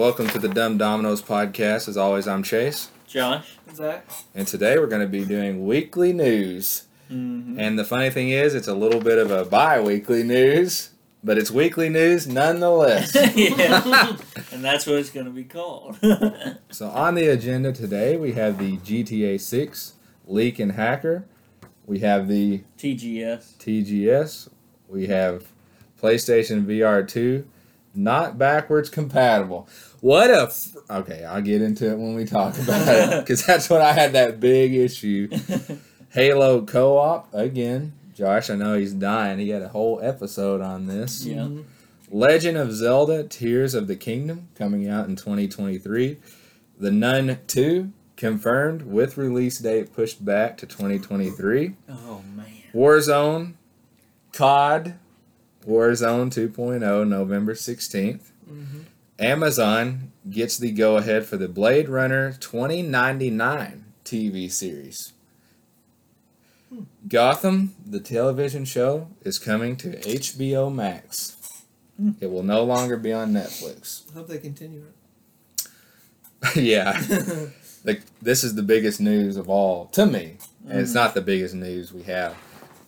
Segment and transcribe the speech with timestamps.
[0.00, 1.86] Welcome to the Dumb Dominoes podcast.
[1.86, 3.58] As always, I'm Chase, Josh.
[3.74, 4.10] Zach.
[4.34, 6.86] and today we're going to be doing weekly news.
[7.10, 7.60] Mm-hmm.
[7.60, 10.92] And the funny thing is, it's a little bit of a bi-weekly news,
[11.22, 13.14] but it's weekly news nonetheless.
[13.36, 14.16] yeah,
[14.52, 15.98] and that's what it's going to be called.
[16.70, 19.94] so on the agenda today, we have the GTA 6
[20.26, 21.26] leak and hacker.
[21.84, 23.58] We have the TGS.
[23.58, 24.48] TGS.
[24.88, 25.52] We have
[26.00, 27.46] PlayStation VR 2
[27.94, 29.68] not backwards compatible.
[30.00, 33.68] What a f- okay, I'll get into it when we talk about it because that's
[33.68, 35.28] when I had that big issue.
[36.10, 37.92] Halo co-op again.
[38.14, 39.38] Josh, I know he's dying.
[39.38, 41.24] He had a whole episode on this.
[41.24, 41.36] Yeah.
[41.42, 41.62] Mm-hmm.
[42.10, 46.18] Legend of Zelda: Tears of the Kingdom coming out in 2023.
[46.78, 51.74] The Nun 2 confirmed with release date pushed back to 2023.
[51.88, 52.46] oh man.
[52.74, 53.54] Warzone,
[54.32, 54.94] COD,
[55.66, 58.30] Warzone 2.0, November 16th.
[58.50, 58.80] Mm-hmm.
[59.18, 65.12] Amazon gets the go ahead for the Blade Runner 2099 TV series.
[67.08, 71.36] Gotham, the television show, is coming to HBO Max.
[71.96, 72.12] Hmm.
[72.20, 74.10] It will no longer be on Netflix.
[74.10, 75.66] I hope they continue it.
[76.56, 76.92] yeah,
[77.84, 80.38] the, this is the biggest news of all to me.
[80.64, 80.78] Mm-hmm.
[80.78, 82.34] it's not the biggest news we have.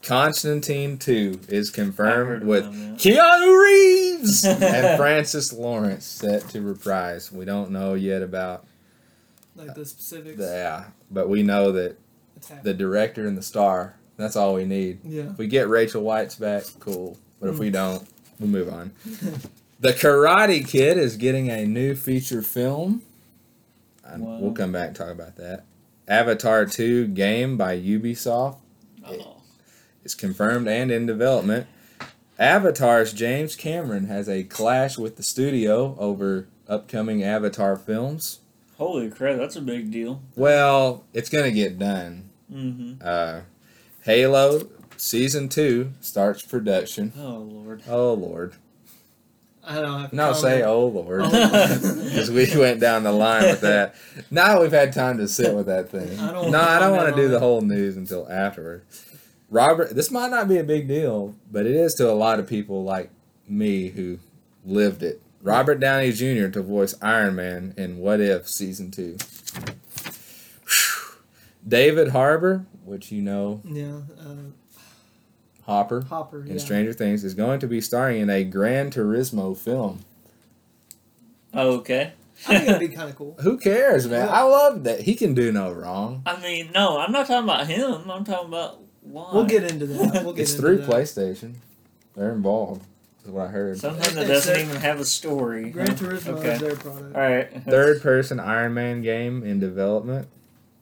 [0.02, 2.98] Constantine 2 is confirmed with about that.
[2.98, 7.30] Keanu Reeves and Francis Lawrence set to reprise.
[7.30, 8.64] We don't know yet about
[9.54, 10.38] like the specifics.
[10.38, 11.98] the yeah, but we know that
[12.62, 13.94] the director and the star.
[14.16, 15.00] That's all we need.
[15.04, 15.30] yeah.
[15.30, 17.16] If we get Rachel Weisz back, cool.
[17.40, 17.72] But if we Mm.
[17.72, 18.08] don't,
[18.40, 18.92] we move on.
[19.80, 23.02] The Karate Kid is getting a new feature film.
[24.04, 24.38] And Wow.
[24.38, 25.64] We'll come back and talk about that.
[26.06, 28.58] Avatar 2 game by Ubisoft
[29.04, 29.31] Oh.
[30.04, 31.66] Is confirmed and in development.
[32.38, 38.40] Avatar's James Cameron has a clash with the studio over upcoming Avatar films.
[38.78, 40.20] Holy crap, that's a big deal.
[40.34, 42.30] Well, it's going to get done.
[42.52, 42.94] Mm-hmm.
[43.04, 43.40] Uh,
[44.02, 47.12] Halo Season 2 starts production.
[47.18, 47.82] Oh lord.
[47.88, 48.54] Oh, Lord.
[49.64, 50.66] I don't have to No, say, comment.
[50.66, 51.20] oh, Lord.
[51.24, 52.00] Oh.
[52.04, 53.94] Because we went down the line with that.
[54.30, 56.18] Now we've had time to sit with that thing.
[56.18, 58.82] I don't no, I don't want to do the whole news until afterward.
[59.52, 62.46] Robert, this might not be a big deal, but it is to a lot of
[62.48, 63.10] people like
[63.46, 64.18] me who
[64.64, 65.20] lived it.
[65.42, 66.48] Robert Downey Jr.
[66.48, 69.18] to voice Iron Man in What If Season 2.
[71.68, 74.00] David Harbour, which you know, Yeah.
[74.18, 74.34] Uh,
[75.64, 76.42] Hopper, Hopper.
[76.44, 76.58] in Yeah.
[76.58, 80.00] Stranger Things, is going to be starring in a Gran Turismo film.
[81.54, 82.12] Okay.
[82.48, 83.36] I think that'd be kind of cool.
[83.42, 84.28] Who cares, man?
[84.30, 85.02] I love that.
[85.02, 86.22] He can do no wrong.
[86.26, 88.10] I mean, no, I'm not talking about him.
[88.10, 88.78] I'm talking about
[89.12, 89.30] why.
[89.32, 90.24] We'll get into that.
[90.24, 90.90] We'll get It's into through that.
[90.90, 91.54] PlayStation.
[92.16, 92.84] They're involved,
[93.24, 93.78] is what I heard.
[93.78, 95.70] Something that doesn't even have a story.
[95.70, 95.88] Gran?
[95.88, 96.52] Turismo Okay.
[96.52, 97.14] is their product.
[97.16, 97.64] All right.
[97.64, 100.28] Third person Iron Man game in development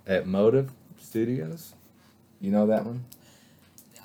[0.06, 0.70] at Motive
[1.00, 1.74] Studios.
[2.40, 3.04] You know that one?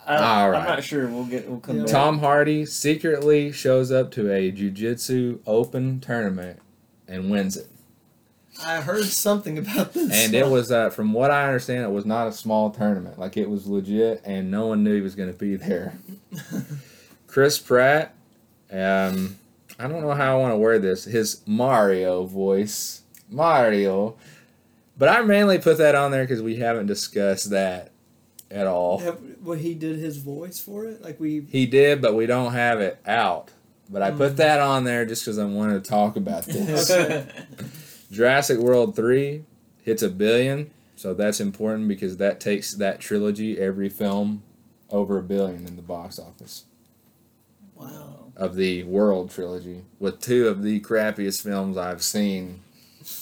[0.06, 0.60] I, All right.
[0.60, 1.08] I'm not sure.
[1.08, 1.50] We'll get.
[1.50, 1.84] We'll come Yeah.
[1.84, 1.92] back.
[1.92, 6.60] Tom Hardy secretly shows up to a jiu-jitsu open tournament
[7.08, 7.68] and wins it.
[8.64, 10.12] I heard something about this.
[10.12, 13.20] And it was, uh, from what I understand, it was not a small tournament.
[13.20, 15.98] Like it was legit, and no one knew he was going to be there.
[17.28, 18.14] Chris Pratt,
[18.72, 19.36] um,
[19.78, 21.04] I don't know how I want to word this.
[21.04, 24.16] His Mario voice, Mario,
[24.98, 27.92] but I mainly put that on there because we haven't discussed that
[28.50, 29.00] at all.
[29.00, 31.02] Have, what he did his voice for it?
[31.02, 31.42] Like we.
[31.42, 33.50] He did, but we don't have it out.
[33.90, 34.38] But I put Mm.
[34.38, 36.90] that on there just because I wanted to talk about this.
[38.12, 39.44] Jurassic World 3
[39.84, 44.44] hits a billion, so that's important because that takes that trilogy, every film,
[44.90, 46.66] over a billion in the box office
[47.76, 48.32] Wow.
[48.36, 52.62] of the World trilogy, with two of the crappiest films I've seen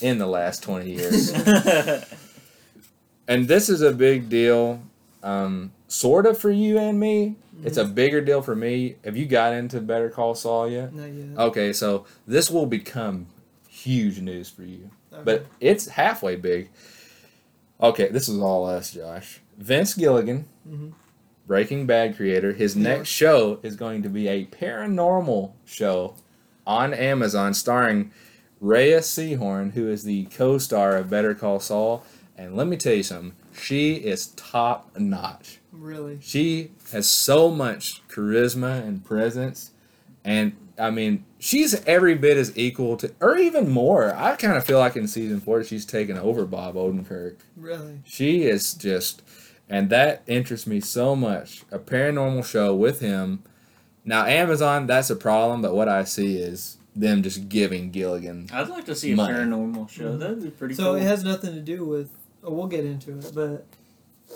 [0.01, 1.31] in the last 20 years.
[3.27, 4.81] and this is a big deal,
[5.23, 7.35] um, sort of for you and me.
[7.63, 8.95] It's a bigger deal for me.
[9.05, 10.93] Have you got into Better Call Saul yet?
[10.93, 11.37] Not yet.
[11.37, 13.27] Okay, so this will become
[13.83, 15.21] huge news for you Okay.
[15.23, 16.69] but it's halfway big.
[17.81, 19.41] Okay, this is all us, Josh.
[19.57, 20.93] Vince Gilligan, Mhm.
[21.45, 22.83] Breaking Bad creator, his Yeah.
[22.83, 26.15] next show is going to be a paranormal show
[26.65, 28.11] on Amazon starring
[28.61, 32.03] Rhea Seehorn, who is the co-star of Better Call Saul.
[32.37, 35.59] And let me tell you something, she is top notch.
[35.71, 36.17] Really.
[36.21, 39.71] She has so much charisma and presence,
[40.23, 44.13] and I mean, she's every bit as equal to, or even more.
[44.13, 47.37] I kind of feel like in season four, she's taken over Bob Odenkirk.
[47.55, 48.01] Really.
[48.03, 49.21] She is just,
[49.69, 51.63] and that interests me so much.
[51.71, 53.43] A paranormal show with him.
[54.03, 58.49] Now, Amazon, that's a problem, but what I see is them just giving Gilligan.
[58.51, 60.09] I'd like to see a paranormal show.
[60.09, 60.19] Mm-hmm.
[60.19, 60.83] That'd be pretty cool.
[60.83, 61.01] So cool.
[61.01, 62.09] it has nothing to do with.
[62.43, 63.65] Oh, we'll get into it, but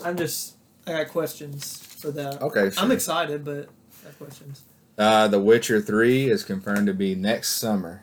[0.02, 0.54] I'm just.
[0.86, 2.40] I got questions for that.
[2.40, 2.82] Okay, sure.
[2.82, 3.68] I'm excited, but
[4.00, 4.62] I got questions.
[4.98, 8.02] Uh, the Witcher Three is confirmed to be next summer.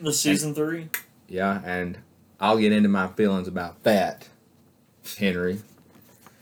[0.00, 0.88] the season three.
[1.28, 1.98] Yeah, and
[2.40, 4.28] I'll get into my feelings about that,
[5.18, 5.58] Henry.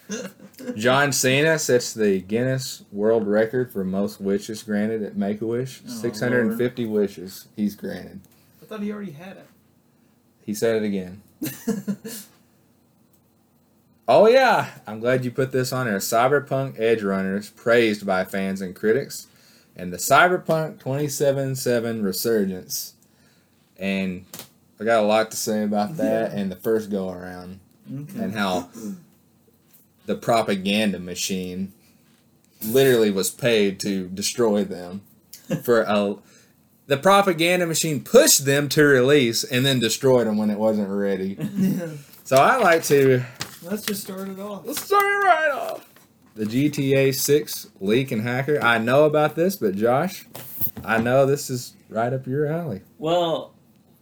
[0.76, 5.80] John Cena sets the Guinness World Record for most wishes granted at Make a Wish.
[5.88, 8.20] Oh, 650 wishes he's granted.
[8.60, 9.46] I thought he already had it.
[10.44, 11.22] He said it again.
[14.08, 15.96] Oh, yeah, I'm glad you put this on there.
[15.98, 19.28] Cyberpunk Edgerunners praised by fans and critics,
[19.76, 22.94] and the Cyberpunk 2077 resurgence.
[23.78, 24.26] And
[24.80, 27.60] I got a lot to say about that and the first go around.
[27.92, 28.20] Okay.
[28.22, 28.69] and how
[30.06, 31.72] the propaganda machine
[32.64, 35.02] literally was paid to destroy them
[35.64, 36.14] for a
[36.86, 41.36] the propaganda machine pushed them to release and then destroyed them when it wasn't ready
[41.56, 41.88] yeah.
[42.22, 43.22] so i like to
[43.62, 44.64] Let's just start it off.
[44.64, 45.92] let's start it right off
[46.34, 50.26] the gta 6 leak and hacker i know about this but josh
[50.84, 53.52] i know this is right up your alley Well,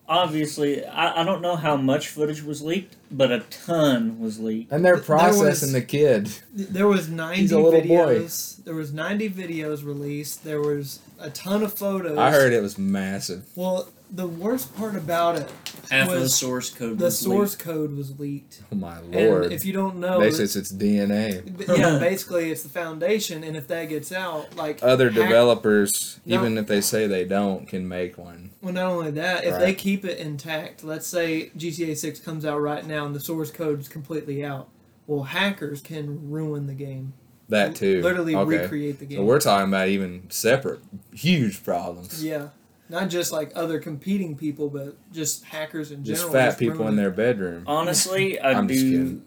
[0.08, 4.72] obviously, I, I don't know how much footage was leaked, but a ton was leaked.
[4.72, 8.18] and they're There processing was- the kid There was 90 He's a little boy.
[8.20, 8.64] videos.
[8.64, 10.44] There was 90 videos released.
[10.44, 12.18] There was a ton of photos.
[12.18, 15.50] i heard it was massive Well, the worst part about it,
[15.90, 17.62] Half of the Was source code the was source leaked.
[17.64, 18.62] code was leaked.
[18.72, 22.62] oh my lord And if you don't know, basically it's its dna yeah, basically it's
[22.62, 26.36] the foundation, and if that gets out, like other hack- developers, No.
[26.40, 28.50] even if they say they don't, can make one.
[28.62, 32.58] Well, not only that, if they keep it intact, let's say GTA Six comes out
[32.60, 34.68] right now and the source code is completely out.
[35.06, 37.14] Well, hackers can ruin the game.
[37.48, 38.00] That too.
[38.00, 38.58] Literally okay.
[38.58, 39.18] recreate the game.
[39.18, 40.80] So we're talking about even separate,
[41.12, 42.22] huge problems.
[42.24, 42.48] yeah,
[42.90, 46.32] not just like other competing people, but just hackers in Just general.
[46.50, 47.62] fat people in their bedroom.
[47.66, 49.22] Honestly, I I'm just do kidding.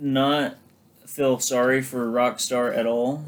[0.00, 0.56] not
[1.06, 3.24] feel sorry for Rockstar at all,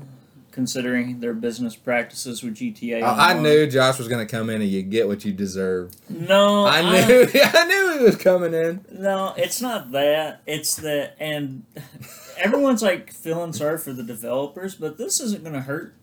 [0.50, 3.02] considering their business practices with GTA.
[3.02, 3.42] I, I Online.
[3.44, 5.92] knew Josh was going to come in and you get what you deserve.
[6.10, 7.28] No, I knew.
[7.34, 8.84] I knew he was coming in.
[8.90, 10.40] No, it's not that.
[10.46, 11.64] It's that, and
[12.38, 15.94] everyone's like feeling sorry for the developers, but this isn't going to hurt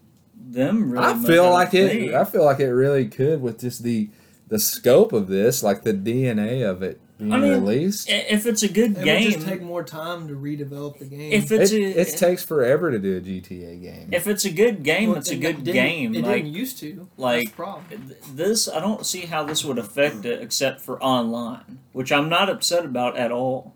[0.51, 1.05] them really.
[1.05, 1.89] I feel like it.
[1.89, 2.13] think.
[2.13, 4.09] I feel like it really could with just the
[4.49, 8.07] the scope of this, like the DNA of it being I mean, released.
[8.09, 11.31] If it's a good It game, would just take more time to redevelop the game.
[11.31, 14.09] if It, it's it a, takes forever to do a GTA game.
[14.11, 16.15] if it's a good game, Well, it's a it good didn't- game.
[16.15, 17.07] It like didn't used to.
[17.17, 17.85] like- That's the problem.
[18.07, 22.29] th- this, I don't see how this would affect it except for online, which I'm
[22.29, 23.73] not upset about at all.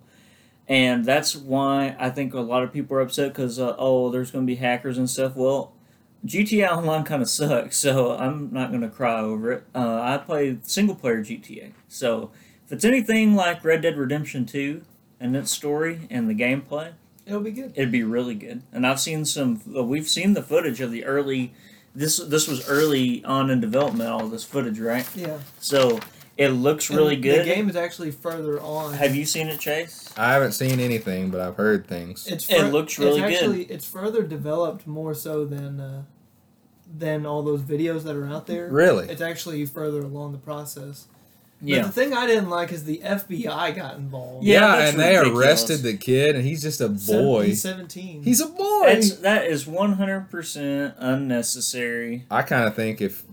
[0.67, 4.31] And that's why I think a lot of people are upset because uh, oh, there's
[4.31, 5.35] going to be hackers and stuff.
[5.35, 5.71] Well,
[6.27, 9.63] GTA Online kind of sucks, so I'm not going to cry over it.
[9.73, 12.31] Uh, I play single player GTA, so
[12.65, 14.81] if it's anything like Red Dead Redemption 2
[15.19, 16.91] and its story and the gameplay,
[17.25, 17.73] It'll be good.
[17.75, 18.61] it'd be really good.
[18.71, 19.61] And I've seen some.
[19.75, 21.53] Uh, we've seen the footage of the early.
[21.95, 24.09] This this was early on in development.
[24.09, 25.05] All this footage, right?
[25.15, 25.39] Yeah.
[25.59, 25.99] So
[26.37, 27.39] it looks really And good.
[27.41, 28.93] The game is actually further on.
[28.93, 30.09] Have you seen it, Chase?
[30.15, 32.27] I haven't seen anything, but I've heard things.
[32.27, 33.33] It's It looks really it's good.
[33.33, 36.03] actually, It's further developed more so than uh,
[36.95, 38.69] than all those videos that are out there.
[38.69, 39.07] Really?
[39.09, 41.07] It's actually further along the process.
[41.59, 41.83] But Yeah.
[41.83, 44.45] the thing I didn't like is the FBI got involved.
[44.45, 45.45] Yeah, Yeah, and they ridiculous.
[45.45, 47.47] arrested the kid, and he's just a boy.
[47.47, 48.21] he's seventeen.
[48.23, 48.83] He's a boy.
[48.85, 52.25] That's that is one hundred percent unnecessary.
[52.29, 53.23] I kind of think if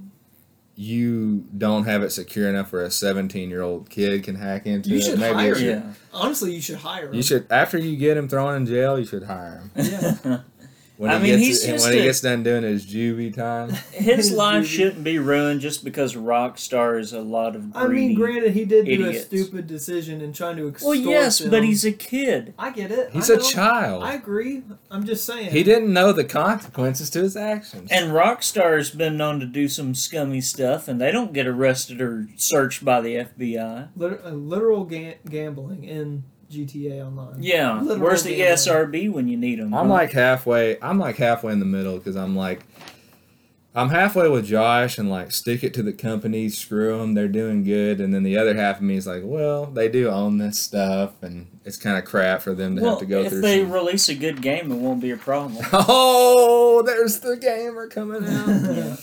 [0.77, 4.91] you don't have it secure enough where a 17 year old kid can hack into
[4.91, 5.83] You it, maybe hire it should, Yeah.
[6.13, 7.15] honestly you should hire him.
[7.15, 9.87] you should after you get him thrown in jail, you should hire him.
[9.87, 10.39] Yeah.
[10.97, 13.71] When I he mean, gets he's just when he gets done doing his juvie time.
[13.93, 18.53] His life shouldn't be ruined just because Rockstar is a lot of I mean, granted,
[18.53, 21.51] he did do a stupid decision in trying to extort well, yes, them.
[21.51, 22.55] but he's a kid.
[22.57, 23.11] I get it.
[23.11, 23.43] He's I a know.
[23.43, 24.05] child.
[24.05, 24.63] I agree.
[24.89, 25.51] I'm just saying.
[25.51, 27.91] he didn't know the consequences to his actions.
[27.91, 32.29] And Rockstar's been known to do some scummy stuff, and they don't get arrested or
[32.37, 33.89] searched by the FBI.
[33.97, 36.23] Lit- uh, literal ga- gambling in
[36.55, 37.43] GTA Online.
[37.43, 38.57] Yeah, Literal where's the gambling.
[38.57, 39.75] ESRB when you need them?
[39.75, 40.81] I'm like halfway.
[40.81, 42.61] I'm like halfway in the middle because I'm like,
[43.77, 47.65] I'm halfway with Josh and like stick it to the company, screw them, they're doing
[47.65, 50.61] good, and then the other half of me is like, well, they do own this
[50.61, 53.39] stuff, and it's kind of crap for them to well, have to go if through.
[53.39, 55.65] If they some- release a good game, it won't be a problem.
[55.73, 58.47] oh, there's the gamer coming out.
[58.77, 58.97] yeah.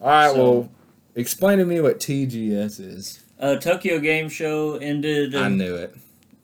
[0.00, 0.70] All right, So- well,
[1.14, 3.22] explain to me what TGS is.
[3.38, 5.34] Uh, Tokyo Game Show ended.
[5.36, 5.94] I knew it.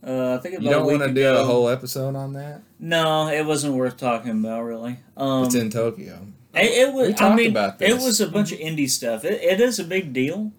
[0.06, 2.34] Uh, I think about You don't a week want to do a whole episode on
[2.34, 2.62] that.
[2.78, 4.98] No, it wasn't worth talking about really.
[5.16, 6.26] Um, it's in Tokyo.
[6.54, 7.08] It, it was.
[7.08, 8.04] We I talked mean, about it this.
[8.04, 9.24] was a bunch of indie stuff.
[9.24, 10.52] It, it is a big deal,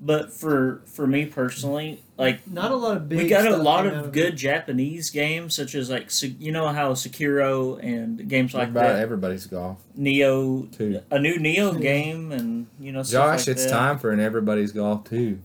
[0.00, 3.18] But for for me personally, like Not a lot of big.
[3.18, 4.12] we got a lot came out of it.
[4.12, 6.10] good Japanese games, such as like
[6.40, 8.98] you know how Sekiro and games What like about that.
[9.02, 11.00] everybody's golf Neo, too?
[11.10, 13.70] a new Neo game, and you know stuff Josh, like it's that.
[13.70, 15.38] time for an everybody's golf too.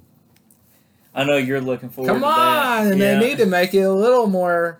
[1.13, 2.10] I know you're looking forward.
[2.10, 2.20] To it.
[2.20, 2.91] Come to on, that.
[2.94, 3.20] and Yeah.
[3.20, 4.80] they need to make it a little more.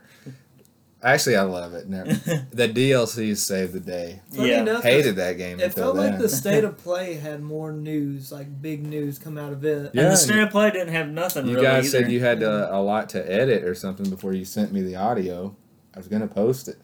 [1.04, 1.90] Actually, I love it.
[1.90, 2.14] Never.
[2.54, 4.22] the DLCs saved the day.
[4.32, 4.62] Funny Yeah.
[4.62, 6.12] enough, Hated that game It until felt then.
[6.12, 9.92] like the state of play had more news, like big news, come out of it.
[9.96, 11.48] Yeah, and the state of play didn't have nothing.
[11.48, 12.04] you really guys either.
[12.04, 14.82] said you had uh, to, a lot to edit or something before you sent me
[14.84, 15.56] the audio.
[15.96, 16.78] I was gonna post it.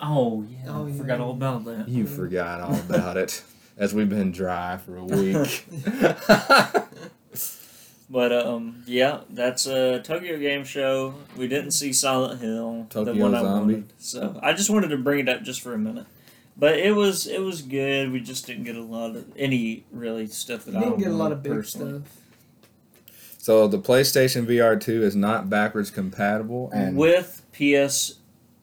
[0.00, 0.96] Oh yeah, Oh, I yeah.
[0.96, 1.88] forgot all about that.
[1.88, 2.10] You Yeah.
[2.16, 3.42] forgot all about it,
[3.76, 5.66] as we've been dry for a week.
[8.10, 11.14] But um, yeah, that's a Tokyo Game Show.
[11.36, 13.92] We didn't see Silent Hill, the Tokyo one I wanted.
[13.98, 16.06] So I just wanted to bring it up just for a minute.
[16.56, 18.12] But it was it was good.
[18.12, 21.08] We just didn't get a lot of any really stuff that You I didn't get
[21.08, 22.02] a lot of big personally.
[22.02, 22.12] stuff.
[23.38, 28.16] so the PlayStation VR two is not backwards compatible, and with PS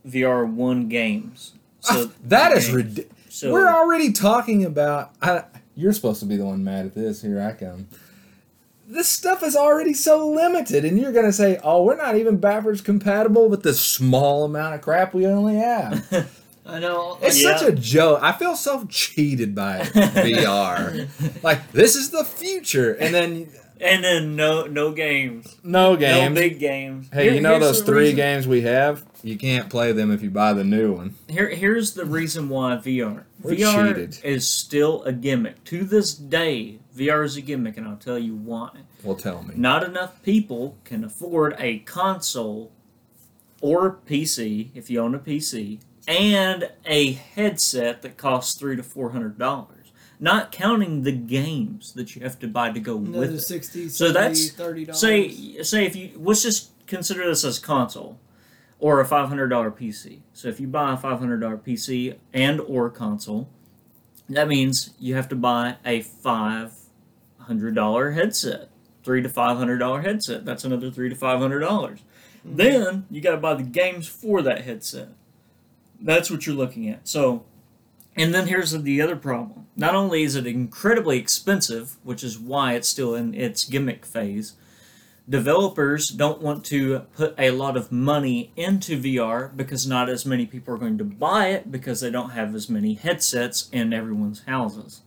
[0.08, 1.54] VR one games.
[1.84, 3.12] So Ah, that is ridiculous.
[3.30, 5.14] So We're already talking about.
[5.20, 5.46] I,
[5.76, 7.24] you're supposed to be the one mad at this.
[7.24, 7.88] Here I come.
[8.92, 12.82] This stuff is already so limited, and you're gonna say, "Oh, we're not even backwards
[12.82, 16.06] compatible with the small amount of crap we only have."
[16.66, 17.18] I know.
[17.22, 17.56] It's Yeah.
[17.58, 18.20] such a joke.
[18.22, 21.08] I feel so cheated by it, VR.
[21.44, 23.48] Like this is the future, and then
[23.80, 26.30] and then no no games, no games.
[26.30, 27.08] no big games.
[27.14, 29.04] hey, Here- you know those three reason- games we have?
[29.24, 31.16] You can't play them if you buy the new one.
[31.30, 33.24] Here, here's the reason why VR.
[33.42, 34.18] We're VR cheated.
[34.24, 35.64] is still a gimmick.
[35.66, 38.70] To this day, VR is a gimmick, and I'll tell you why.
[39.04, 39.54] Well, tell me.
[39.56, 42.72] Not enough people can afford a console
[43.62, 49.12] or PC, if you own a PC, and a headset that costs three to four
[49.12, 49.92] hundred dollars.
[50.20, 53.40] Not counting the games that you have to buy to go with it.
[53.40, 55.00] 60 So that's- 30 dollars.
[55.00, 58.20] Say, say if you let's just consider this as console
[58.80, 60.20] or a five hundred dollar PC.
[60.34, 63.48] So if you buy a five hundred dollar PC and or console,
[64.30, 66.74] that means you have to buy a five
[67.42, 68.70] hundred dollar headset,
[69.04, 70.46] three to five hundred dollar headset.
[70.46, 72.00] That's another three to five hundred dollars.
[72.46, 72.56] Mm-hmm.
[72.56, 75.10] Then you got to buy the games for that headset.
[76.00, 77.08] That's what you're looking at.
[77.08, 77.46] So,
[78.16, 79.68] and then here's the other problem.
[79.76, 84.54] Not only is it incredibly expensive, which is why it's still in its gimmick phase,
[85.30, 90.46] developers don't want to put a lot of money into VR because not as many
[90.46, 94.44] people are going to buy it because they don't have as many headsets in everyone's
[94.44, 95.02] houses.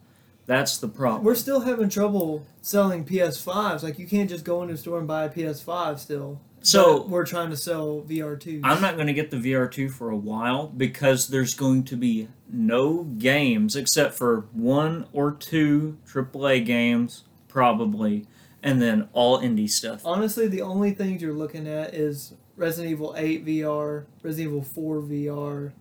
[0.47, 1.25] That's the problem.
[1.25, 3.83] We're still having trouble selling PS5s.
[3.83, 6.41] Like you can't just go into a store and buy a PS5 still.
[6.63, 8.61] So- But we're trying to sell VR2.
[8.65, 12.29] I'm not going to get the VR2 for a while because there's going to be
[12.51, 18.27] no games except for one or two AAA games, probably,
[18.63, 20.03] and then all indie stuff.
[20.05, 25.01] Honestly, the only things you're looking at is Resident Evil 8 VR, Resident Evil 4
[25.03, 25.73] VR,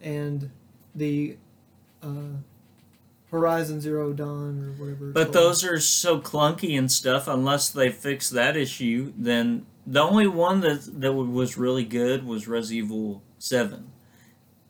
[0.00, 0.50] and
[0.94, 1.36] the
[2.02, 2.36] uh,
[3.30, 5.12] Horizon Zero Dawn or whatever.
[5.12, 5.34] But called.
[5.34, 7.28] those are so clunky and stuff.
[7.28, 12.48] Unless they fix that issue, then the only one that that was really good was
[12.48, 13.92] Resident Evil Seven,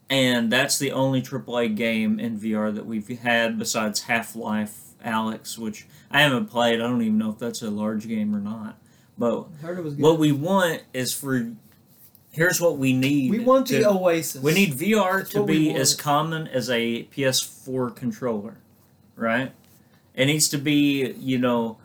[0.09, 5.57] and that's the only AAA game in VR that we've had besides Half Life Alex,
[5.57, 6.75] which I haven't played.
[6.81, 8.77] I don't even know if that's a large game or not.
[9.17, 10.03] But heard it was good.
[10.03, 11.53] what we want is for
[12.31, 13.31] here's what we need.
[13.31, 14.41] we want to- the Oasis.
[14.41, 18.57] we need VR That's to be as common as a PS4 controller,
[19.15, 19.51] right?
[20.13, 21.77] It needs to be, you know,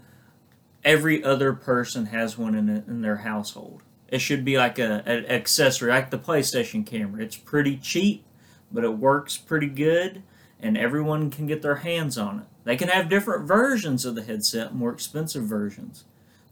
[0.85, 3.83] every other person has one in, in their household.
[4.09, 7.23] It should be like a, an accessory, like the PlayStation camera.
[7.23, 8.25] It's pretty cheap,
[8.71, 10.23] but it works pretty good,
[10.61, 12.47] and everyone can get their hands on it.
[12.65, 16.05] They can have different versions of the headset, more expensive versions.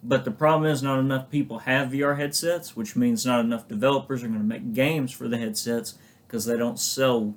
[0.03, 4.23] But the problem is, not enough people have VR headsets, which means not enough developers
[4.25, 5.95] are going to make games for the headsets
[6.27, 7.35] because they don't sell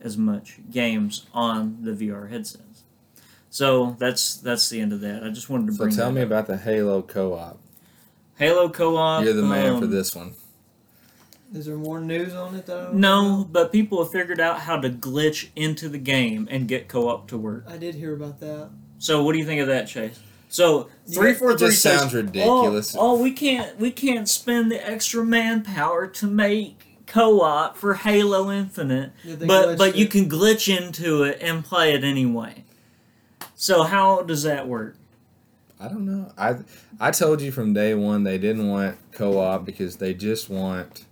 [0.00, 2.82] as much games on the VR headsets.
[3.50, 5.22] So that's that's the end of that.
[5.24, 5.90] I just wanted to So bring.
[5.92, 6.26] So tell that me up.
[6.26, 7.58] about the Halo co-op.
[8.36, 9.24] Halo co-op.
[9.24, 10.34] You're the man for um, this one.
[11.54, 12.90] Is there more news on it though?
[12.92, 17.28] No, but people have figured out how to glitch into the game and get co-op
[17.28, 17.64] to work.
[17.66, 18.70] I did hear about that.
[18.98, 20.20] So what do you think of that, Chase?
[20.48, 22.94] So You- three four just says, sounds ridiculous.
[22.96, 28.50] Oh, oh, we can't we can't spend the extra manpower to make co-op for Halo
[28.50, 32.64] Infinite, Yeah, they but glitched but you can glitch into it and play it anyway.
[33.54, 34.96] So how does that work?
[35.80, 36.32] I don't know.
[36.36, 36.56] I
[37.00, 41.04] I told you from day one they didn't want co-op because they just want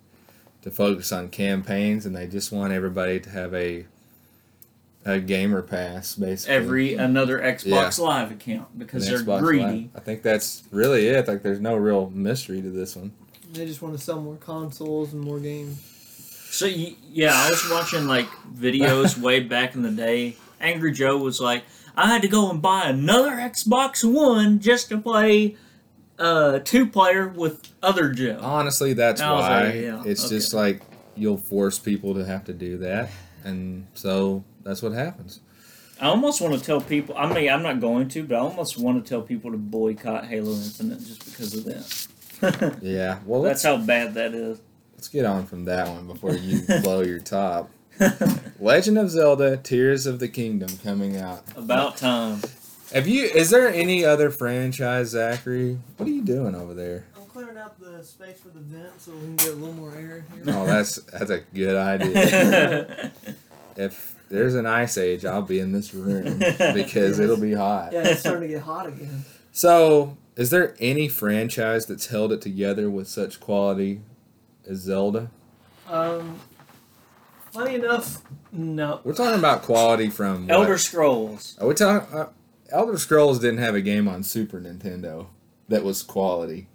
[0.63, 3.87] to focus on campaigns and they just want everybody to have a
[5.07, 6.55] a gamer pass basically.
[6.55, 9.65] every another Xbox Live account because An they're Xbox greedy.
[9.65, 9.91] Live.
[9.95, 11.29] I think that's really it.
[11.29, 13.13] Like there's no real mystery to this one.
[13.53, 15.81] They just want to sell more consoles and more games.
[16.51, 20.37] So yeah, I was watching like videos way back in the day.
[20.61, 21.63] Angry Joe was like,
[21.97, 25.55] I had to go and buy another Xbox One just to play
[26.19, 28.39] uh, two player with other Joe.
[28.41, 29.65] Honestly, that's why.
[29.65, 30.35] like, yeah, it's okay.
[30.35, 30.83] just like
[31.15, 33.11] you'll force people to have to do that,
[33.45, 35.41] and so that's what happens.
[36.01, 37.17] I almost want to tell people.
[37.17, 40.27] I mean, I'm not going to, but I almost want to tell people to boycott
[40.27, 42.07] Halo Infinite just because of that.
[42.83, 43.21] Yeah.
[43.25, 44.61] Well, That's how bad that is.
[44.95, 47.71] let's get on from that one before you blow your top.
[48.61, 51.45] Legend of Zelda: Tears of the Kingdom coming out.
[51.57, 52.43] About time.
[52.93, 53.25] Have you?
[53.25, 55.79] Is there any other franchise, Zachary?
[55.97, 57.07] What are you doing over there?
[57.17, 59.95] I'm clearing out the space for the vent so we can get a little more
[59.95, 60.55] air in here.
[60.55, 63.13] Oh, that's that's a good idea.
[63.77, 66.39] if there's an ice age, I'll be in this room
[66.75, 67.93] because it'll be hot.
[67.93, 69.25] Yeah, it's starting to get hot again.
[69.53, 74.03] So, is there any franchise that's held it together with such quality
[74.69, 75.31] as Zelda?
[75.89, 76.41] Um,
[77.53, 79.01] funny enough, no.
[79.05, 80.55] We're talking about quality from what?
[80.55, 81.57] Elder Scrolls.
[81.61, 82.15] Are we talking?
[82.17, 82.29] Uh,
[82.71, 85.29] Elder Scrolls didn't have a game on Super Nintendo
[85.69, 86.69] that was quality.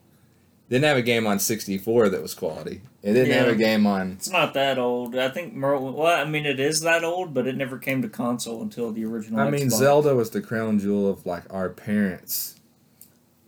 [0.71, 2.81] Didn't have a game on 64 that was quality.
[3.03, 4.13] It didn't have a game on.
[4.13, 5.17] It's not that old.
[5.17, 5.91] I think Merle.
[5.91, 9.03] Well, I mean, it is that old, but it never came to console until the
[9.03, 9.41] original.
[9.41, 12.55] I mean, Zelda was the crown jewel of like our parents'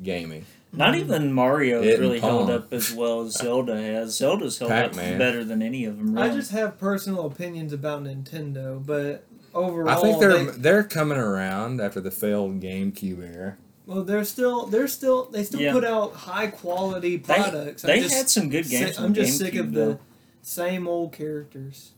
[0.01, 0.45] gaming.
[0.73, 4.17] Not even Mario It really held up as well as Zelda has.
[4.17, 5.13] Zelda's held Pac-Man.
[5.13, 6.15] up better than any of them.
[6.15, 6.29] Really.
[6.29, 11.17] I just have personal opinions about Nintendo, but overall, I think they're they, they're coming
[11.17, 13.55] around after the failed GameCube era.
[13.85, 15.71] Well, they're still they're still they still Yeah.
[15.73, 17.81] put out high quality products.
[17.81, 18.97] They I'm just had some good si- games.
[18.99, 19.93] I'm just sick of though.
[19.93, 19.99] the
[20.41, 21.91] same old characters.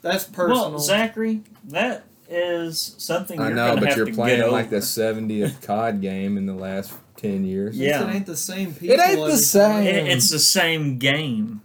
[0.00, 0.70] That's personal.
[0.70, 5.60] Well, Zachary, that is something I you're know, but have you're playing like the 70th
[5.66, 7.78] COD game in the last 10 years.
[7.78, 8.08] Yeah.
[8.08, 9.00] it ain't the same people.
[9.00, 9.86] ain't the same.
[9.86, 11.60] It- it's the same game.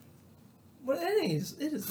[0.85, 1.53] Well, it is.
[1.59, 1.85] It is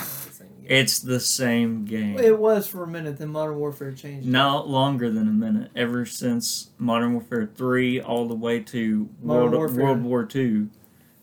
[0.69, 0.79] not the same.
[0.79, 0.79] Game.
[0.83, 2.19] It's the same game.
[2.19, 3.19] It was for a minute.
[3.19, 4.27] Then Modern Warfare changed.
[4.27, 4.31] it.
[4.31, 5.71] Not longer than a minute.
[5.77, 9.85] Ever since Modern Warfare 3 all the way to Modern World, Warfare.
[9.85, 10.69] World War 2.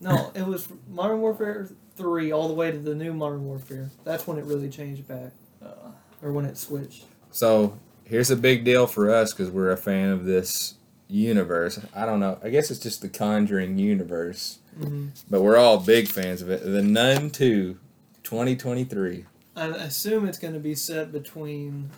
[0.00, 3.88] No, it was Modern Warfare three all the way to the new Modern Warfare.
[4.02, 5.30] That's when it really changed back,
[5.62, 7.04] Uh, or when it switched.
[7.30, 10.74] So here's a big deal for us because we're a fan of this
[11.08, 11.78] universe.
[11.94, 12.38] I don't know.
[12.42, 16.64] I guess it's just the Conjuring universe, hmm but we're all big fans of it.
[16.64, 17.78] The Nun 2,
[18.24, 19.24] 2023.
[19.56, 21.90] I assume it's going to be set between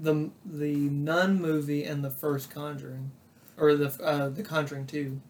[0.00, 3.12] the the Nun movie and the first Conjuring,
[3.56, 5.20] or the uh, the Conjuring two.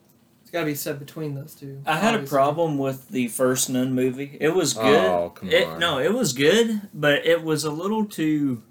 [0.43, 1.81] It's got to be set between those two.
[1.87, 4.37] I had a problem with the first Nun movie.
[4.41, 4.85] It was good.
[5.05, 5.79] Oh, come It- on.
[5.79, 8.63] no, it was good, but it was a little too.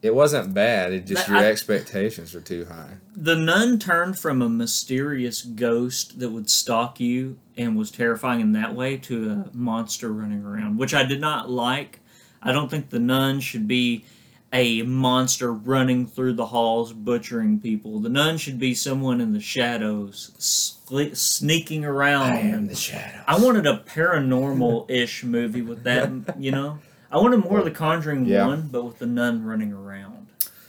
[0.00, 0.92] It wasn't bad.
[0.92, 2.98] It just your I- expectations are too high.
[3.16, 8.52] The nun turned from a mysterious ghost that would stalk you and was terrifying in
[8.52, 11.98] that way to a monster running around, which I did not like.
[12.40, 14.04] I don't think the nun should be
[14.52, 17.98] a monster running through the halls butchering people.
[17.98, 22.32] The nun should be someone in the shadows sle- sneaking around.
[22.32, 23.20] I am the shadow.
[23.26, 26.78] I wanted a paranormal ish movie with that, you know?
[27.10, 28.46] I wanted more of the Conjuring Yeah.
[28.46, 30.26] 1, but with the nun running around.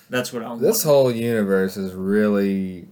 [0.09, 0.63] That's what I wanted.
[0.63, 2.87] This whole universe is really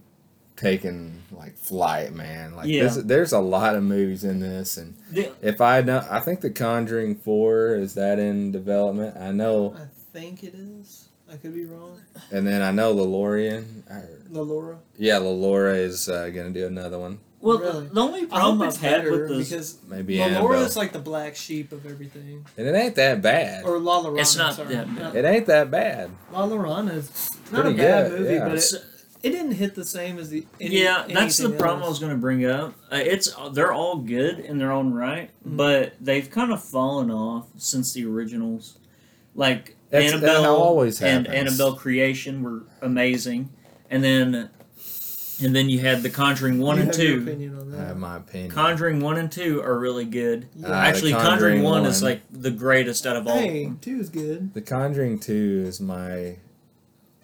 [0.56, 2.54] taking like flight, man.
[2.56, 2.84] Like Yeah.
[2.84, 6.40] this, there's a lot of movies in this, and The- if I know, I think
[6.40, 9.16] the Conjuring Four is that in development.
[9.16, 11.08] I know, I think it is.
[11.30, 12.00] I could be wrong.
[12.32, 13.82] and then I know Lelorian.
[13.90, 14.78] I, La Laura.
[14.96, 17.18] yeah, Laura is uh, gonna do another one.
[17.40, 17.86] Well, Really?
[17.86, 20.62] the only problem I've had with this, because Maybe La Laura Annabelle.
[20.64, 22.44] is like the black sheep of everything.
[22.56, 23.64] and it ain't that bad.
[23.64, 24.20] Or La Llorona.
[24.20, 24.74] It's not sorry.
[24.74, 24.98] that bad.
[24.98, 26.10] Not- It ain't that bad.
[26.32, 28.48] La Llorona is not Pretty a bad good, movie, yeah.
[28.48, 28.74] but it,
[29.22, 30.46] it didn't hit the same as the.
[30.60, 32.74] Any, yeah, that's the anything problem I was going to bring up.
[32.90, 35.56] Uh, it's they're all good in their own right, Mhm.
[35.56, 38.78] but they've kind of fallen off since the originals.
[39.36, 41.28] Like That's- that Annabelle always and.
[41.28, 43.50] Annabelle Creation were amazing,
[43.90, 44.50] and then
[45.42, 47.22] and then you had the Conjuring one You and have your two.
[47.22, 47.86] opinion on I that.
[47.88, 48.50] have my opinion.
[48.50, 50.48] Conjuring one and two are really good.
[50.56, 50.66] Yeah.
[50.66, 53.36] Uh, the Actually, Conjuring, Conjuring one, is like the greatest out of all.
[53.38, 53.78] of hey, them.
[53.80, 54.54] two is good.
[54.54, 56.36] the Conjuring Two is my.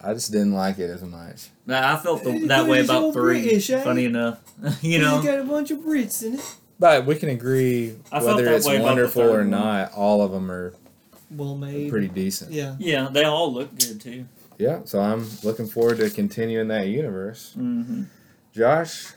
[0.02, 1.48] I just didn't like it as much.
[1.66, 3.40] I felt the, Hey, that way British about three.
[3.42, 3.82] British, eh?
[3.82, 4.38] Funny enough,
[4.82, 5.20] you know.
[5.20, 6.56] it got a bunch of Brits in it.
[6.78, 9.38] But we can agree I felt whether that it's way about the wonderful third or
[9.38, 9.50] one.
[9.50, 9.92] not.
[9.94, 10.74] All of them are
[11.30, 11.88] Well made.
[11.88, 12.50] pretty decent.
[12.52, 12.76] Yeah.
[12.78, 14.26] Yeah, they all look good too.
[14.58, 17.52] Yeah, so I'm looking forward to continuing that universe.
[17.54, 18.04] hmm
[18.52, 19.08] Josh,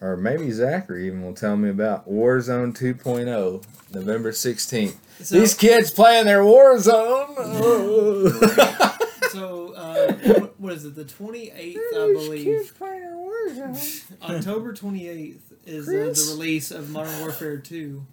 [0.00, 3.62] or maybe Zachary even will tell me about Warzone 2.0,
[3.94, 4.96] November 16th.
[5.20, 7.34] So, These kids playing their Warzone.
[7.38, 8.88] Oh.
[9.30, 10.94] So uh, what, what is it?
[10.94, 12.74] The twenty eighth, I believe.
[12.76, 14.12] playing Warzone.
[14.22, 18.04] October twenty eighth is uh, the release of Modern Warfare two,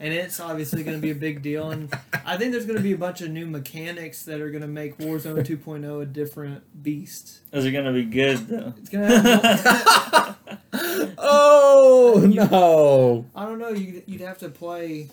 [0.00, 1.70] and it's obviously going to be a big deal.
[1.70, 1.92] And
[2.24, 4.68] I think there's going to be a bunch of new mechanics that are going to
[4.68, 7.38] make Warzone 2.0 a different beast.
[7.52, 8.74] Is it gonna be good though?
[8.78, 10.36] It's going to have.
[11.18, 13.26] oh You- no!
[13.34, 13.70] I don't know.
[13.70, 15.08] You you'd have to play.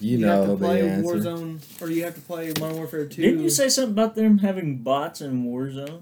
[0.00, 1.14] You would have to play answer.
[1.14, 3.22] Warzone, or you have to play Modern Warfare two.
[3.22, 6.00] Didn't you say something about them having bots in Warzone?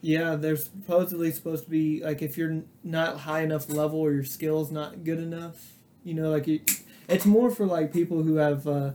[0.00, 4.24] Yeah, they're supposedly supposed to be like if you're not high enough level or your
[4.24, 5.72] skills not good enough,
[6.04, 6.60] you know, like you,
[7.08, 8.90] it's more for like people who have uh,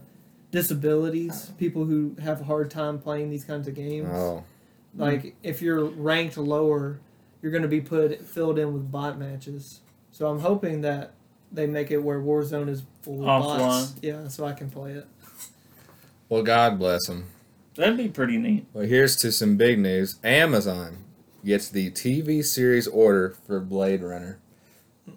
[0.52, 4.10] disabilities, people who have a hard time playing these kinds of games.
[4.12, 4.44] Oh,
[4.96, 7.00] Like if you're ranked lower,
[7.42, 9.82] you're going to be put filled in with bot matches.
[10.12, 11.14] So I'm hoping that
[11.52, 13.96] they make it where Warzone is full of bots.
[14.02, 15.08] Yeah, so I can play it.
[16.30, 17.26] well, God bless them.
[17.76, 18.66] That'd be pretty neat.
[18.74, 20.20] Well, here's to some big news.
[20.24, 21.06] Amazon
[21.46, 24.40] gets the TV series order for Blade Runner.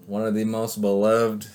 [0.06, 1.48] One of the most beloved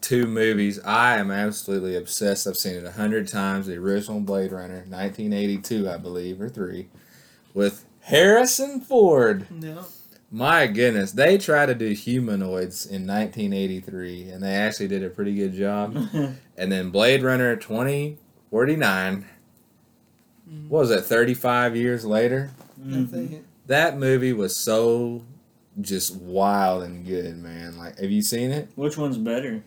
[0.00, 0.78] two movies.
[0.84, 2.46] I am absolutely obsessed.
[2.46, 3.66] I've seen it a hundred times.
[3.66, 6.88] The original Blade Runner, 1982, I believe, or three,
[7.54, 9.46] with Harrison Ford.
[9.60, 9.82] Yeah.
[10.32, 15.34] My goodness, they tried to do humanoids in 1983, and they actually did a pretty
[15.34, 15.96] good job.
[16.56, 19.24] And then Blade Runner 2049.
[20.68, 22.50] What was it, 35 years later?
[22.78, 23.42] I Mhm.
[23.66, 25.22] That movie was so
[25.80, 27.78] just wild and good, man.
[27.78, 28.68] Like, have you seen it?
[28.74, 29.62] Which one's better?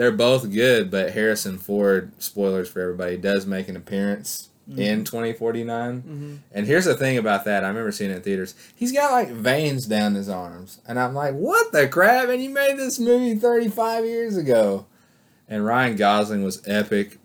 [0.00, 6.00] They're both good, but Harrison Ford, spoilers for everybody, does make an appearance in 2049.
[6.00, 7.64] hmm And here's the thing about that.
[7.64, 8.54] I remember seeing it in theaters.
[8.74, 10.80] He's got like veins down his arms.
[10.88, 12.30] And I'm like, what the crap?
[12.30, 14.86] And you made this movie 35 years ago.
[15.50, 17.18] And Ryan Gosling was epic.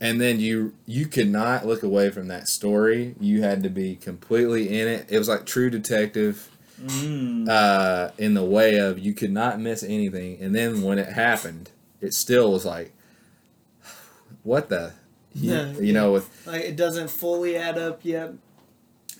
[0.00, 3.16] And then you you could not look away from that story.
[3.20, 5.06] You had to be completely in it.
[5.10, 6.48] It was like True Detective
[6.82, 7.48] Mm.
[7.48, 10.38] uh, in the way of you could not miss anything.
[10.40, 11.70] And then when it happened,
[12.04, 12.92] it still was like,
[14.42, 14.92] what the?
[15.34, 18.32] You, Yeah, you know, with Like it doesn't fully add up yet.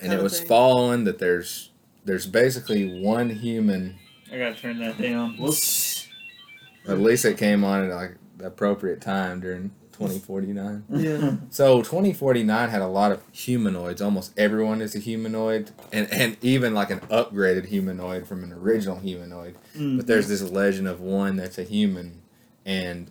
[0.01, 0.49] and it was thing.
[0.49, 1.71] following that there's
[2.05, 3.97] there's basically one human
[4.33, 5.37] I gotta turn that down.
[5.39, 6.09] Whoops.
[6.87, 11.37] at least it came on at like the appropriate time during 2049 Yeah.
[11.51, 16.75] so 2049 had a lot of humanoids almost everyone is a humanoid and and even
[16.75, 19.97] like an upgraded humanoid from an original humanoid Mm.
[19.97, 22.23] but there's this legend of one that's a human
[22.65, 23.11] and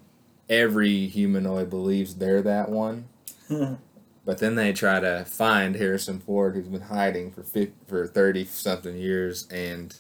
[0.50, 3.08] every humanoid believes they're that one
[4.26, 8.46] But then they try to find Harrison Ford, who's been hiding for 50, for thirty
[8.46, 9.94] something years, and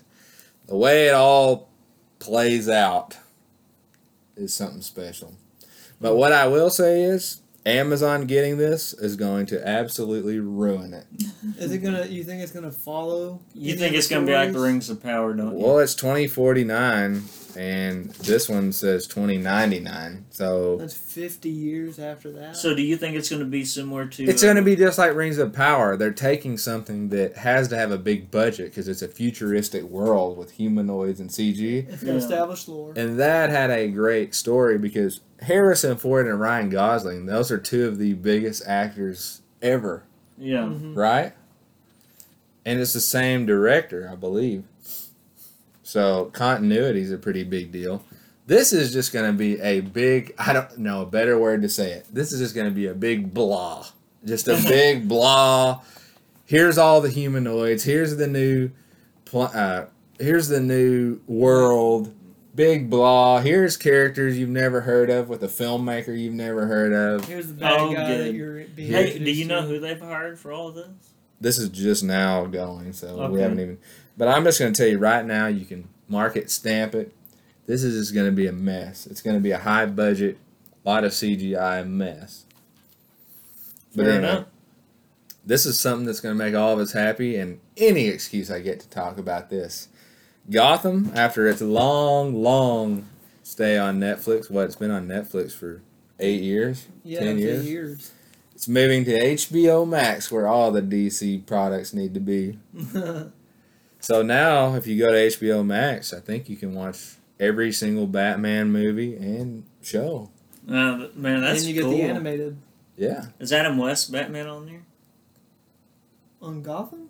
[0.66, 1.68] the way it all
[2.20, 3.18] plays out
[4.38, 5.36] is something special.
[6.00, 11.06] But what I will say is, Amazon getting this is going to absolutely ruin it.
[11.60, 12.06] Is it gonna?
[12.06, 13.42] You think it's gonna follow?
[13.54, 14.60] You think it's the gonna be like the?
[14.60, 15.66] Rings of Power, don't you?
[15.66, 17.24] Well, it's twenty forty nine,
[17.58, 20.26] and this one says twenty ninety nine.
[20.30, 22.56] So That's fifty years after that.
[22.58, 24.24] So do you think it's gonna be similar to?
[24.24, 25.96] It's uh, going to be just like Rings of Power.
[25.98, 30.38] They're taking something that has to have a big budget because it's a futuristic world
[30.38, 31.88] with humanoids and CG.
[31.89, 32.18] it's gonna Yeah.
[32.20, 32.94] establish lore.
[32.96, 37.88] And that had a great story because Harrison Ford and Ryan Gosling, those are two
[37.88, 40.04] of the biggest actors ever,
[40.38, 40.63] Yeah.
[40.66, 40.96] Mhm.
[40.96, 41.34] right?
[42.66, 44.63] And it's the same director, I believe.
[45.94, 48.04] So continuity is a pretty big deal.
[48.48, 51.70] This is just going to be a big, I don't know a better word to
[51.70, 52.08] say it.
[52.12, 53.86] This is just going to be a big blah.
[54.26, 55.84] Just a big blah.
[56.46, 57.84] Here's all the humanoids.
[57.84, 58.72] Here's the new,
[59.26, 59.86] pl- uh,
[60.20, 62.12] here's the new world.
[62.56, 63.42] Big blah.
[63.42, 67.26] Here's characters you've never heard of with a filmmaker you've never heard of.
[67.26, 68.20] Here's the bad Oh, guy good.
[68.26, 68.92] that you're being.
[68.92, 70.88] Hey, do you know who they've hired for all of this?
[71.40, 73.78] This is just now going, so we haven't even.
[74.17, 77.13] But I'm just going to tell you right now, you can mark it, stamp it.
[77.65, 79.08] This is just going to be a mess.
[79.08, 80.38] It's going to be a high budget,
[80.84, 82.45] lot of CGI mess.
[83.95, 84.47] But Fair anyway, enough.
[85.45, 88.60] this is something that's going to make all of us happy, and any excuse I
[88.60, 89.88] get to talk about this.
[90.49, 93.08] Gotham, after its long, long
[93.43, 95.82] stay on Netflix, what it's been on Netflix for
[96.19, 97.65] eight years, Yeah, ten years.
[97.67, 98.12] years.
[98.56, 102.60] It's moving to HBO Max, where all the DC products need to be.
[104.04, 108.06] So now, if you go to HBO Max, I think you can watch every single
[108.06, 110.30] Batman movie and show.
[110.68, 111.92] Uh, man, that's and you get cool.
[111.92, 112.58] the animated
[112.98, 113.28] Yeah.
[113.39, 114.82] Is Adam West Batman on there?
[116.42, 117.10] on Gotham.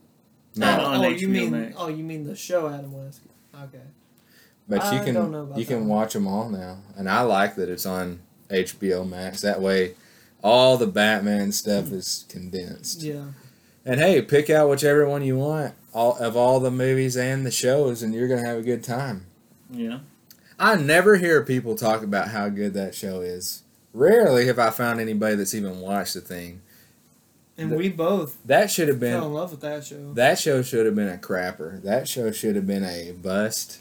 [0.56, 1.76] No, oh, on oh, HBO you mean Max.
[1.80, 3.22] oh, you mean the show Adam West?
[3.56, 3.82] Okay.
[4.70, 7.10] But you I can don't know about you that can watch them all now, and
[7.10, 8.20] I like that it's on
[8.52, 9.42] HBO Max.
[9.42, 9.96] That way,
[10.44, 13.02] all the Batman stuff is condensed.
[13.02, 13.24] Yeah.
[13.86, 17.52] And hey, pick out whichever one you want all of all the movies and the
[17.52, 19.26] shows, and you're gonna have a good time.
[19.70, 20.00] Yeah.
[20.60, 23.64] I never hear people talk about how good that show is.
[23.94, 26.62] Rarely have I found anybody that's even watched the thing.
[27.58, 30.14] And The- we both That should have been fell in love with that show.
[30.14, 31.82] That show should have been a crapper.
[31.84, 33.80] That show should have been a bust.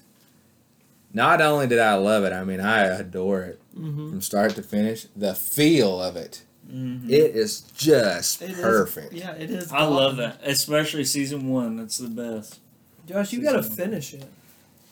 [1.14, 4.10] Not only did I love it, I mean, I adore it Mm-hmm.
[4.10, 5.06] from start to finish.
[5.16, 9.12] The feel of it, hmm it is just It is- perfect.
[9.12, 9.70] yeah, it is.
[9.72, 11.76] I love that, especially season one.
[11.76, 12.60] That's the best.
[13.06, 13.76] Josh, you Season gotta one.
[13.76, 14.24] finish it.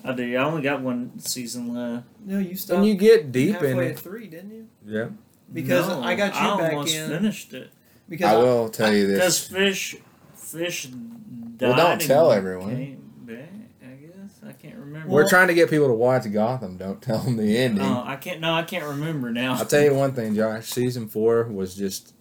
[0.05, 0.35] I do.
[0.37, 2.07] I only got one season left.
[2.25, 3.99] No, you stopped And you get deep in at it.
[3.99, 4.67] three, didn't you?
[4.87, 5.09] Yeah.
[5.53, 7.09] Because No, I got you I back almost in.
[7.11, 7.71] finished it.
[8.09, 9.19] Because I will tell you this.
[9.19, 9.97] Because fish,
[10.35, 11.69] fish died.
[11.69, 12.75] Well, don't tell everyone.
[12.77, 13.51] Came back,
[13.83, 15.09] I guess I can't remember.
[15.09, 16.77] We're Well- trying to get people to watch Gotham.
[16.77, 17.85] Don't tell them the ending.
[17.85, 18.41] Oh, I can't.
[18.41, 19.55] No, I can't remember now.
[19.55, 20.67] I'll tell you one thing, Josh.
[20.67, 22.15] Season four was just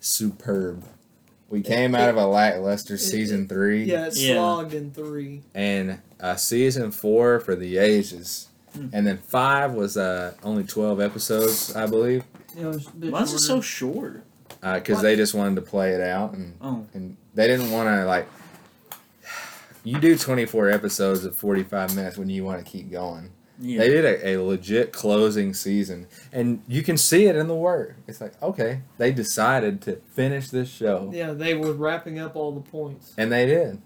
[0.00, 0.84] superb.
[1.48, 3.84] We came out of a lackluster it- season three.
[3.84, 4.34] yeah, it Yeah.
[4.36, 5.42] slogged in three.
[5.54, 8.86] and uh, season four for the ages, Hmm.
[8.92, 12.24] and then five was uh, only twelve episodes, I believe,
[12.56, 14.22] You know, it was a bit Why is it so short?
[14.60, 15.02] because What?
[15.02, 18.26] they just wanted to play it out, and Oh, and they didn't want to like.
[19.84, 23.30] You do twenty four episodes of forty five minutes when you want to keep going.
[23.58, 23.78] yeah.
[23.78, 27.96] They did a, a legit closing season, and you can see it in the work.
[28.06, 31.10] It's like okay, they decided to finish this show.
[31.12, 33.12] Yeah, they were wrapping up all the points.
[33.18, 33.80] And they did.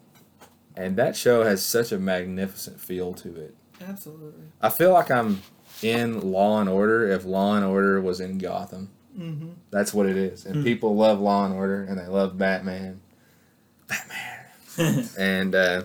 [0.76, 3.54] And that show has such a magnificent feel to it.
[3.80, 4.44] Absolutely.
[4.60, 5.40] I feel like I'm
[5.82, 8.90] in Law and Order if Law and Order was in Gotham.
[9.18, 9.48] Mm-hmm.
[9.70, 10.44] That's what it is.
[10.44, 10.64] And Hmm.
[10.64, 13.00] people love Law and Order and they love Batman.
[13.86, 14.35] Batman.
[15.18, 15.82] And uh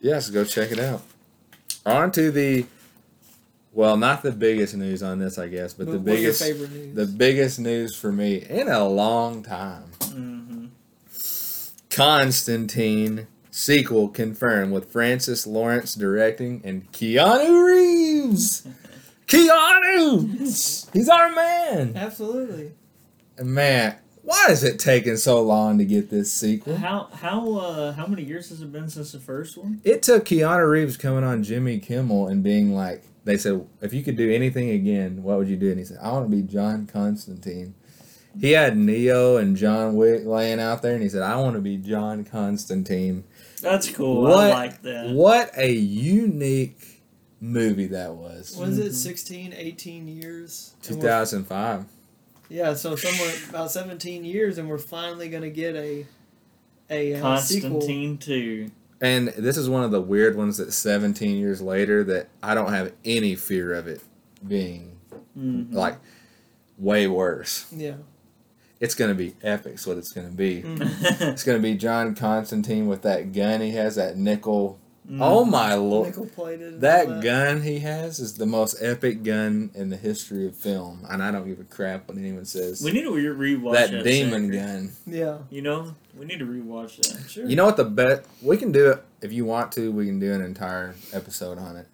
[0.00, 1.02] yes, go check it out.
[1.84, 2.66] On to the
[3.72, 6.94] well, not the biggest news on this, I guess, but the biggest your favorite news?
[6.94, 9.84] the biggest news for me in a long time.
[10.04, 10.66] hmm
[11.90, 18.66] Constantine sequel confirmed with Francis Lawrence directing and Keanu Reeves.
[19.26, 20.38] Keanu,
[20.92, 21.94] he's our man.
[21.96, 22.72] Absolutely.
[23.42, 26.76] Man, why is it taking so long to get this sequel?
[26.76, 29.80] How how uh how many years has it been since the first one?
[29.84, 34.02] It took Keanu Reeves coming on Jimmy Kimmel and being like, they said, if you
[34.02, 35.70] could do anything again, what would you do?
[35.70, 37.74] And he said, I want to be John Constantine.
[38.40, 41.62] He had Neo and John Wick laying out there, and he said, I want to
[41.62, 43.24] be John Constantine.
[43.62, 44.22] That's cool.
[44.24, 45.10] What- I like that.
[45.14, 47.02] What a unique
[47.40, 48.54] movie that was.
[48.56, 48.94] Was it Mhm.
[48.94, 50.74] 16, 18 years?
[50.82, 51.86] 2005.
[52.48, 56.06] Yeah, so somewhere about 17 years, and we're finally going to get a
[56.88, 57.70] a uh, sequel.
[57.72, 58.70] Constantine two.
[59.00, 62.72] And this is one of the weird ones that 17 years later that I don't
[62.72, 64.00] have any fear of it
[64.46, 64.96] being
[65.36, 65.72] Mhm.
[65.72, 65.98] like
[66.78, 67.66] way worse.
[67.72, 67.96] Yeah.
[68.80, 70.62] It's going to be epic, what it's going to be.
[70.62, 71.32] Mm.
[71.32, 74.78] It's going to be John Constantine with that gun he has, that nickel.
[75.08, 75.18] Mhm.
[75.20, 76.08] Oh my lord.
[76.08, 76.72] Nickel plated.
[76.74, 81.06] and That gun he has is the most epic gun in the history of film.
[81.08, 82.82] And I don't give a crap what anyone says.
[82.82, 84.66] We need to re- rewatch that that, demon sucker.
[84.66, 84.92] gun.
[85.06, 85.38] Yeah.
[85.48, 87.30] You know, we need to rewatch that.
[87.30, 87.46] Sure.
[87.46, 88.24] You know what the bet?
[88.42, 89.92] We can do it if you want to.
[89.92, 91.86] We can do an entire episode on it.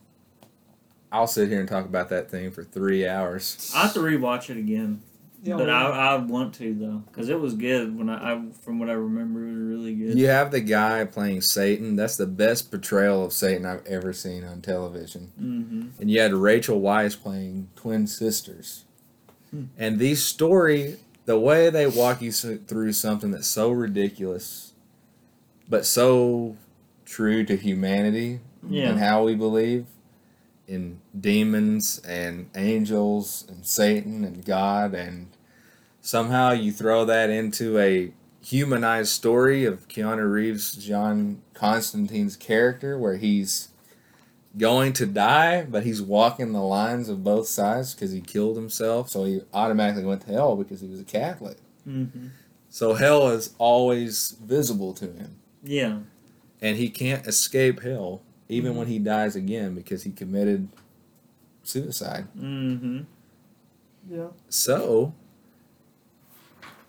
[1.10, 3.70] I'll sit here and talk about that thing for three hours.
[3.76, 5.02] I have to rewatch it again,
[5.44, 8.42] Yeah, but well, I I want to though, because it was good when I, I
[8.62, 10.16] from what I remember it was really good.
[10.16, 11.96] You have the guy playing Satan.
[11.96, 15.32] That's the best portrayal of Satan I've ever seen on television.
[15.40, 16.00] Mm-hmm.
[16.00, 18.84] And you had Rachel Weisz playing twin sisters.
[19.50, 19.64] Hmm.
[19.76, 24.72] And these story, the way they walk you through something that's so ridiculous,
[25.68, 26.56] but so
[27.04, 28.90] true to humanity Yeah.
[28.90, 29.86] and how we believe
[30.68, 35.26] in demons and angels and Satan and God and
[36.02, 38.12] somehow you throw that into a
[38.44, 43.68] humanized story of Keanu Reeves John Constantine's character where he's
[44.58, 49.08] going to die but he's walking the lines of both sides because he killed himself
[49.08, 51.56] so he automatically went to hell because he was a Catholic
[51.88, 52.28] Mm-hmm.
[52.68, 55.98] so hell is always visible to him Yeah.
[56.60, 60.68] and he can't escape hell even when he dies again because he committed
[61.64, 62.26] suicide.
[62.38, 63.00] Mm-hmm.
[64.10, 64.26] yeah.
[64.48, 65.14] So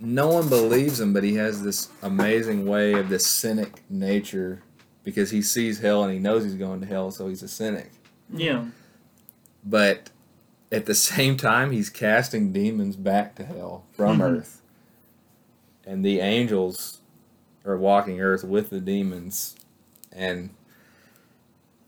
[0.05, 4.61] no one believes him, but he has this amazing way of this cynic nature
[5.03, 7.89] because he sees hell and he knows he's going to hell, so he's a cynic.
[8.33, 8.65] Yeah.
[9.65, 10.09] But
[10.71, 14.23] at the same time, he's casting demons back to hell from Mhm.
[14.39, 14.61] Earth.
[15.85, 16.99] And the angels
[17.65, 19.55] are walking Earth with the demons.
[20.11, 20.49] And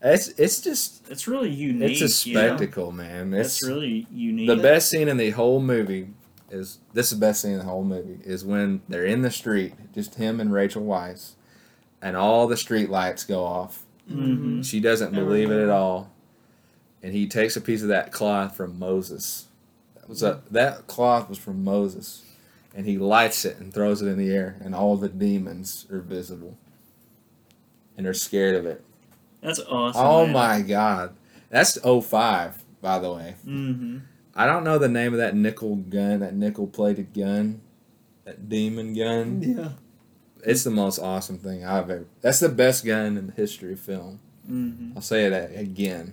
[0.02, 2.00] it's it's just It's really unique.
[2.00, 2.40] it's a you know?
[2.56, 3.32] spectacle, man.
[3.34, 4.48] It's It's really unique.
[4.48, 6.08] the best scene in the whole movie
[6.50, 9.30] is this is the best scene in the whole movie is when they're in the
[9.30, 11.32] street, just him and Rachel Weisz,
[12.00, 13.84] and all the street lights go off.
[14.10, 14.64] Mhm.
[14.64, 16.12] She doesn't believe it at all,
[17.02, 19.46] and he takes a piece of that cloth from Moses.
[19.96, 22.22] That was a that cloth was from Moses,
[22.74, 26.00] and he lights it and throws it in the air, and all the demons are
[26.00, 26.56] visible,
[27.96, 28.84] and they're scared of it.
[29.40, 30.02] That's awesome.
[30.04, 31.14] Oh my god.
[31.50, 33.34] That's 05, by the way.
[33.46, 33.98] Mm-hmm.
[34.36, 37.60] I don't know the name of that nickel gun, that nickel plated gun,
[38.24, 39.42] that demon gun.
[39.42, 39.68] Yeah.
[40.44, 42.06] It's the most awesome thing I've ever.
[42.20, 44.20] That's the best gun in the history of film.
[44.48, 44.92] Mm-hmm.
[44.94, 46.12] I'll say it a- again.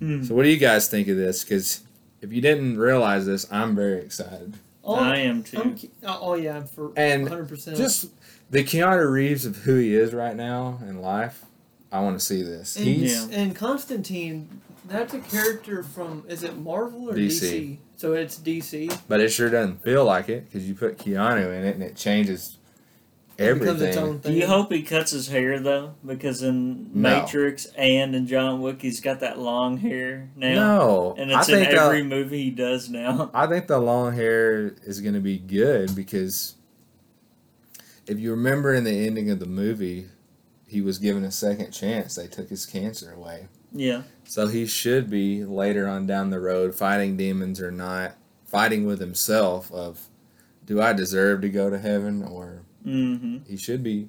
[0.00, 0.24] Hmm.
[0.24, 1.44] So, what do you guys think of this?
[1.44, 1.82] Because
[2.20, 4.54] if you didn't realize this, I'm very excited.
[4.82, 5.60] Oh, I am too.
[5.60, 7.76] I'm, ki- oh, yeah, for And 100%.
[7.76, 8.08] Just
[8.50, 11.44] the Keanu Reeves of who he is right now in life,
[11.92, 12.76] I want to see this.
[12.76, 17.40] and, He's and Constantine, that's a character from, is it Marvel or DC.
[17.52, 17.78] DC?
[17.96, 18.98] So it's DC.
[19.08, 21.96] But it sure doesn't feel like it because you put Keanu in it and it
[21.96, 22.58] changes
[23.38, 23.98] It its everything.
[23.98, 25.94] own Do you hope he cuts his hair though?
[26.04, 27.20] Because in No.
[27.20, 31.48] Matrix and in John Wick, he's got that long hair now, No, and I it's
[31.48, 33.30] in think every movie he does now.
[33.34, 36.56] I think the long hair is going to be good because
[38.06, 40.08] if you remember in the ending of the movie,
[40.66, 42.14] he was given a second chance.
[42.14, 43.46] They took his cancer away.
[43.72, 48.12] Yeah, So he should be later on down the road fighting demons or not,
[48.46, 50.06] fighting with himself of
[50.64, 53.38] do I deserve to go to heaven or mm-hmm.
[53.48, 54.08] he should be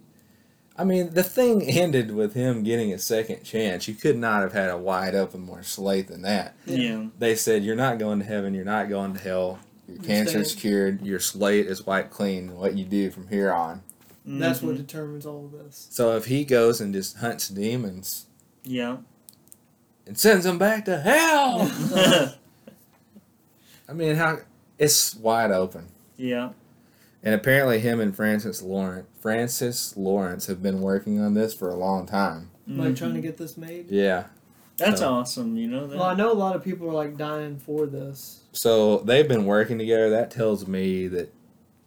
[0.77, 3.87] I mean, the thing ended with him getting a second chance.
[3.87, 6.55] You could not have had a wide open more slate than that.
[6.67, 9.59] yeah, They said you're not going to heaven, you're not going to hell.
[9.87, 12.55] Your You're cancer's staying- cured, your slate is wiped clean.
[12.55, 13.81] What you do from here on.
[14.23, 14.85] That's what Mhm.
[14.85, 15.87] determines all of this.
[15.89, 18.27] So if he goes and just hunts demons
[18.63, 18.97] Yeah.
[20.11, 21.71] And sends them back to hell,
[23.87, 24.39] I mean, how
[24.77, 25.87] it's wide open.
[26.17, 26.49] yeah.
[27.23, 31.75] And apparently, him and Francis Lawrence, Francis Lawrence, have been working on this for a
[31.75, 32.49] long time.
[32.67, 33.21] Like trying to Mhm.
[33.21, 33.89] get this made.
[33.91, 34.25] Yeah.
[34.77, 35.55] That's so- awesome.
[35.55, 35.97] You know that.
[35.99, 38.41] Well, I know a lot of people are like dying for this.
[38.53, 40.09] So they've been working together.
[40.09, 41.31] That tells me that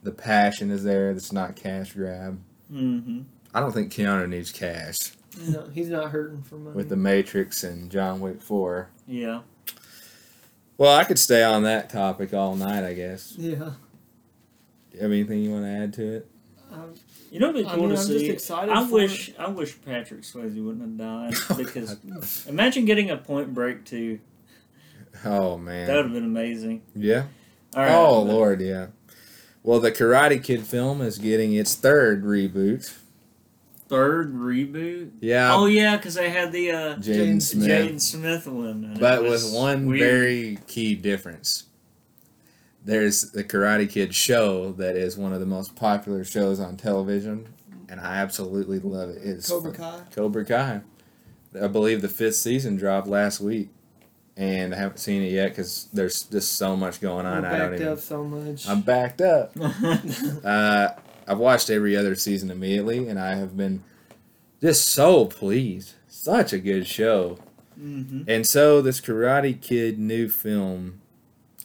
[0.04, 1.12] the passion is there.
[1.12, 2.38] That's not cash grab.
[2.72, 3.22] mm-hmm.
[3.52, 5.14] I don't think Keanu needs cash
[5.48, 6.76] No, he's not hurting for money.
[6.76, 8.88] with The Matrix and John Wick 4.
[9.06, 9.40] Yeah.
[10.76, 13.34] Well, I could stay on that topic all night, I guess.
[13.38, 13.54] yeah.
[14.90, 16.30] Do you have anything you want to add to it?
[16.72, 16.94] Um,
[17.30, 18.18] You know, it'd be I cool mean, to I'm see.
[18.20, 19.32] just excited I for wish.
[19.38, 24.20] I wish Patrick Swayze wouldn't have died because imagine getting a Point Break too.
[25.24, 26.82] Oh, man, That would have been amazing.
[26.94, 27.24] Yeah.
[27.76, 27.92] All right.
[27.94, 28.86] oh, but- Lord, yeah.
[29.62, 32.94] Well, the Karate Kid film is getting its third reboot.
[33.88, 35.10] Third reboot.
[35.20, 35.54] Yeah.
[35.54, 37.68] oh yeah, because they had the uh, Jaden Jaden Smith.
[37.68, 38.96] Jaden Smith one.
[38.98, 40.00] But with one weird.
[40.00, 41.64] very key difference.
[42.84, 47.48] There's the Karate Kid show that is one of the most popular shows on television,
[47.88, 49.18] and I absolutely love it.
[49.22, 50.00] It's Cobra Kai.
[50.14, 50.80] Cobra Kai.
[51.60, 53.68] I believe the fifth season dropped last week,
[54.36, 57.44] and I haven't seen it yet because there's just so much going We're on.
[57.44, 57.92] I don't backed even.
[57.92, 58.68] up so much.
[58.68, 59.52] I'm backed up.
[60.44, 60.88] Uh,
[61.26, 63.82] I've watched every other season immediately, and I have been
[64.60, 65.94] just so pleased.
[66.08, 67.38] Such a good show.
[67.78, 68.22] mm-hmm.
[68.28, 71.00] And so this Karate Kid new film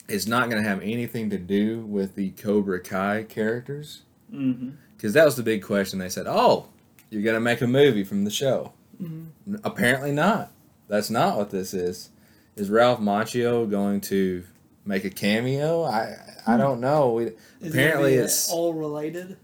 [0.07, 4.01] is not going to have anything to do with the Cobra Kai characters
[4.33, 4.69] Mm-hmm.
[4.95, 5.97] because that was the big question.
[5.97, 6.67] They said, "Oh,
[7.09, 9.27] you're going to make a movie from the show." Mhm.
[9.63, 10.51] Apparently not.
[10.87, 12.09] That's not what this is.
[12.55, 14.43] Is Ralph Macchio going to
[14.89, 15.83] make a cameo?
[15.83, 17.13] I I don't know.
[17.13, 17.23] We,
[17.61, 19.37] Is apparently gonna be, it's- all related.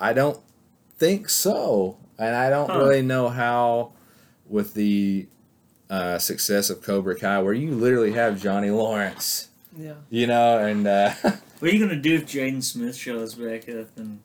[0.00, 0.38] I don't
[0.98, 2.78] think so, and I don't Huh.
[2.78, 3.92] really know how
[4.48, 5.26] with the
[5.88, 9.94] uh, success of Cobra Kai, where you literally have Johnny Lawrence, Yeah.
[10.10, 11.10] you know, and uh,
[11.60, 13.96] What are you gonna do if Jaden Smith shows back up?
[13.96, 14.20] And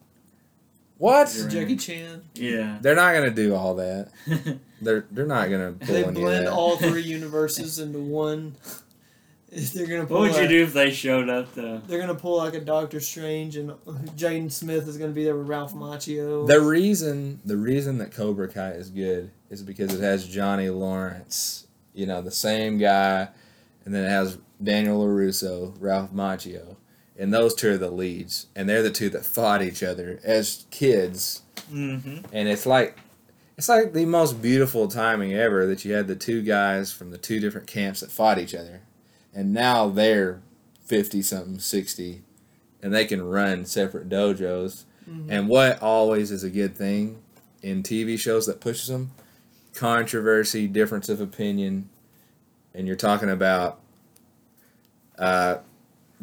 [0.97, 1.33] what?
[1.35, 1.47] You're.
[1.49, 2.23] Jackie Chan.
[2.33, 4.09] yeah, They're not gonna do all that.
[4.81, 6.53] They're they're not gonna pull They blend that.
[6.53, 8.55] all three universes into one.
[9.51, 11.81] If they're gonna pull what would you do if they showed up though?
[11.87, 13.71] They're gonna pull like a Doctor Strange, and
[14.15, 16.47] Jaden Smith is gonna be there with Ralph Macchio.
[16.47, 21.67] The reason the reason that Cobra Kai is good is because it has Johnny Lawrence,
[21.93, 23.29] you know, the same guy,
[23.85, 26.75] and then it has Daniel LaRusso, Ralph Macchio,
[27.17, 30.65] and those two are the leads, and they're the two that fought each other as
[30.69, 31.41] kids,
[31.71, 32.25] Mm-hmm.
[32.33, 32.97] and it's like
[33.57, 37.17] it's like the most beautiful timing ever that you had the two guys from the
[37.17, 38.81] two different camps that fought each other,
[39.33, 40.41] and now they're
[40.85, 42.21] fifty something, sixty,
[42.81, 44.83] and they can run separate dojos.
[45.09, 45.25] Mhm.
[45.29, 47.17] And what always is a good thing
[47.61, 49.11] in TV shows that pushes them?
[49.73, 51.89] Controversy, difference of opinion,
[52.73, 53.79] and you're talking about
[55.17, 55.57] uh,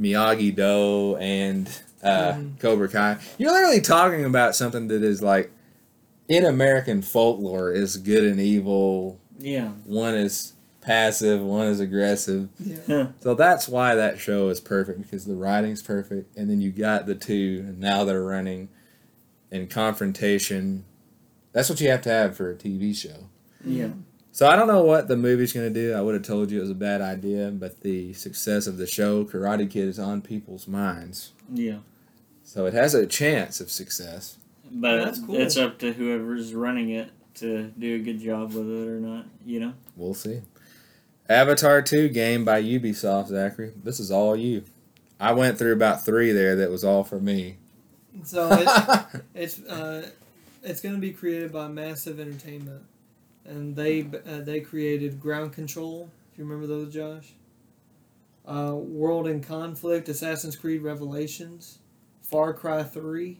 [0.00, 1.68] Miyagi Do and
[2.02, 2.58] uh, Mhm.
[2.60, 3.18] Cobra Kai.
[3.38, 5.50] You're literally talking about something that is like
[6.28, 9.18] in American folklore is good and evil.
[9.38, 9.68] Yeah.
[9.84, 10.52] One is
[10.86, 12.48] passive, one is aggressive.
[12.58, 13.08] Yeah.
[13.20, 17.06] So that's why that show is perfect because the writing's perfect, and then you got
[17.06, 18.68] the two, and now they're running
[19.50, 20.84] in confrontation.
[21.52, 23.28] That's what you have to have for a TV show.
[23.64, 23.90] Yeah.
[24.30, 25.94] So I don't know what the movie's going to do.
[25.94, 28.86] I would have told you it was a bad idea, but the success of the
[28.86, 31.32] show, Karate Kid, is on people's minds.
[31.52, 31.78] Yeah.
[32.44, 34.38] So it has a chance of success.
[34.70, 35.36] But That's cool.
[35.36, 39.26] it's up to whoever's running it to do a good job with it or not,
[39.44, 39.72] you know?
[39.96, 40.42] We'll see.
[41.28, 43.72] Avatar 2 game by Ubisoft, Zachary.
[43.82, 44.64] This is all you.
[45.18, 47.56] I went through about three there that was all for me.
[48.22, 50.10] So it, it's uh,
[50.62, 52.82] it's going to be created by Massive Entertainment,
[53.44, 56.10] and they uh, they created Ground Control.
[56.32, 57.32] If you remember those, Josh.
[58.46, 61.78] Uh, World in Conflict, Assassin's Creed Revelations,
[62.22, 63.38] Far Cry Three.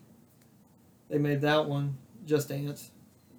[1.09, 1.99] They made that one.
[2.25, 2.91] Just Dance.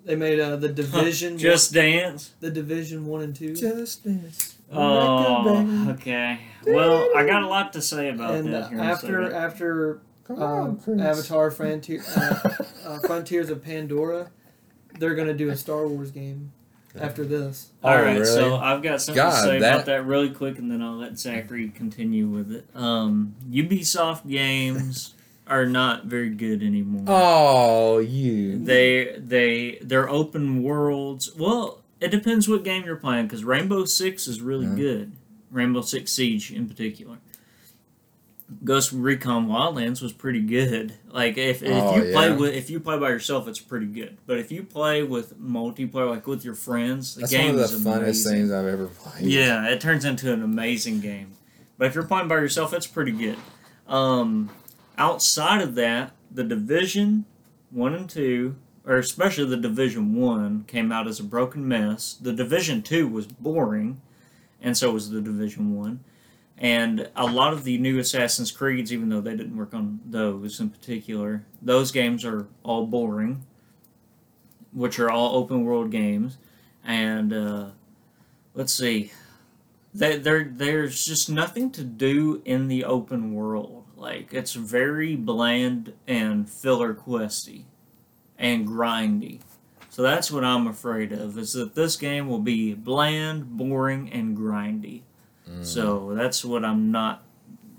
[0.08, 1.38] They made uh, the Division.
[1.38, 2.32] Just dance.
[2.40, 3.54] the Division One and Two.
[3.54, 4.56] Just dance.
[4.72, 6.40] Oh, okay.
[6.66, 10.42] Well, I got a lot to say about and that uh, here after after Come
[10.42, 12.40] um, on, Avatar Frontier, uh,
[12.86, 14.32] uh, Frontiers of Pandora,
[14.98, 16.54] they're gonna do a Star Wars game
[16.98, 17.72] after this.
[17.84, 18.26] Oh, All right, really?
[18.26, 20.96] so I've got something God, to say that- about that really quick, and then I'll
[20.96, 22.66] let Zachary continue with it.
[22.74, 25.16] Um, Ubisoft games
[25.50, 27.04] are not very good anymore.
[27.08, 28.58] Oh, you.
[28.64, 31.34] They they they're open worlds.
[31.36, 34.76] Well, it depends what game you're playing because Rainbow Six is really Yeah.
[34.76, 35.12] good.
[35.52, 37.18] Rainbow Six Siege in particular.
[38.64, 40.94] Ghost Recon Wildlands was pretty good.
[41.12, 44.18] Like if, if Oh, you play with if you play by yourself, it's pretty good.
[44.26, 47.70] But if you play with multiplayer, like with your friends, the That's game one of
[47.72, 48.32] the is funnest amazing.
[48.34, 49.26] things I've ever played.
[49.26, 51.32] Yeah, it turns into an amazing game.
[51.78, 53.38] But if you're playing by yourself, it's pretty good.
[53.88, 54.50] Um,
[54.98, 57.26] outside of that, the Division
[57.72, 62.14] one and two, or especially the Division one, came out as a broken mess.
[62.14, 64.02] The Division two was boring,
[64.62, 66.04] and so was the Division one.
[66.58, 70.60] And a lot of the new Assassin's Creeds, even though they didn't work on those
[70.60, 73.46] in particular, those games are all boring,
[74.74, 76.38] which are all open world games.
[76.84, 77.66] And uh,
[78.56, 79.12] let's see,
[79.94, 83.84] there, there there's just nothing to do in the open world.
[83.98, 87.64] Like it's very bland and filler questy
[88.38, 89.42] and grindy.
[89.90, 94.38] So that's what I'm afraid of is that this game will be bland, boring, and
[94.38, 95.02] grindy.
[95.50, 95.66] Mm.
[95.66, 97.24] So that's what I'm not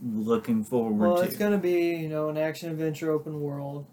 [0.04, 1.22] looking forward Well, to.
[1.22, 3.86] it's gonna be you know an action adventure open world,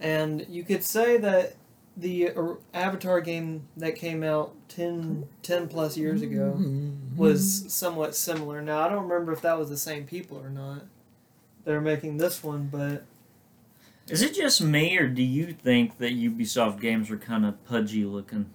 [0.00, 1.54] and you could say that
[1.96, 6.58] the uh, Avatar game that came out 10, 10 plus years ago
[7.16, 8.62] was somewhat similar.
[8.62, 10.84] Now I don't remember if that was the same people or not.
[11.64, 13.04] They're making this one, but
[14.08, 18.04] Is it just me, or do you think that Ubisoft games are kind of pudgy
[18.04, 18.50] looking?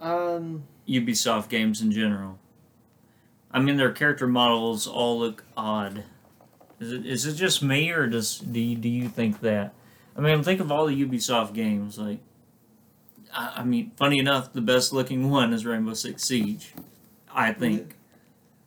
[0.00, 2.38] um, Ubisoft games in general.
[3.52, 6.04] I mean, their character models all look odd.
[6.80, 9.74] Is it is it just me, or does do you, do you think that?
[10.16, 11.98] I mean, think of all the Ubisoft games.
[11.98, 12.18] Like,
[13.32, 16.72] I, I mean, funny enough, the best looking one is Rainbow Six Siege.
[17.32, 17.94] I think.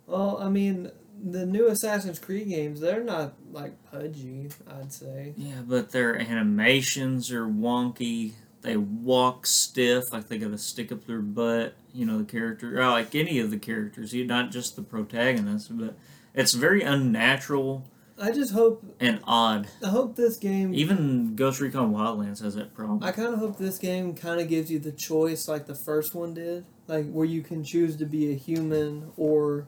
[0.08, 0.92] well, I mean
[1.26, 4.50] the new Assassin's Creed games they're not like pudgy.
[4.70, 5.34] I'd say.
[5.36, 8.34] Yeah, but their animations are wonky.
[8.62, 11.76] They walk stiff, like they got to stick up their butt.
[11.94, 15.96] You know, the character, or like any of the characters, not just the protagonist, but
[16.34, 17.86] it's very unnatural
[18.18, 19.68] I just hope and odd.
[19.84, 23.04] I hope this game Even Ghost Recon Wildlands has that problem.
[23.04, 26.16] I kind of hope this game kind of gives you the choice like the first
[26.16, 29.68] one did, like where you can choose to be a human or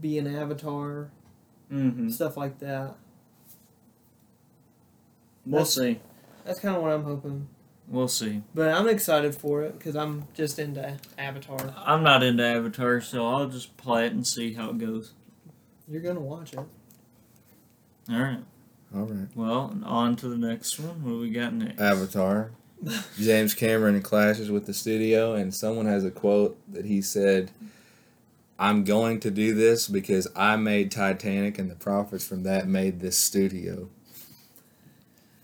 [0.00, 1.10] be an avatar,
[1.72, 2.08] mm-hmm.
[2.08, 2.94] stuff like that.
[5.44, 6.00] We'll That's- see.
[6.44, 7.48] That's kind of what I'm hoping.
[7.88, 8.42] We'll see.
[8.54, 11.72] But I'm excited for it because I'm just into Avatar.
[11.76, 15.12] I'm not into Avatar, so I'll just play it and see how it goes.
[15.88, 16.58] You're gonna watch it.
[16.58, 16.66] All
[18.08, 18.40] right.
[18.94, 19.28] All right.
[19.36, 21.02] Well, on to the next one.
[21.02, 21.80] What do we got next?
[21.80, 22.50] Avatar.
[23.18, 27.50] James Cameron clashes with the studio, and someone has a quote that he said,
[28.58, 33.00] I'm going to do this because I made Titanic, and the profits from that made
[33.00, 33.88] this studio.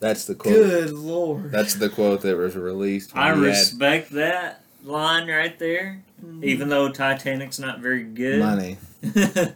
[0.01, 0.55] That's the quote.
[0.55, 1.53] Good lord.
[1.53, 3.13] That's the quote that was released.
[3.15, 6.43] I he had respect that line right there, Mhm.
[6.43, 8.41] even though Titanic's not very good.
[8.41, 8.79] money.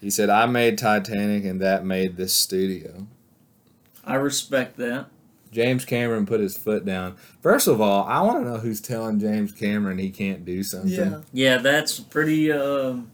[0.00, 3.06] He said, I made Titanic, and that made this studio.
[4.04, 5.06] I respect that.
[5.54, 7.16] James Cameron put his foot down.
[7.40, 10.90] First of all, I want to know who's telling James Cameron he can't do something.
[10.90, 11.20] yeah.
[11.32, 12.50] Yeah, that's pretty.
[12.50, 13.10] Um,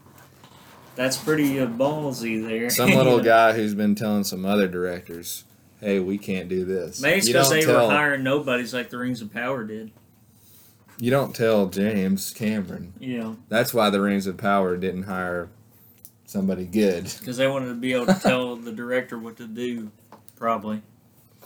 [0.96, 2.68] That's pretty uh, ballsy there.
[2.68, 5.44] Some little guy who's been telling some other directors,
[5.80, 9.20] "Hey, we can't do this." Maybe because they tell- were hiring nobodies like the Rings
[9.22, 9.92] of Power did.
[10.98, 12.92] You don't tell James Cameron.
[12.98, 13.34] Yeah.
[13.48, 15.48] That's why the Rings of Power didn't hire
[16.26, 17.04] somebody good.
[17.18, 19.90] because they wanted to be able to tell the director what to do.
[20.36, 20.82] Probably.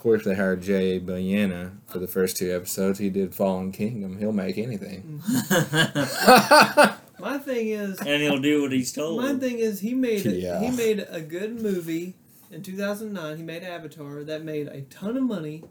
[0.05, 2.99] Of course, they hired Jay Bayona for the first two episodes.
[2.99, 4.19] He did Fallen Kingdom.
[4.19, 5.19] He'll make anything.
[5.27, 6.95] Mm.
[7.19, 9.19] My thing is, and he'll do what he's told.
[9.23, 10.59] my thing is, he made a, Yeah.
[10.59, 12.13] he made a good movie
[12.51, 13.37] in 2009.
[13.37, 15.63] He made Avatar that made a ton of money.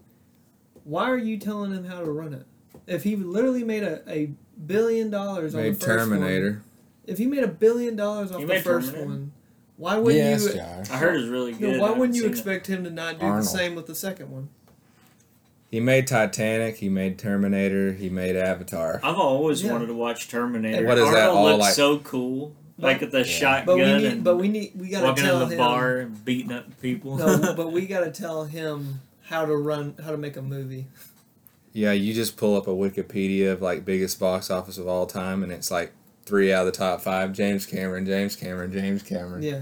[0.83, 2.45] Why are you telling him how to run it?
[2.87, 4.31] If he literally made a, a
[4.65, 6.61] billion dollars on Made the first one, Terminator.
[7.05, 9.05] if he made a billion dollars off He the first Terminator.
[9.07, 9.31] one,
[9.77, 10.53] why wouldn't Yes, you?
[10.53, 10.89] Josh.
[10.89, 11.67] I heard it's really No, good.
[11.67, 12.33] why I haven't wouldn't you seen it.
[12.33, 13.43] expect him to not do Arnold.
[13.43, 14.49] the same with the second one?
[15.71, 16.77] He made Titanic.
[16.77, 17.91] He made Terminator.
[17.93, 18.99] He made Avatar.
[19.03, 19.73] I've always Yeah.
[19.73, 20.85] wanted to watch Terminator.
[20.85, 23.23] What is that Arnold all looks like- so cool, like with the Yeah.
[23.25, 25.59] shotgun But we need, and but we need, we gotta walking tell in the him.
[25.59, 27.17] bar and beating up people.
[27.17, 30.85] No, but we gotta tell him how to run, how to make a movie.
[31.73, 35.43] Yeah, you just pull up a Wikipedia of like biggest box office of all time,
[35.43, 35.91] and it's like
[36.25, 39.43] three out of the top five: James Cameron, James Cameron, James Cameron.
[39.43, 39.61] Yeah,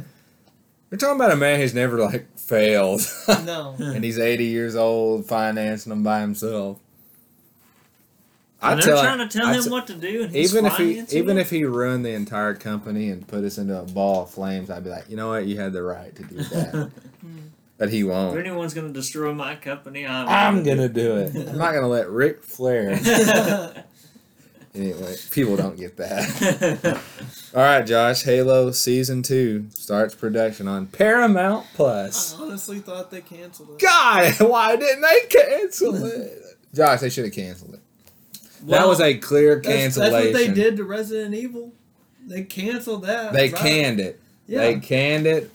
[0.89, 3.01] We're talking about a man who's never like failed,
[3.45, 3.75] no.
[3.79, 6.79] and he's eighty years old, financing them by himself.
[8.61, 10.51] and I they're tell trying to tell I him t- what to do, and he's
[10.53, 11.41] even if he financing even it?
[11.41, 14.83] if he ruined the entire company and put us into a ball of flames, I'd
[14.83, 16.91] be like, you know what, you had the right to do that,
[17.77, 18.37] but he won't.
[18.37, 21.35] If anyone's gonna destroy my company, I'm, I'm gonna do it.
[21.35, 22.97] I'm not gonna let Ric Flair.
[24.75, 26.99] Anyway, people don't get that.
[27.55, 28.23] All right, Josh.
[28.23, 32.33] Halo season two starts production on Paramount Plus.
[32.33, 33.79] I honestly thought they canceled it.
[33.79, 36.57] God, why didn't they cancel it?
[36.73, 37.81] Josh, they should have canceled it.
[38.67, 41.71] that was a clear That's, that's what they did to Resident Evil.
[42.25, 43.33] They canceled that.
[43.33, 43.55] They right.
[43.55, 44.19] canned it.
[44.47, 44.59] Yeah.
[44.61, 45.51] They canned it.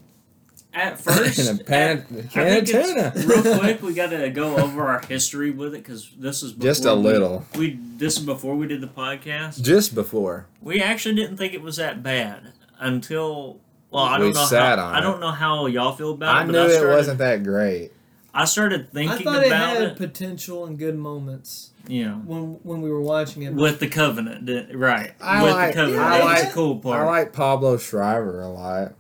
[0.74, 1.38] At first.
[1.38, 3.26] in a pan, I think can of it's- tuna.
[3.26, 6.84] real quick, we got to go over our history with it because this is Just
[6.84, 7.44] a little.
[7.56, 9.62] We this is before we did the podcast.
[9.62, 10.46] Just before.
[10.62, 13.60] We actually didn't think it was that bad until.
[13.90, 16.42] Well, I don't know sat how on I don't know how y'all feel about I
[16.42, 16.46] it.
[16.48, 17.90] knew but I it wasn't that great.
[18.34, 19.96] I started I thinking thought it about had it.
[19.96, 23.54] potential and good moments you know, when when we were watching it.
[23.54, 25.12] with the covenant, did- right?
[25.22, 27.00] I with like- the covenant, I like- the cool part.
[27.00, 28.92] I like Pablo Schreiber a lot.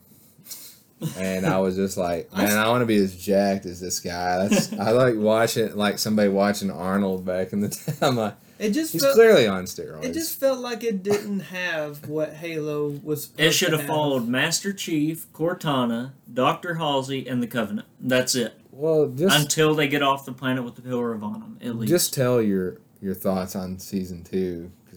[1.16, 4.46] And I was just like, man, I want to be as jacked as this guy.
[4.48, 7.92] That's I like watching like somebody watching Arnold back in the day.
[8.02, 10.04] I'm like, It just he's felt, clearly on steroids.
[10.04, 13.24] it just felt like it didn't have what Halo was.
[13.24, 17.86] Supposed It should to have followed Master Chief, Cortana, Doctor Halsey, and the Covenant.
[18.00, 18.54] That's it.
[18.72, 21.90] well, just Until they get off the planet with the Pillar of Autumn, at least.
[21.90, 24.87] just tell your your thoughts on season two because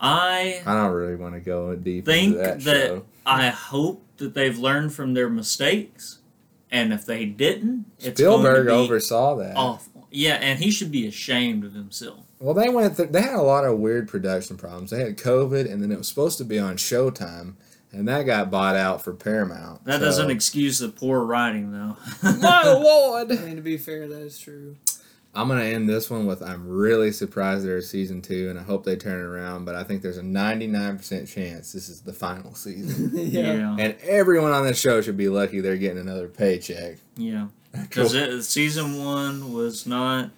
[0.00, 3.04] I I don't really want to go deep think into that, that, show.
[3.24, 6.18] I hope that they've learned from their mistakes,
[6.70, 9.56] and if they didn't, it's Spielberg going to be oversaw that.
[9.56, 10.06] awful.
[10.10, 12.20] Yeah, and he should be ashamed of himself.
[12.38, 12.96] Well, they went.
[12.96, 14.90] Th- they had a lot of weird production problems.
[14.90, 17.54] They had COVID, and then it was supposed to be on Showtime,
[17.92, 19.84] and that got bought out for Paramount.
[19.86, 21.96] That So- doesn't excuse the poor writing, though.
[22.40, 23.32] My lord!
[23.32, 24.76] I mean, to be fair, that is true.
[25.36, 28.84] I'm gonna end this one with I'm really surprised there's season two, and I hope
[28.84, 29.66] they turn it around.
[29.66, 33.76] But I think there's a 99% chance this is the final season, yeah.
[33.78, 36.96] and everyone on this show should be lucky they're getting another paycheck.
[37.16, 37.48] yeah.
[37.72, 40.30] Because season one was not.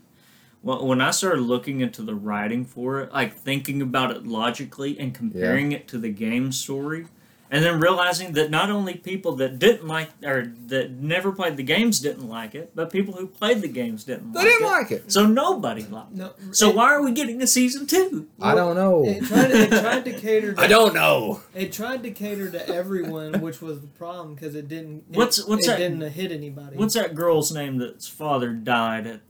[0.65, 4.99] Well, when I started looking into the writing for it, like thinking about it logically
[4.99, 7.07] and comparing it to the game story,
[7.51, 11.63] and then realizing that not only people that didn't like or that never played the
[11.63, 14.49] games didn't like it, but people who played the games didn't like it.
[14.49, 14.71] They like didn't it.
[14.71, 15.13] like it.
[15.13, 16.57] So nobody liked it.
[16.57, 18.29] So it, why are we getting a season two?
[18.41, 19.05] I don't know.
[19.07, 20.53] It tried, it tried to cater.
[20.55, 21.41] To, I don't know.
[21.55, 25.05] It tried to cater to everyone, which was the problem because it didn't.
[25.11, 26.77] It, What's- what's it that- didn't hit anybody.
[26.77, 29.21] What's that girl's name that's father died at?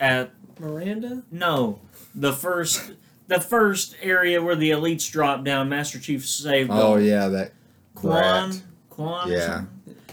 [0.00, 1.22] At Miranda?
[1.30, 1.80] no,
[2.14, 2.92] the first
[3.32, 5.68] the first area where the elites dropped down.
[5.68, 6.70] Master Chief saved.
[6.72, 7.04] Oh them.
[7.06, 7.52] yeah, that
[7.94, 8.52] Kwan.
[8.90, 9.30] Kwan.
[9.30, 9.64] Yeah.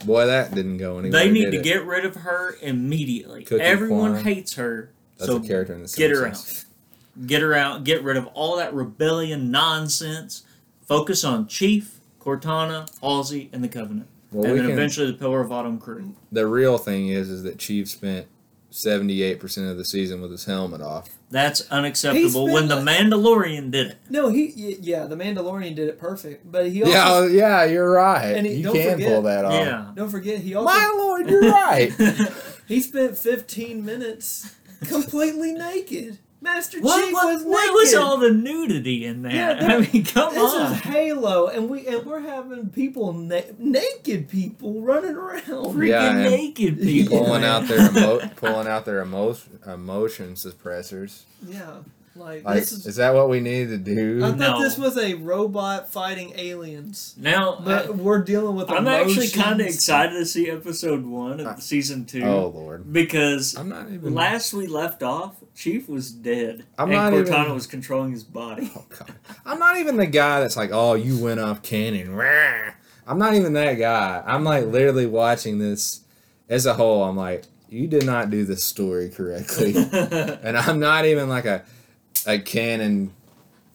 [0.05, 1.11] Boy, that didn't go anywhere.
[1.24, 1.63] They need to it?
[1.63, 3.43] get rid of her immediately.
[3.43, 4.24] Cookie Everyone Kwan.
[4.24, 4.91] hates her.
[5.17, 6.65] That's so a character in the get her Simpsons.
[7.26, 7.84] get her out.
[7.84, 10.43] Get rid of all that rebellion nonsense.
[10.88, 15.41] Focus on Chief, Cortana, Halsey, and the Covenant, Well, and then can, eventually the Pillar
[15.41, 16.15] of Autumn crew.
[16.32, 18.26] the real thing is, is that Chief spent
[18.72, 21.09] seventy-eight percent of the season with his helmet off.
[21.32, 22.30] That's unacceptable.
[22.47, 23.97] spent When the like- Mandalorian did it.
[24.09, 24.78] No, he.
[24.82, 26.93] Yeah, the Mandalorian did it perfect, but he also.
[26.93, 28.36] Yeah, oh, yeah, you're right.
[28.36, 29.53] And he- you don't can forget- pull that off.
[29.53, 29.91] Yeah.
[29.95, 30.65] Don't forget, he also.
[30.74, 31.91] My lord, you're right.
[32.70, 34.53] He spent 15 minutes
[34.88, 36.20] completely naked.
[36.42, 37.52] Master What, Chief what, was naked.
[37.52, 39.34] what was all the nudity in that?
[39.34, 40.72] Yeah, I mean, come This on.
[40.72, 45.44] is Halo, and we and we're having people na- naked people running around.
[45.46, 47.18] Freaking Yeah, naked people.
[47.26, 51.24] pulling out their emo- pulling out their emotion emotion suppressors.
[51.46, 51.80] Yeah,
[52.20, 52.95] like, Like, this is, is.
[52.97, 54.20] that what we need to do?
[54.24, 54.61] I thought No.
[54.61, 58.70] this was a robot fighting aliens, Now, but we're dealing with.
[58.70, 62.91] I, am actually kind of excited to see episode one of season two oh lord,
[62.93, 64.13] because I'm not even.
[64.13, 68.24] last we left off, Chief was dead, I'm and not Cortana even- was controlling his
[68.24, 68.72] body.
[68.76, 69.13] Oh god,
[69.45, 72.13] I'm not even the guy that's like, oh, you went off canon.
[72.13, 72.72] Rah.
[73.07, 74.22] I'm not even that guy.
[74.26, 76.01] I'm like literally watching this
[76.47, 77.03] as a whole.
[77.03, 81.63] I'm like, you did not do this story correctly, and I'm not even like a
[82.28, 83.11] a canon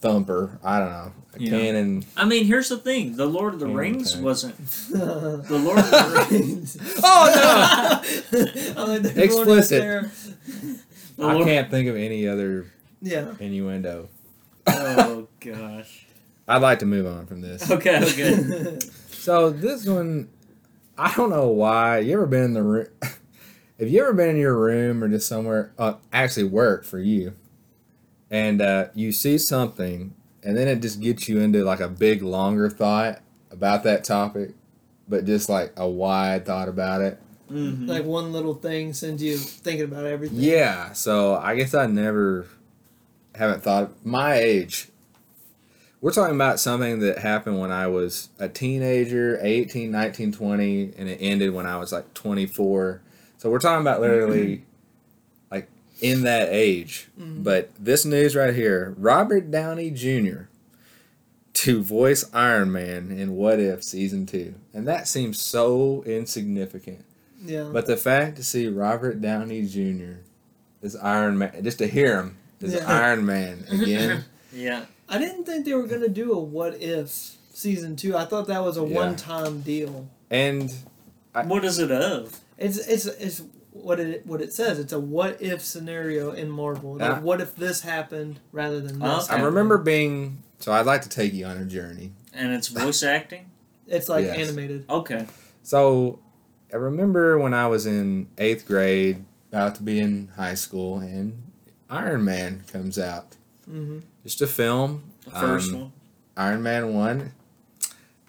[0.00, 0.58] thumper.
[0.62, 1.50] I don't know, a Yeah.
[1.50, 2.04] canon.
[2.16, 4.22] I mean, here's the thing: the Lord of the Yeah, Rings okay.
[4.22, 4.56] wasn't
[4.90, 6.76] the Lord of the Rings.
[7.02, 8.00] Oh
[8.76, 9.10] oh, no!
[9.22, 10.10] Explicit.
[11.18, 12.66] I can't think of any other
[13.00, 13.34] Yeah.
[13.40, 14.08] innuendo.
[14.66, 16.06] Oh gosh.
[16.46, 17.70] I'd like to move on from this.
[17.70, 17.98] Okay.
[18.02, 18.78] Okay.
[19.10, 20.28] So this one,
[20.98, 22.00] I don't know why.
[22.00, 22.86] You ever been in the room?
[23.80, 25.72] Have you ever been in your room or just somewhere?
[25.78, 27.34] Uh, actually, work for you,
[28.34, 30.12] and uh, you see something,
[30.42, 33.20] and then it just gets you into like a big, longer thought
[33.52, 34.50] about that topic,
[35.08, 37.20] but just like a wide thought about it.
[37.50, 37.86] Mhm.
[37.86, 40.38] like one little thing sends you thinking about everything.
[40.40, 40.92] Yeah.
[40.94, 42.46] So I guess I never
[43.34, 44.88] haven't thought my age.
[46.00, 51.08] We're talking about something that happened when I was a teenager, 18, 19, 20, and
[51.08, 53.00] it ended when I was like 24.
[53.38, 54.62] So we're talking about literally like
[56.04, 57.08] in that age.
[57.18, 57.42] Mhm.
[57.42, 60.42] But this news right here Robert Downey Jr.
[61.54, 64.54] to voice Iron Man in What If Season 2.
[64.74, 67.04] And that seems so insignificant.
[67.44, 67.70] Yeah.
[67.72, 70.18] But the fact to see Robert Downey Jr.
[70.82, 72.84] as Iron Man, just to hear him as Yeah.
[72.90, 74.84] Iron Man again, Yeah.
[75.08, 77.08] I didn't think they were gonna do a what if
[77.52, 78.16] season two.
[78.16, 78.94] I thought that was a Yeah.
[78.96, 80.08] one time deal.
[80.30, 80.72] and
[81.34, 82.40] I- What is it of?
[82.58, 83.42] It's it's it's
[83.74, 84.78] what it what it says.
[84.78, 86.96] It's a what if scenario in Marvel.
[86.96, 87.20] Like Ah.
[87.20, 89.08] what if this happened rather than this?
[89.08, 89.10] Okay.
[89.10, 89.44] I happened?
[89.44, 90.42] remember being.
[90.60, 92.12] So I'd like to take you on a journey.
[92.32, 93.50] And it's voice acting.
[93.86, 94.38] It's like Yes.
[94.48, 94.86] animated.
[94.88, 95.26] Okay.
[95.62, 96.20] So
[96.72, 101.42] I remember when I was in eighth grade, about to be in high school, and
[101.90, 103.36] Iron Man comes out.
[103.70, 103.98] Mm-hmm.
[104.22, 105.02] Just a film.
[105.24, 105.92] The first um, one.
[106.36, 107.32] Iron Man 1.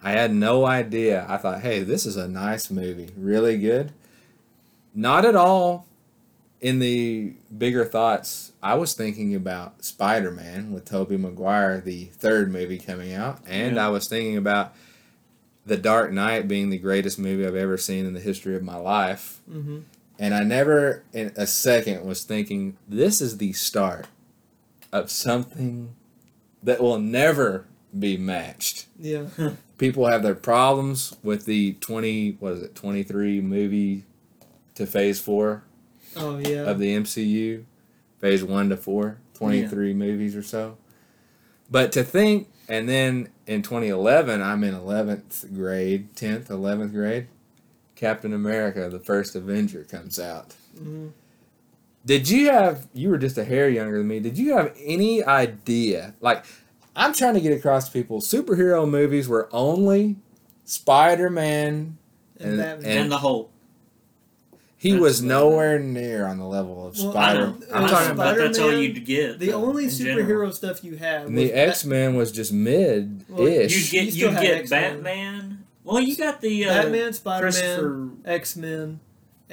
[0.03, 1.25] I had no idea.
[1.27, 3.09] I thought, hey, this is a nice movie.
[3.17, 3.91] Really good.
[4.95, 5.85] Not at all
[6.61, 8.53] in the bigger thoughts.
[8.63, 13.39] I was thinking about Spider Man with Tobey Maguire, the third movie coming out.
[13.45, 13.85] And Yeah.
[13.87, 14.73] I was thinking about
[15.65, 18.77] The Dark Knight being the greatest movie I've ever seen in the history of my
[18.77, 19.41] life.
[19.51, 19.79] Mm-hmm.
[20.17, 24.07] And I never in a second was thinking, this is the start
[24.93, 25.93] of something
[26.63, 27.65] that will never
[27.97, 28.85] be matched.
[28.97, 29.25] Yeah.
[29.77, 34.05] People have their problems with the 20, what is it, 23 movie
[34.75, 35.63] to phase four
[36.15, 36.63] Oh yeah.
[36.69, 37.63] of the MCU,
[38.19, 40.77] phase one to four, 23 movies or so.
[41.69, 47.27] But to think, and then in 2011, I'm in 11th grade, 10th, 11th grade,
[47.95, 50.55] Captain America, the first Avenger, comes out.
[50.79, 51.11] Mhm.
[52.05, 55.23] Did you have, you were just a hair younger than me, did you have any
[55.23, 56.13] idea?
[56.21, 56.45] Like,
[56.95, 60.15] I'm trying to get across to people superhero movies were only
[60.65, 61.97] Spider Man,
[62.39, 63.49] And, and- and- And the Hulk.
[64.85, 67.57] He That's was about nowhere near on the level of Well, I Spider know.
[67.73, 69.39] I'm Uh, talking about that's all you'd get.
[69.39, 70.51] the only superhero general.
[70.51, 71.25] stuff you had.
[71.27, 73.93] And the X Men was just mid Well, You'd ish.
[73.93, 74.93] You get still you get X-Men.
[74.93, 75.65] Batman.
[75.83, 78.99] Well, you got the uh, Batman, Spider Man, X Men.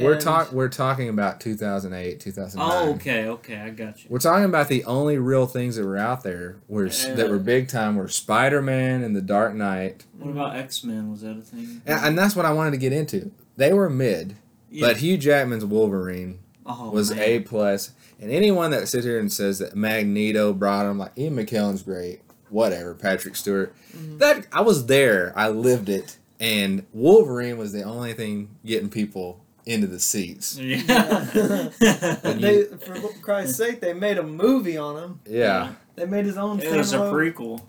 [0.00, 2.66] we're talk we're talking about 2008, 2009.
[2.88, 4.06] Oh, okay, okay, I got you.
[4.08, 7.38] We're talking about the only real things that were out there were s that were
[7.38, 11.10] big time were Spider Man and the Dark Knight, What about X Men?
[11.10, 11.82] Was that a thing?
[11.86, 13.30] and, and that's what I wanted to get into.
[13.58, 14.36] They were mid,
[14.72, 14.86] Yeah.
[14.88, 17.20] but Hugh Jackman's Wolverine oh, was man.
[17.20, 17.90] a plus.
[18.20, 22.20] And anyone that sits here and says that Magneto brought him, like Ian McKellen's great,
[22.50, 24.18] whatever, Patrick Stewart, Mhm.
[24.18, 29.40] that I was there, I lived it, and Wolverine was the only thing getting people
[29.66, 30.56] into the seats.
[30.60, 31.68] Yeah.
[32.22, 35.20] they, for Christ's sake, they made a movie on him.
[35.28, 36.60] Yeah, They made his own.
[36.60, 37.60] it was a prequel.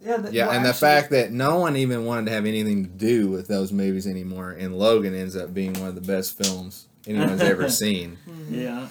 [0.00, 2.84] Yeah, that, yeah, well, and the fact that no one even wanted to have anything
[2.84, 6.36] to do with those movies anymore, and Logan ends up being one of the best
[6.38, 8.16] films anyone's ever seen.
[8.28, 8.46] Mhm.
[8.50, 8.88] Yeah.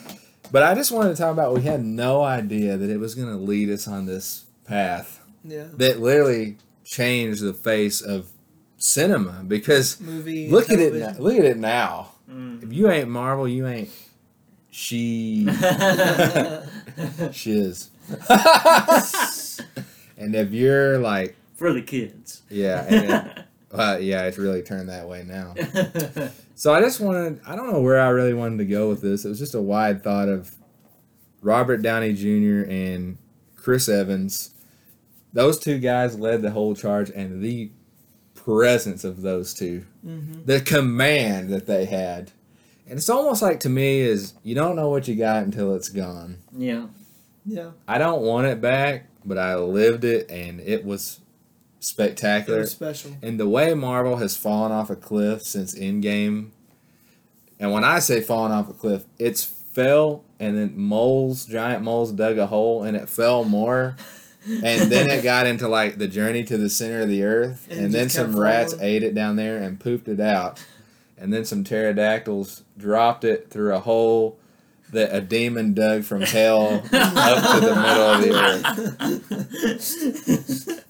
[0.52, 3.30] But I just wanted to talk about we had no idea that it was going
[3.30, 5.66] to lead us on this path Yeah.
[5.76, 8.28] that literally changed the face of
[8.78, 10.50] cinema because Movie.
[10.50, 12.62] look at it now, look at it now Mm.
[12.64, 13.88] if you ain't marvel you ain't
[14.70, 15.48] she
[17.32, 17.90] Shiz.
[20.18, 22.42] and if you're like, For the kids.
[22.50, 25.54] yeah, and uh, yeah, it's really turned that way now.
[26.60, 29.26] So I just wanted, I don't know where I really wanted to go with this.
[29.26, 30.56] It was just a wide thought of
[31.44, 32.68] Robert Downey Jr.
[32.68, 33.20] and
[33.56, 34.56] Chris Evans.
[35.34, 37.70] Those two guys led the whole charge, and the
[38.34, 42.32] presence of those two, hmm the command that they had.
[42.90, 45.90] And it's almost like to me is you don't know what you got until it's
[45.90, 46.40] gone.
[46.58, 46.88] yeah.
[47.46, 47.72] Yeah.
[47.88, 51.20] I don't want it back, but I lived it and it was
[51.80, 52.60] It spectacular.
[52.60, 53.12] was special.
[53.22, 56.50] And the way Marvel has fallen off a cliff since Endgame,
[57.60, 62.12] and when I say fallen off a cliff, it's fell and then moles, giant moles
[62.12, 63.96] dug a hole and it fell more.
[64.64, 67.80] And then it got into like the journey to the center of the earth, And
[67.86, 70.64] and, then some rats ate it down there and pooped it out,
[71.18, 74.40] and then some pterodactyls dropped it through a hole
[74.92, 78.32] that a demon dug from hell up to the middle of the
[80.78, 80.84] earth.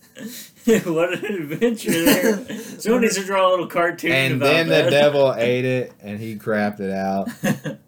[0.86, 2.60] what an adventure there.
[2.80, 4.86] Someone needs to draw a little cartoon And then that.
[4.86, 7.30] the devil ate it, and he crapped it out,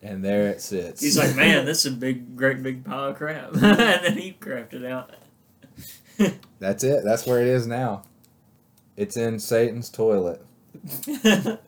[0.02, 1.02] and there it sits.
[1.02, 3.54] He's like, man, this is a big, great big pile of crap.
[3.54, 5.12] and then he crapped it out.
[6.60, 7.04] That's it.
[7.04, 8.04] That's where it is now.
[8.98, 10.42] It's in Satan's toilet,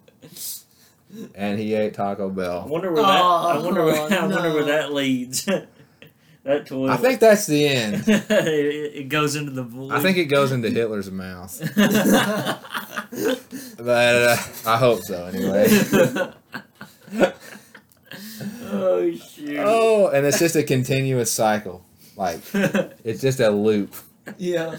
[1.36, 2.68] and he ate Taco I Bell.
[2.68, 3.12] wonder where that.
[3.12, 3.86] I Oh, wonder.
[3.86, 4.54] Where, I wonder no.
[4.56, 5.46] where that leads.
[6.44, 6.92] that toilet.
[6.94, 8.04] I think that's the end.
[8.08, 9.92] it, it goes into the void.
[9.92, 11.88] I think it goes into Hitler's mouth, but
[13.88, 15.68] uh, I hope so anyway.
[18.72, 19.60] oh shoot.
[19.60, 21.84] Oh, and it's just a continuous cycle.
[22.16, 23.96] Like it's just a loop.
[24.38, 24.78] yeah.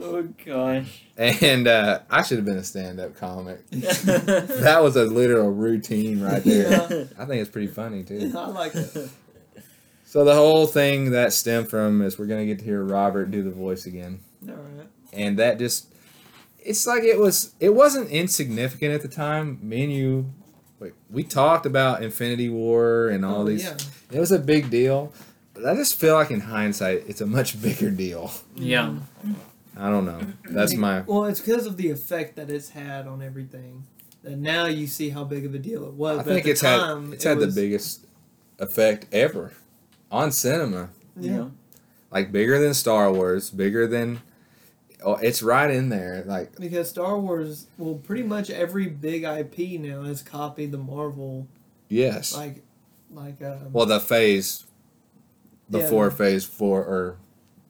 [0.00, 1.02] Oh gosh.
[1.16, 3.64] And uh, I should have been a stand-up comic.
[3.70, 6.70] That was a literal routine right there.
[6.70, 7.04] Yeah.
[7.18, 8.32] I think it's pretty funny too.
[8.36, 9.08] I like it.
[10.04, 13.42] So the whole thing that stemmed from is we're gonna get to hear Robert do
[13.42, 14.86] the voice again, All right.
[15.12, 15.92] and that just
[16.60, 19.58] it's like it was it wasn't insignificant at the time.
[19.62, 20.32] Me and you,
[20.80, 23.64] like we talked about Infinity War and all Oh, these.
[23.64, 23.76] Yeah.
[24.12, 25.12] It was a big deal,
[25.52, 28.30] but I just feel like in hindsight, it's a much bigger deal.
[28.54, 28.94] yeah.
[29.76, 30.20] I don't know.
[30.50, 33.86] That's my Well, it's because of the effect that it's had on everything.
[34.22, 36.20] That now you see how big of a deal it was.
[36.20, 38.06] I but think it's time, had it's it had was- the biggest
[38.58, 39.52] effect ever
[40.10, 40.90] on cinema.
[41.18, 41.48] Yeah.
[42.10, 44.20] Like bigger than Star Wars, bigger than.
[45.02, 46.22] Oh, it's right in there.
[46.24, 51.46] Like Because Star Wars, well, pretty much every big IP now has copied the Marvel,
[51.90, 52.34] yes.
[52.34, 52.62] like,
[53.12, 54.64] like um, Well, the phase
[55.70, 56.14] before Yeah.
[56.14, 57.16] phase four or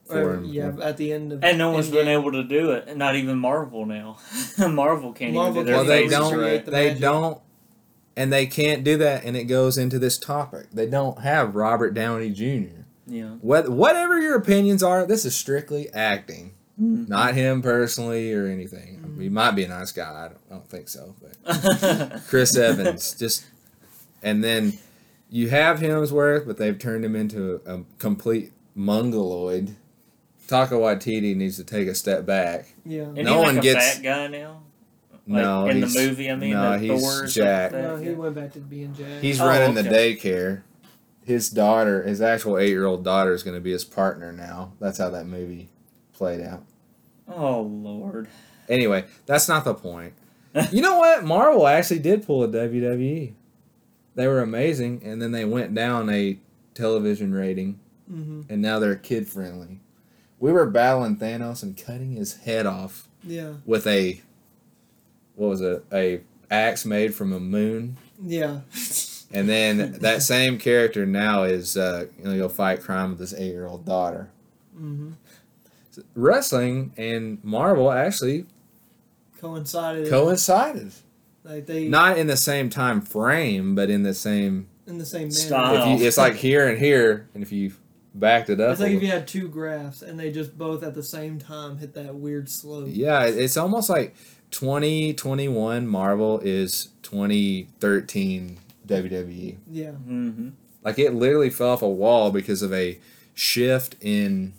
[0.05, 0.17] four.
[0.21, 2.95] or, and yeah, at the end of And no one's been able to do it,
[2.97, 4.17] not even Marvel now.
[4.59, 6.37] Marvel can't Marvel even do their Well, they don't.
[6.39, 6.63] right.
[6.65, 7.01] the they magic.
[7.01, 7.41] don't,
[8.15, 9.23] and they can't do that.
[9.25, 10.67] And it goes into this topic.
[10.71, 12.81] They don't have Robert Downey Jr.
[13.07, 13.29] Yeah.
[13.41, 17.07] What, whatever your opinions are, this is strictly acting, Mm.
[17.07, 18.99] not him personally or anything.
[19.01, 19.21] Mm.
[19.21, 20.25] He might be a nice guy.
[20.25, 23.45] I don't, I don't think so, but Chris Evans just,
[24.21, 24.73] and then
[25.29, 29.77] you have Hemsworth, but they've turned him into a, a complete mongoloid.
[30.47, 32.73] Taika Waititi needs to take a step back.
[32.85, 33.03] Yeah.
[33.11, 34.61] Isn't No he like one a gets- fat guy now?
[35.27, 38.11] Like no, in the movie, I mean, no, that he's Thor is No, he guy.
[38.13, 39.21] went back to being Jack.
[39.21, 40.61] He's Oh, running the daycare.
[41.23, 44.73] His daughter, his actual eight-year-old daughter, is going to be his partner now.
[44.79, 45.69] That's how that movie
[46.13, 46.63] played out.
[47.27, 48.27] Oh lord.
[48.69, 50.13] Anyway, that's not the point.
[50.71, 51.23] You know what?
[51.25, 53.33] Marvel actually did pull a WWE.
[54.13, 56.37] They were amazing, and then they went down a
[56.75, 59.79] television rating, hmm and now they're kid friendly.
[60.39, 63.53] We were battling Thanos and cutting his head off Yeah.
[63.65, 64.21] with a
[65.35, 65.83] what was it?
[65.91, 66.21] A
[66.51, 67.97] axe made from a moon.
[68.23, 68.61] Yeah.
[69.33, 73.51] And then that same character now is uh, gonna go fight crime with his eight
[73.51, 74.29] year old daughter.
[74.77, 75.13] hmm
[76.13, 78.45] Wrestling and Marvel actually
[79.39, 80.09] Coincided.
[80.09, 80.93] coincided.
[81.43, 84.67] like they Not in the same time frame, but in the same.
[84.87, 85.31] in the same manner.
[85.31, 85.93] Style.
[85.93, 87.73] If you, it's like here and here, and if you
[88.17, 90.93] backed it up, It's like if you had two graphs and they just both at
[90.95, 92.87] the same time hit that weird slope.
[92.89, 94.15] yeah, it's almost like
[94.51, 98.57] 2021 Marvel is 2013
[98.87, 99.57] WWE.
[99.71, 99.91] Yeah.
[99.91, 100.49] hmm
[100.83, 102.99] Like it literally fell off a wall because of a
[103.33, 104.53] shift in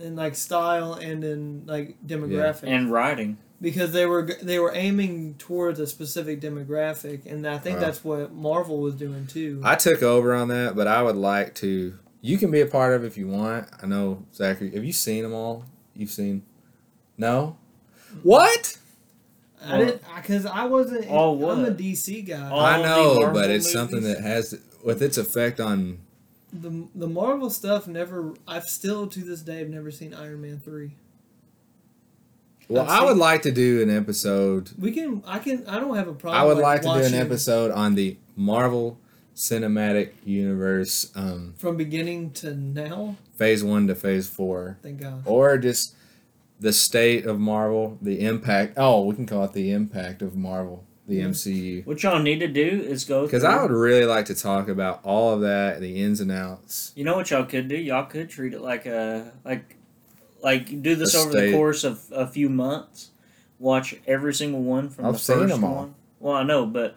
[0.00, 2.64] In like style and in like demographic.
[2.68, 3.38] And writing.
[3.60, 7.84] because they were they were aiming towards a specific demographic and I think Wow.
[7.84, 9.60] that's what Marvel was doing too.
[9.64, 11.98] I took over on that, but I would like to.
[12.24, 13.68] You can be a part of if you want.
[13.82, 14.70] I know Zachary.
[14.70, 15.66] Have you seen them all?
[15.94, 16.42] You've seen?
[17.18, 17.58] No.
[18.22, 18.78] What?
[19.62, 21.06] I didn't because I wasn't.
[21.10, 21.70] All I'm a?
[21.70, 22.48] DC guy.
[22.48, 25.98] All I know, but it's something that has with its effect on
[26.50, 28.32] the the Marvel stuff never.
[28.48, 30.92] I've still to this day have never seen Iron Man three.
[32.70, 34.70] Well, I've I would like to do an episode.
[34.78, 35.22] We can.
[35.26, 35.66] I can.
[35.66, 36.40] I don't have a problem.
[36.40, 38.98] I would like to do an episode on the Marvel
[39.34, 43.16] Cinematic Universe, um, from beginning to now.
[43.36, 45.22] Phase One to Phase Four, Thank God.
[45.26, 45.94] or just
[46.60, 48.74] the state of Marvel, the impact.
[48.76, 51.24] Oh, we can call it the impact of Marvel, the Yeah.
[51.24, 51.82] MCU.
[51.84, 55.00] What y'all need to do is go Because I would really like to talk about
[55.04, 56.92] all of that, the ins and outs.
[56.94, 57.76] You know what y'all could do?
[57.76, 59.76] Y'all could treat it like a like
[60.42, 63.10] like do this A over state- the course of a few months.
[63.58, 65.74] Watch every single one from I've the seen first them all.
[65.74, 65.94] one.
[66.20, 66.94] Well, I know, but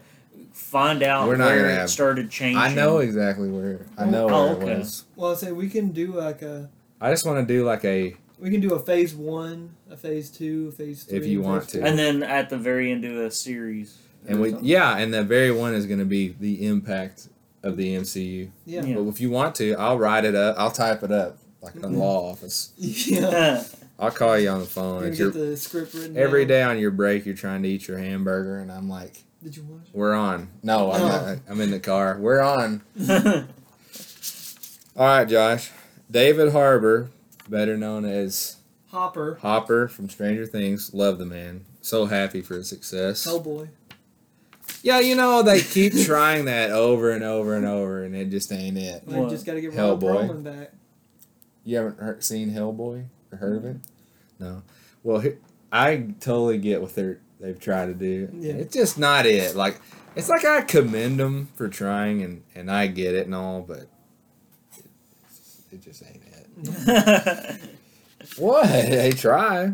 [0.58, 2.58] find out We're not where gonna it have- started changing.
[2.62, 3.86] I know exactly where.
[3.98, 4.72] I know Oh, where okay.
[4.74, 5.06] it was.
[5.16, 6.70] Well, I say we can do like a.
[7.00, 8.16] I just want to do like a.
[8.40, 11.18] We can do a phase one, a phase two, a phase three.
[11.18, 11.78] If you a want to.
[11.80, 11.88] four.
[11.88, 13.98] And then at the very end do a series.
[14.28, 14.68] And we, something.
[14.68, 17.30] yeah, and the very one is going to be the impact
[17.64, 18.50] of the MCU.
[18.66, 18.84] yeah.
[18.84, 18.96] Yeah.
[18.96, 20.56] But if you want to, I'll write it up.
[20.60, 21.98] I'll type it up like a Mhm.
[21.98, 22.74] law office.
[22.78, 23.64] Yeah.
[24.00, 25.00] I'll call you on the phone.
[25.02, 26.48] You're It's gonna your, get the script written every down.
[26.50, 29.64] day on your break, you're trying to eat your hamburger, and I'm like, Did you
[29.64, 29.88] watch?
[29.94, 31.08] "We're on." No, I'm No.
[31.08, 31.38] not.
[31.50, 32.18] I'm in the car.
[32.20, 32.82] We're on.
[34.96, 35.72] All right, Josh.
[36.10, 37.10] David Harbour,
[37.48, 38.58] better known as
[38.88, 41.66] Hopper, Hopper from Stranger Things, love the man.
[41.82, 43.28] So happy for his success.
[43.28, 43.70] Oh, Hellboy.
[44.84, 48.52] Yeah, you know they keep trying that over and over and over, and it just
[48.52, 49.04] ain't it.
[49.12, 50.30] I just got to get Ronald Hellboy.
[50.30, 50.72] Perlman back.
[51.64, 53.78] You haven't heard, seen Hellboy or heard of it?
[54.40, 54.64] No.
[55.04, 55.24] Well,
[55.72, 58.30] I totally get what they're they've tried to do.
[58.34, 58.54] Yeah.
[58.54, 59.56] It's just not it.
[59.56, 59.80] Like
[60.16, 63.88] it's like I commend them for trying, and and I get it and all, but
[64.78, 64.86] it,
[65.72, 67.62] it just ain't it.
[68.38, 69.74] What they try.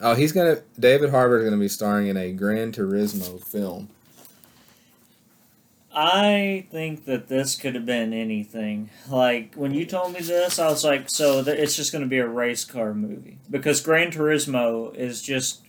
[0.00, 0.62] Oh, he's gonna.
[0.78, 3.88] David Harbour is gonna be starring in a Gran Turismo film.
[5.92, 8.90] I think that this could have been anything.
[9.08, 12.08] Like when you told me this, I was like, so th- it's just going to
[12.08, 15.62] be a race car movie because Gran Turismo is just.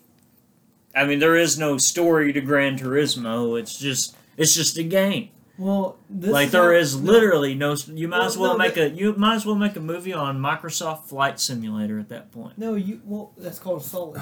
[0.95, 3.59] I mean, there is no story to Gran Turismo.
[3.59, 5.29] It's just it's just a game.
[5.57, 7.11] Well, this like there is no.
[7.11, 7.75] literally no.
[7.87, 9.81] You might Well, as well no, make that- a you might as well make a
[9.81, 12.57] movie on Microsoft Flight Simulator at that point.
[12.57, 13.01] No, you.
[13.05, 14.21] Well, that's called Sully.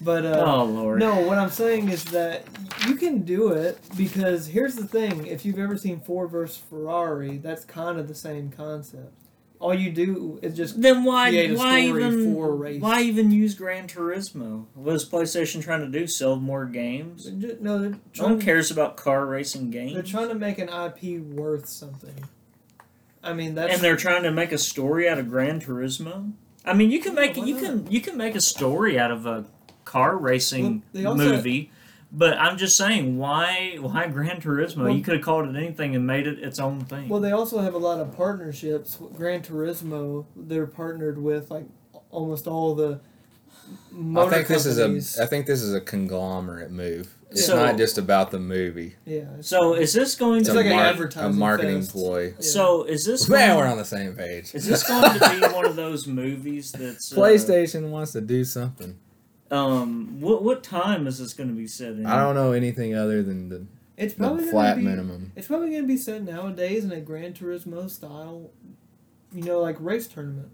[0.00, 1.00] But uh, oh lord.
[1.00, 2.44] no, what I'm saying is that
[2.86, 7.38] you can do it because here's the thing: if you've ever seen Ford versus Ferrari,
[7.38, 9.12] that's kind of the same concept.
[9.60, 12.80] All you do is just Then why why story even for a race.
[12.80, 14.66] why even use Gran Turismo?
[14.74, 16.06] What is PlayStation trying to do?
[16.06, 17.26] Sell more games?
[17.30, 19.94] no, No one trying, cares about car racing games.
[19.94, 22.14] they're trying to make an IP worth something.
[23.22, 26.32] I mean, that's and they're trying to make a story out of Gran Turismo.
[26.64, 27.62] I mean, you can make why you not?
[27.62, 29.44] can you can make a story out of a
[29.84, 31.70] car racing Well, also- movie.
[32.10, 34.84] But I'm just saying, why why Gran Turismo?
[34.84, 37.08] Well- you could have called it anything and made it its own thing.
[37.08, 38.98] Well, they also have a lot of partnerships.
[39.14, 41.66] Gran Turismo, they're partnered with like
[42.10, 43.00] almost all the
[43.92, 45.10] motor I think this companies.
[45.10, 45.22] is a.
[45.24, 47.14] I think this is a conglomerate move.
[47.30, 48.94] It's So- not just about the movie.
[49.04, 49.24] yeah.
[49.42, 50.76] so is this going It's It's to a, like an be?
[50.76, 51.92] mar- advertising a marketing fest.
[51.92, 52.24] ploy.
[52.28, 52.34] Yeah.
[52.40, 54.54] So is this Man, going- we're on the same page.
[54.54, 58.44] Is this going to be one of those movies that's uh, PlayStation wants to do
[58.46, 58.98] something.
[59.50, 62.06] Um, what what time is this going to be set in?
[62.06, 65.32] I don't know anything other than the, it's the probably flat gonna be, minimum.
[65.36, 68.50] It's probably going to be set nowadays in a Gran Turismo style,
[69.32, 70.50] you know, like race tournament.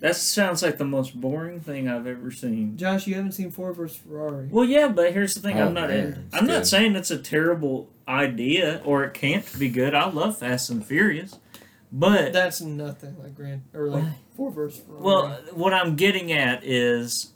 [0.00, 2.76] That sounds like the most boring thing I've ever seen.
[2.76, 4.46] Josh, you haven't seen Ford versus Ferrari.
[4.48, 5.88] Well, yeah, but here's the thing: Oh, I'm not.
[5.88, 9.94] man, I'm not saying it's a terrible idea or it can't be good.
[9.94, 11.38] I love Fast and Furious,
[11.90, 14.14] but That's nothing like Grand or like Why?
[14.36, 15.02] Ford versus Ferrari.
[15.02, 17.32] well, what I'm getting at is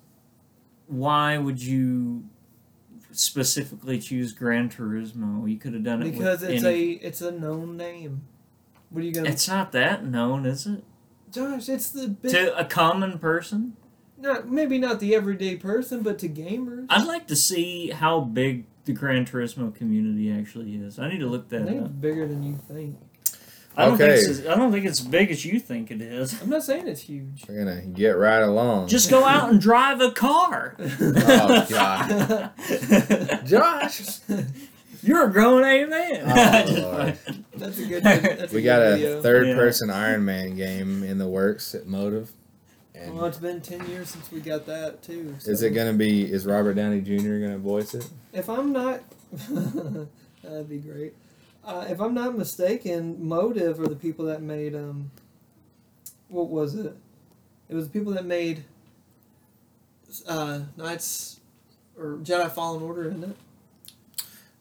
[0.92, 2.24] why would you
[3.12, 5.50] specifically choose Gran Turismo?
[5.50, 8.22] You could have done it because it's any- a it's a known name.
[8.90, 9.28] What are you gonna?
[9.30, 10.84] It's not that known, is it?
[11.30, 13.74] Josh, it's the big, To a common person,
[14.18, 16.86] not maybe not the everyday person, but to gamers.
[16.90, 20.98] I'd like to see how big the Gran Turismo community actually is.
[20.98, 21.68] I need to look that up.
[21.86, 22.98] it's bigger than you think.
[23.76, 24.16] I don't Okay.
[24.16, 26.40] think it's as, I don't think it's as big as you think it is.
[26.42, 27.44] I'm not saying it's huge.
[27.48, 28.88] We're gonna get right along.
[28.88, 30.76] Just go out and drive a car.
[31.00, 32.50] Oh, God.
[33.46, 34.18] Josh.
[35.02, 36.22] You're a grown A man.
[36.26, 37.18] Oh, Lord.
[37.56, 38.02] That's a good.
[38.04, 42.32] That's a we good got a third-person Iron Man game in the works at Motive.
[42.94, 45.34] And Well, it's been ten years since we got that too.
[45.46, 46.30] is it gonna be?
[46.30, 47.38] Is Robert Downey Jr.
[47.40, 48.06] gonna voice it?
[48.32, 49.00] If I'm not,
[50.42, 51.14] that'd be great.
[51.64, 55.10] Uh, if I'm not mistaken, Motive are the people that made um.
[56.28, 56.96] What was it?
[57.68, 58.64] It was the people that made.
[60.28, 61.40] Uh, Knights,
[61.96, 63.36] or Jedi Fallen Order, isn't it?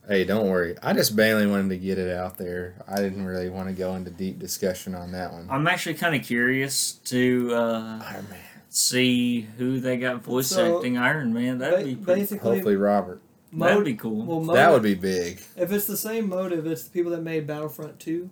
[0.08, 0.76] Hey, don't worry.
[0.82, 2.76] I just mainly wanted to get it out there.
[2.88, 5.48] I didn't really want to go into deep discussion on that one.
[5.50, 8.40] I'm actually kind of curious to uh, Iron Man.
[8.70, 11.58] see who they got voice So, acting Iron Man.
[11.60, 13.22] That'd Ba- be pretty, basically, Hopefully, Robert.
[13.54, 14.26] That'd be cool.
[14.26, 15.42] well, That would be big.
[15.56, 18.30] If it's the same motive, it's the people that made Battlefront Two.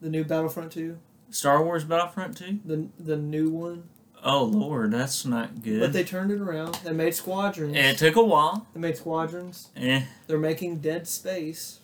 [0.00, 0.98] The new Battlefront Two,
[1.30, 2.60] Star Wars Battlefront 2?
[2.64, 3.84] the the new one,
[4.22, 5.80] Oh lord, that's not good.
[5.80, 6.74] but they turned it around.
[6.84, 7.76] They made Squadrons.
[7.76, 8.66] it took a while.
[8.74, 9.68] They made Squadrons.
[9.76, 10.02] Eh.
[10.28, 11.80] They're making Dead Space.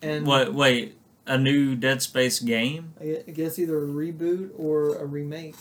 [0.00, 0.52] And What?
[0.54, 0.96] Wait,
[1.26, 2.94] a new Dead Space game?
[3.00, 5.54] I guess either a reboot or a remake.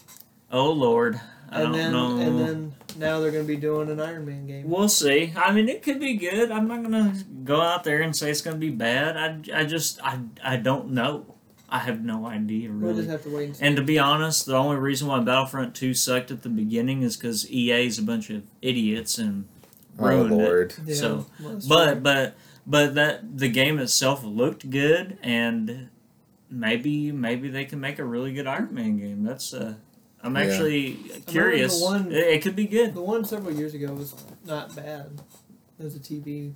[0.52, 2.18] Oh lord, I and then know.
[2.18, 4.70] and then now they're going to be doing an Iron Man game.
[4.70, 5.34] We'll see.
[5.36, 6.50] I mean, it could be good.
[6.52, 9.18] I'm not gonna go out there and say it's gonna be bad.
[9.18, 11.26] I, I just I, I don't know.
[11.70, 12.84] I have no idea really.
[12.94, 13.66] We'll just have to wait and see.
[13.66, 17.16] And to be honest, the only reason why Battlefront 2 sucked at the beginning is
[17.16, 19.48] because EA's a bunch of idiots and
[20.00, 20.36] Oh ruined it.
[20.36, 20.74] Lord.
[20.86, 22.02] yeah, so, well, But true.
[22.02, 22.36] but
[22.68, 25.90] but that the game itself looked good and
[26.50, 29.24] maybe maybe they can make a really good Iron Man game.
[29.24, 29.76] That's uh
[30.24, 30.42] I'm Yeah.
[30.44, 30.94] actually
[31.28, 31.82] curious.
[31.82, 32.94] one- it, it could be good.
[32.94, 34.14] the one several years ago was
[34.46, 35.08] not bad.
[35.80, 36.54] It was a TV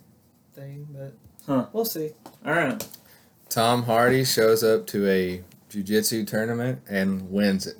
[0.56, 1.14] thing, but
[1.48, 1.66] Huh.
[1.74, 2.12] we'll see.
[2.46, 2.88] All right.
[3.50, 7.78] Tom Hardy shows up to a jiu-jitsu tournament and wins it.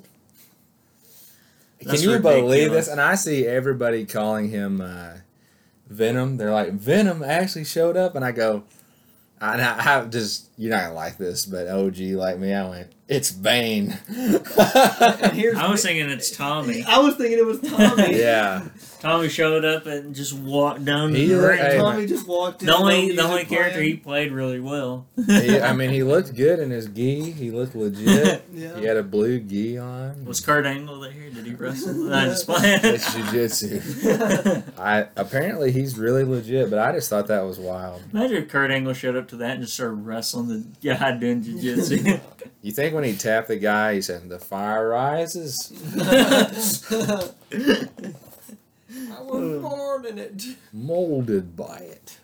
[1.82, 2.88] That's Can you believe this?
[2.88, 5.18] And I see everybody calling him uh,
[5.88, 6.36] Venom.
[6.36, 8.64] They're like, Venom actually showed up, and I go,
[9.40, 12.92] and I have just you're not gonna like this, but OG like me, I went,
[13.08, 13.96] it's Bane.
[14.08, 14.46] And
[15.34, 16.82] here's I was thinking it's Tommy.
[16.84, 18.18] I was thinking it was Tommy.
[18.18, 18.64] yeah,
[19.00, 21.58] Tommy showed up and just walked down He the looked- ring.
[21.58, 22.66] hey, Tommy just walked in.
[22.66, 25.06] the only the only music character he played really well.
[25.26, 27.30] he, I mean, he looked good in his gi.
[27.32, 28.44] He looked legit.
[28.56, 28.78] Yeah.
[28.80, 30.24] He had a blue gi on.
[30.24, 31.12] was Kurt Angle there?
[31.46, 32.12] Did he wrestle?
[32.12, 32.80] I just playing.
[32.82, 34.72] It's jujitsu.
[34.80, 38.02] I apparently he's really legit, but I just thought that was wild.
[38.12, 41.42] Imagine if Kurt Angle showed up to that and just started wrestling the guy doing
[41.42, 42.18] jiu-jitsu.
[42.62, 46.48] You think when he tapped the guy, he said, "The fire rises." I
[49.22, 50.42] was uh, born in it.
[50.72, 52.18] molded by it.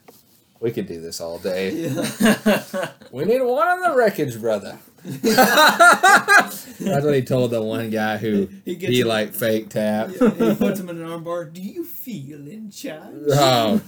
[0.58, 1.70] We could do this all day.
[1.70, 2.88] Yeah.
[3.12, 4.80] We need one on the wreckage, brother.
[5.04, 10.10] That's what he told the one guy who He gets he him- like fake tap.
[10.20, 11.52] Yeah, he puts him in an armbar.
[11.52, 13.14] Do you feel in charge?
[13.30, 13.80] Oh,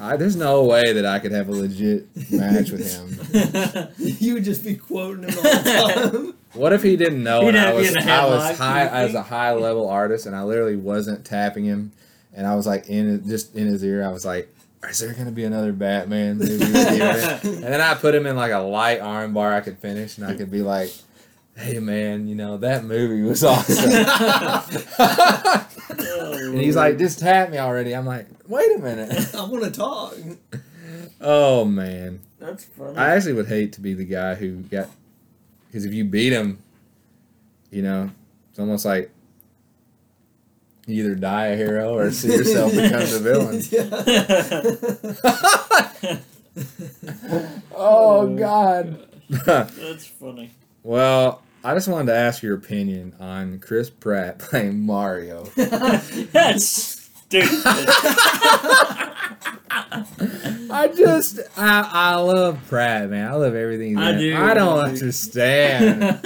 [0.00, 3.88] I, there's no way that I could have a legit match with him.
[3.98, 6.34] you would just be quoting him all the time.
[6.54, 8.88] What if he didn't know He'd and I was in a I was high you
[8.88, 11.92] as a high level artist and I literally wasn't tapping him
[12.32, 14.52] and I was like in just in his ear I was like
[14.88, 18.14] is there gonna be another Batman movie with you in it?" and then I put
[18.14, 20.92] him in like a light arm bar I could finish and I could be like
[21.56, 23.90] hey man you know that movie was awesome
[25.88, 29.70] and he's like just tap me already I'm like wait a minute I want to
[29.70, 30.14] talk.
[31.20, 32.96] oh man That's funny.
[32.96, 34.88] I actually would hate to be the guy who got
[35.66, 36.58] because if you beat him,
[37.70, 38.10] you know,
[38.48, 39.10] it's almost like
[40.88, 43.62] you either die a hero or see yourself become the villain.
[47.76, 49.06] oh God.
[49.28, 50.50] That's funny.
[50.82, 55.44] well, I just wanted to ask your opinion on Chris Pratt playing Mario.
[55.54, 57.50] That's stupid.
[60.70, 63.28] I just I, I love Pratt, man.
[63.28, 63.98] I love everything.
[63.98, 64.34] I do.
[64.34, 66.24] I don't understand.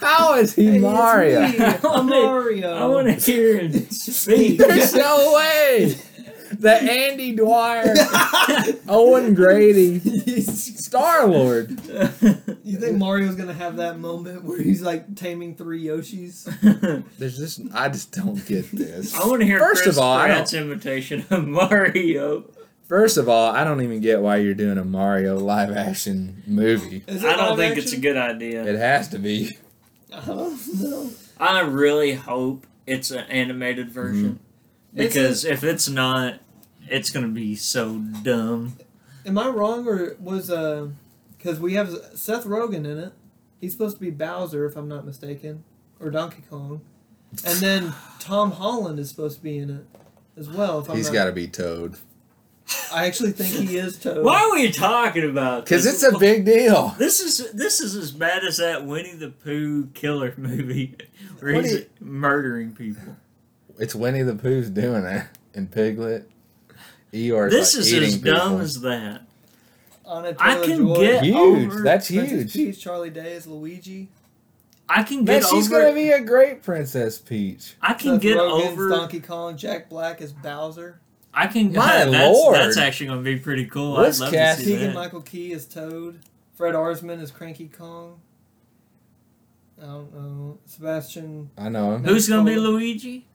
[0.00, 1.42] How is he Mario?
[1.42, 2.74] Hey, it's me, I'm Mario.
[2.74, 4.58] I want to hear him speak.
[4.58, 5.96] There's no way.
[6.52, 7.94] The Andy Dwyer,
[8.88, 10.00] Owen Grady,
[10.42, 11.70] Star Lord.
[12.64, 17.04] You think Mario's gonna have that moment where he's like taming three Yoshis?
[17.18, 19.14] There's just I just don't get this.
[19.14, 22.50] I want to hear First Chris of all, I Pratt's imitation of Mario.
[22.90, 27.04] First of all, I don't even get why you're doing a Mario live action movie.
[27.06, 28.64] I don't live think it's a good idea.
[28.64, 29.56] It has to be.
[30.12, 31.10] I don't know.
[31.38, 34.40] I really hope it's an animated version
[34.92, 35.02] Mm-hmm.
[35.02, 36.40] It's because if it's not,
[36.88, 38.76] it's gonna be so dumb.
[39.24, 40.88] Am I wrong or was uh?
[41.38, 43.12] Because we have Seth Rogen in it.
[43.60, 45.62] He's supposed to be Bowser, if I'm not mistaken,
[46.00, 46.80] or Donkey Kong,
[47.44, 49.86] and then Tom Holland is supposed to be in it
[50.36, 50.80] as well.
[50.80, 51.96] If I'm He's not, got to be Toad
[52.92, 54.24] I actually think he is Toad.
[54.24, 55.64] Why are we talking about?
[55.64, 56.94] because it's a big deal.
[56.98, 60.96] This is this is as bad as that Winnie the Pooh killer movie
[61.40, 63.16] where What he's you- murdering people.
[63.78, 66.28] It's Winnie the Pooh's doing it and Piglet.
[67.12, 68.60] Eeyore's This like is eating as dumb people.
[68.60, 69.22] as that.
[70.08, 71.36] Anna I can Joy, get huge.
[71.36, 72.74] over- That's Princess huge.
[72.74, 74.08] Peach, Charlie Day as Luigi.
[74.88, 75.82] I can Man, get she's over.
[75.82, 77.74] gonna be a great Princess Peach.
[77.80, 78.88] I can Seth get Rogen's over.
[78.88, 79.56] Donkey Kong.
[79.56, 81.00] Jack Black as Bowser.
[81.32, 81.72] I can.
[81.72, 82.56] My that's, lord.
[82.56, 83.92] that's actually going to be pretty cool.
[83.92, 84.94] What's I'd love Cass- to see Keegan that.
[84.94, 86.20] Michael Key is Toad.
[86.54, 88.20] Fred Armisen is Cranky Kong.
[89.80, 90.58] I don't know.
[90.66, 92.04] Sebastian, I know him.
[92.04, 93.26] Who's going to be Luigi?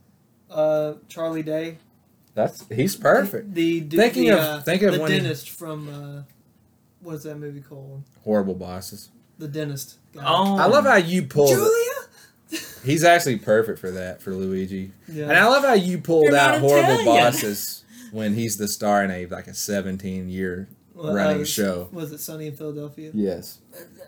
[0.52, 1.80] uh, Charlie Day.
[2.36, 3.54] That's he's perfect.
[3.54, 6.22] The, the Thinking the, of- uh, think of the when he- dentist from uh,
[7.02, 8.04] what's that movie called?
[8.24, 9.10] Horrible bosses.
[9.40, 9.98] The dentist.
[10.14, 10.24] Guy.
[10.26, 11.50] Oh, I love how you pulled.
[11.50, 11.72] Julia.
[12.84, 14.92] He's actually perfect for that for Luigi.
[15.08, 15.24] Yeah.
[15.24, 17.84] And I love how you pulled You're out horrible bosses
[18.16, 21.90] when he's the star in a like a 17 year Well, running uh, show.
[21.92, 23.12] Was it Sunny in Philadelphia?
[23.14, 23.60] Yes,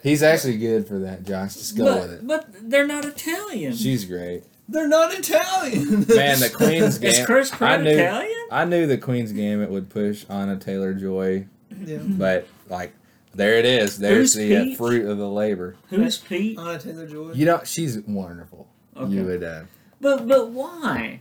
[0.01, 1.23] he's actually good for that.
[1.25, 2.27] Josh, just go but, with it.
[2.27, 3.75] But they're not Italian.
[3.75, 4.43] She's great.
[4.69, 6.05] They're not Italian.
[6.09, 7.25] Man, the Queen's Is Gambit.
[7.25, 7.89] Chris I Pratt knew.
[7.91, 8.47] Italian?
[8.51, 11.47] I knew the Queen's Gambit would push Anna Taylor Joy,
[11.85, 11.99] yeah.
[12.01, 12.93] but like
[13.33, 13.97] there it is.
[13.97, 15.75] There's Who's the uh, fruit of the labor.
[15.89, 16.57] Who's Pete?
[16.57, 17.31] Anna Taylor Joy.
[17.33, 18.67] You know, she's wonderful.
[18.95, 19.13] Okay.
[19.13, 19.43] You would.
[19.43, 19.63] Uh,
[20.01, 21.19] But but why?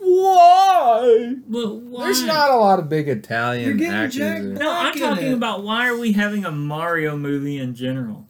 [0.00, 1.34] Why?
[1.48, 2.04] But why?
[2.04, 4.16] There's not a lot of big Italian You're actors.
[4.16, 5.32] Jack No, I'm talking it.
[5.34, 8.26] about why are we having a Mario movie in general?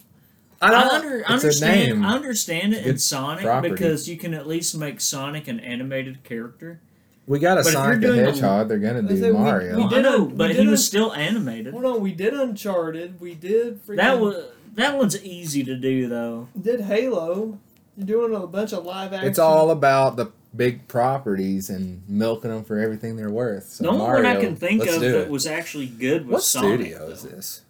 [0.61, 0.91] I I, don't.
[0.95, 1.91] under, it's understand.
[1.91, 2.05] a name.
[2.05, 3.73] I understand it in Sonic property.
[3.75, 6.81] because you can at least make Sonic an animated character.
[7.27, 8.69] We got a But Sonic the doing a- Hedgehog.
[8.69, 9.77] They're gonna do said we- Mario.
[9.77, 11.73] we did I know, but we he was a- still animated.
[11.75, 13.21] Hold on, we did Uncharted.
[13.21, 13.97] We did freaking.
[13.97, 14.45] That was
[14.77, 16.49] that one's easy to do though.
[16.61, 17.59] did Halo.
[17.99, 19.29] You're doing a bunch of live action.
[19.29, 23.68] It's all about the big properties and milking them for everything they're worth.
[23.68, 26.42] So the only Mario, one I can think of that was actually good was What
[26.42, 26.80] Sonic.
[26.80, 27.62] studio is this?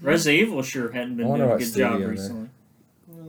[0.00, 2.48] Resident Evil sure hadn't been doing a good job studio they're- recently.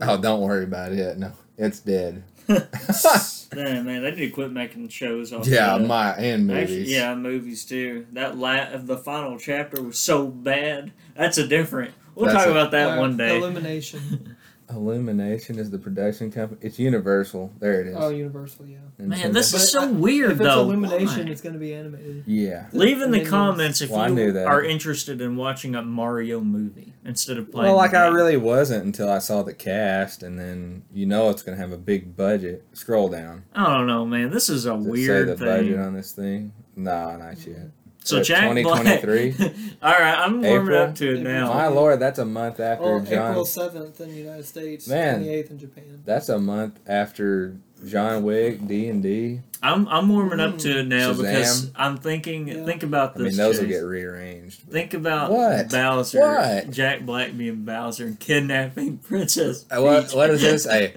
[0.01, 1.17] Oh, don't worry about it.
[1.17, 2.23] No, it's dead.
[2.47, 5.45] Damn man, they need to quit making shows off.
[5.47, 5.85] yeah, that.
[5.87, 6.63] my and movies.
[6.63, 8.05] Actually, yeah, movies too.
[8.13, 10.91] That la- the final chapter was so bad.
[11.15, 11.93] That's a different.
[12.15, 13.37] We'll That's talk a- about that one day.
[13.37, 14.35] Illumination.
[14.69, 16.59] Illumination is the production company.
[16.63, 17.51] It's Universal.
[17.59, 17.95] There it is.
[17.97, 18.67] oh, Universal.
[18.67, 18.77] Yeah.
[18.99, 20.61] And Man, so this is so weird if it's though.
[20.61, 21.31] Illumination, Why?
[21.31, 22.23] it's going to be animated.
[22.27, 22.67] Yeah.
[22.71, 24.45] Leave in the comments if Well, I you knew that.
[24.47, 27.67] are interested in watching a Mario movie instead of playing.
[27.69, 28.13] Well, like the I game.
[28.15, 31.77] really wasn't until I saw the cast, and then you know it's gonna have a
[31.77, 32.63] big budget.
[32.73, 33.43] Scroll down.
[33.53, 34.29] I don't know, man.
[34.29, 35.47] This is a Does it weird say the thing.
[35.47, 36.53] budget on this thing?
[36.75, 37.69] No, not yet.
[38.09, 38.83] So Jack Black.
[38.83, 39.77] 2023?
[39.81, 40.81] All right, I'm warming April?
[40.81, 41.53] up to it now.
[41.53, 43.31] My lord, that's a month after Oh, John.
[43.31, 44.87] April seventh in the United States.
[44.87, 45.15] Man.
[45.19, 46.01] Twenty eighth in Japan.
[46.05, 47.55] That's a month after
[47.87, 49.39] John Wick, D and D.
[49.61, 51.17] I'm I'm warming up to it now Shazam.
[51.17, 52.47] because I'm thinking.
[52.47, 52.65] Yeah.
[52.65, 53.21] Think about this.
[53.21, 53.37] I this.
[53.37, 53.73] mean, those will Chase.
[53.73, 54.59] get rearranged.
[54.61, 55.69] Think about What?
[55.69, 56.71] Bowser, What?
[56.71, 59.65] Jack Black being Bowser and kidnapping Princess.
[59.71, 60.15] Uh, What Peach.
[60.15, 60.65] what is this?
[60.67, 60.93] A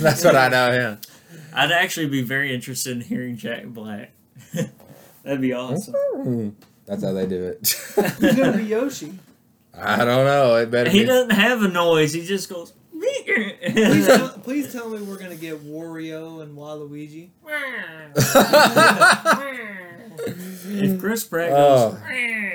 [0.00, 0.96] that's what I know Yeah,
[1.52, 4.10] I'd actually be very interested in hearing Jack Black.
[5.24, 5.94] That'd be awesome.
[5.94, 6.48] Hmm.
[6.86, 7.58] That's how they do it.
[8.20, 9.18] He's going to be Yoshi?
[9.76, 10.54] I don't know.
[10.56, 11.06] It better He be.
[11.06, 12.12] doesn't have a noise.
[12.12, 12.72] He just goes.
[12.92, 17.28] Please, tell, please tell me we're going to get Wario and Waluigi.
[20.66, 21.90] if Chris Pratt Oh.
[21.90, 22.00] goes,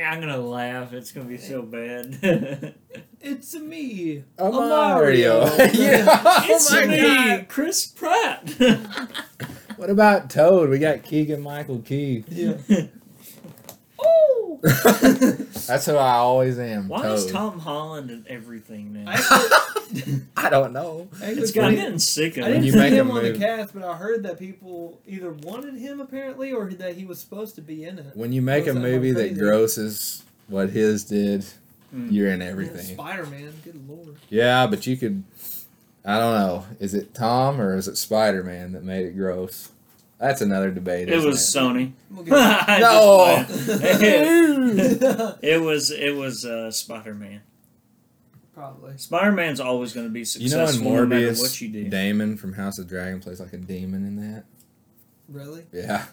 [0.06, 0.94] I'm gonna laugh.
[0.94, 2.74] It's gonna be so bad.
[3.22, 4.24] It's me.
[4.38, 5.46] A A Mario.
[5.46, 5.72] Mario.
[5.74, 6.06] yeah.
[6.26, 7.48] Oh it's my me, god.
[7.50, 8.44] Chris Pratt.
[9.80, 10.70] What about Toad?
[10.70, 12.26] We got Keegan Michael Key.
[12.28, 12.58] Yeah.
[14.00, 14.60] oh.
[14.62, 16.90] That's who I always am.
[16.90, 17.18] Why Toad.
[17.18, 19.10] is Tom Holland in everything now?
[19.12, 21.08] Actually, I don't know.
[21.24, 22.52] actually It's funny- I'm getting sick of I it.
[22.52, 25.32] didn't you see make him a on the cast, but I heard that people either
[25.32, 28.08] wanted him apparently or that he was supposed to be in it.
[28.16, 31.46] When you make a Those movie that grosses what his did,
[31.92, 32.10] Hmm.
[32.12, 32.86] you're in everything.
[32.86, 34.18] Spider Man, good lord.
[34.30, 35.24] Yeah, but you could.
[36.06, 36.66] I don't know.
[36.80, 39.70] Is it Tom or is it Spider Man that made it gross?
[40.20, 41.08] That's another debate.
[41.10, 41.94] It isn't was Sony.
[42.10, 43.46] We'll I'm get- just No.
[43.78, 45.38] playing.
[45.42, 47.42] it was it was uh, Spider Man.
[48.54, 48.98] Probably.
[48.98, 50.50] Spider Man's always going to be successful.
[50.50, 51.88] You know in successful no matter Morbius, what you do.
[51.90, 54.44] Daemon from House of Dragon plays like a demon in that.
[55.30, 55.66] Really?
[55.72, 56.06] Yeah,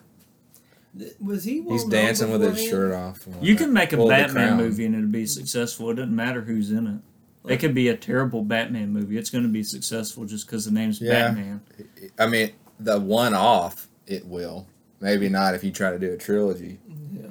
[0.97, 1.61] Th- Was he?
[1.61, 3.27] Well he's known dancing with his shirt off.
[3.41, 5.91] You can make a Well, Batman movie and it'll be successful.
[5.91, 7.01] It doesn't matter who's in it.
[7.47, 9.17] It could be a terrible Batman movie.
[9.17, 11.29] It's going to be successful just because the name's Yeah.
[11.29, 11.61] Batman.
[12.19, 14.67] I mean, the one off, it will.
[15.01, 16.79] Maybe not if you try to do a trilogy.
[17.13, 17.27] Yeah.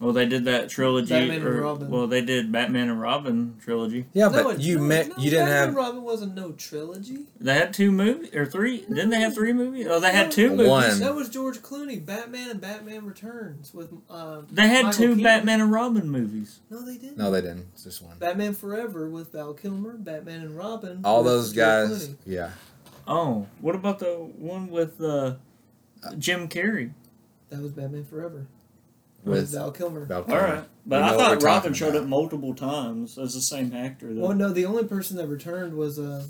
[0.00, 1.10] Well, they did that trilogy.
[1.10, 1.90] Batman and Robin.
[1.90, 4.06] Well, they did Batman and Robin trilogy.
[4.14, 5.08] Yeah, No, but you no, met.
[5.08, 5.48] no, you didn't have.
[5.48, 7.18] Batman have Robin wasn't no trilogy.
[7.38, 8.78] They had two movies or three.
[8.80, 9.86] Didn't they have three movies?
[9.90, 10.68] Oh, they had two No, movies.
[10.70, 11.00] One.
[11.00, 13.92] That was George Clooney, Batman and Batman Returns with.
[14.08, 15.22] Um, They had Michael two Keaton.
[15.22, 16.60] Batman and Robin movies.
[16.70, 17.18] No, they didn't.
[17.18, 17.66] No, they didn't.
[17.74, 18.16] It's just one.
[18.18, 21.02] Batman Forever with Val Kilmer, Batman and Robin.
[21.04, 22.08] All with those guys.
[22.08, 22.16] Clooney.
[22.24, 22.50] Yeah.
[23.06, 25.34] Oh, what about the one with uh,
[26.16, 26.92] Jim Carrey?
[27.50, 28.46] That was Batman Forever
[29.24, 30.04] with, With Val Kilmer.
[30.06, 30.40] Val Kilmer.
[30.42, 32.02] right, but We I thought we're Robin showed about.
[32.02, 34.12] up multiple times as the same actor.
[34.14, 34.22] Though.
[34.28, 36.24] Well, no, the only person that returned was uh,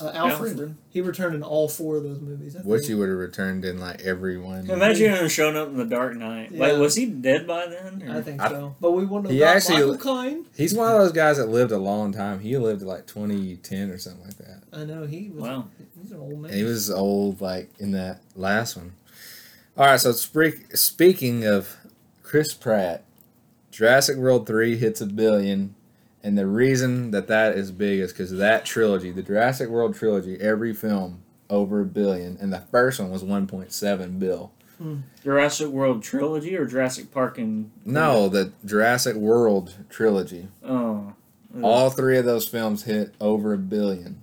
[0.00, 0.52] Uh, Alfred.
[0.52, 0.74] Alfred.
[0.90, 2.56] He returned in all four of those movies.
[2.56, 2.88] I Wish think.
[2.88, 4.70] he would have returned in like every one.
[4.70, 6.52] Imagine him showing up in the Dark Knight.
[6.52, 6.60] Yeah.
[6.60, 8.02] Wait, was he dead by then?
[8.06, 8.74] or- I think I- so.
[8.80, 10.46] But we wouldn't have He actually- Michael Caine.
[10.56, 12.40] He's one of those guys that lived a long time.
[12.40, 14.62] He lived like 2010 or something like that.
[14.72, 15.42] I know he was.
[15.42, 15.68] Wow.
[16.00, 16.50] He's an old man.
[16.50, 18.92] And he was old, like in that last one.
[19.76, 21.76] All right, so speak, speaking of
[22.24, 23.04] Chris Pratt,
[23.70, 25.76] Jurassic World 3 hits a billion.
[26.24, 30.40] And the reason that that is big is because that trilogy, the Jurassic World trilogy,
[30.40, 32.36] every film over a billion.
[32.40, 34.50] And the first one was 1.7 bill.
[34.78, 35.00] Hmm.
[35.22, 40.48] Jurassic World trilogy or Jurassic Park and No, the Jurassic World trilogy.
[40.64, 41.12] Oh,
[41.62, 44.22] All three of those films hit over a billion.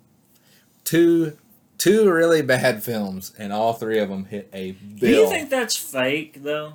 [0.83, 1.37] Two
[1.77, 4.97] two really bad films, and all three of them hit a bill.
[4.99, 6.73] Do you think that's fake though?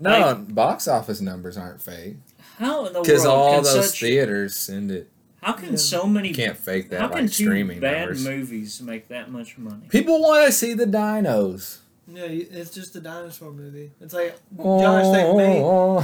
[0.00, 2.16] No, box office numbers aren't fake
[2.58, 5.08] How in the world because all can those such, theaters send it.
[5.42, 5.76] how can Yeah.
[5.76, 8.24] so many You can't fake how that can like two streaming bad numbers.
[8.26, 9.86] movies make that much money?
[9.88, 11.78] People want to see the dinos.
[12.12, 13.92] Yeah, it's just a dinosaur movie.
[14.00, 15.60] It's like Josh, they made.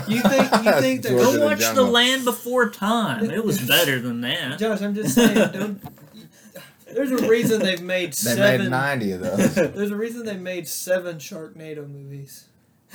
[0.06, 1.86] You think- you think that- Go watch The Jungle.
[1.88, 3.28] Land Before Time.
[3.28, 4.56] It was better than that.
[4.60, 5.34] Josh, I'm just saying.
[5.52, 5.80] Don't.
[6.94, 8.60] There's a reason they've made They seven.
[8.62, 9.54] made ninety of those.
[9.74, 12.44] There's a reason they made seven Sharknado movies.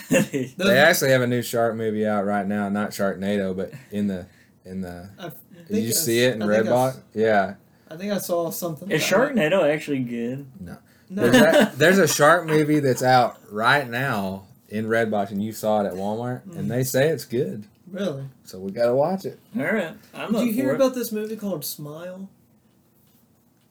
[0.10, 2.70] Those- they actually have a new shark movie out right now.
[2.70, 4.26] Not Sharknado, but in the
[4.66, 5.10] in the.
[5.70, 7.00] Did you I see s- it in I think Redbox?
[7.14, 7.54] Yeah.
[7.90, 8.90] I think I saw something.
[8.92, 9.36] Is about it.
[9.36, 10.46] Sharknado actually good?
[10.60, 10.78] No,
[11.10, 15.82] There's, a, there's a shark movie that's out right now in Redbox, and you saw
[15.82, 16.58] it at Walmart, Mm.
[16.58, 17.66] and they say it's good.
[17.90, 18.24] really.
[18.46, 19.40] So we gotta watch it.
[19.58, 22.30] All right, I'm Did up you hear for about this movie called Smile?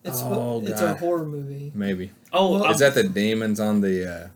[0.03, 1.71] It's Oh, it's a horror movie.
[1.75, 2.11] Maybe.
[2.33, 4.29] Oh, Well, I'm- is that the demons on the uh, I-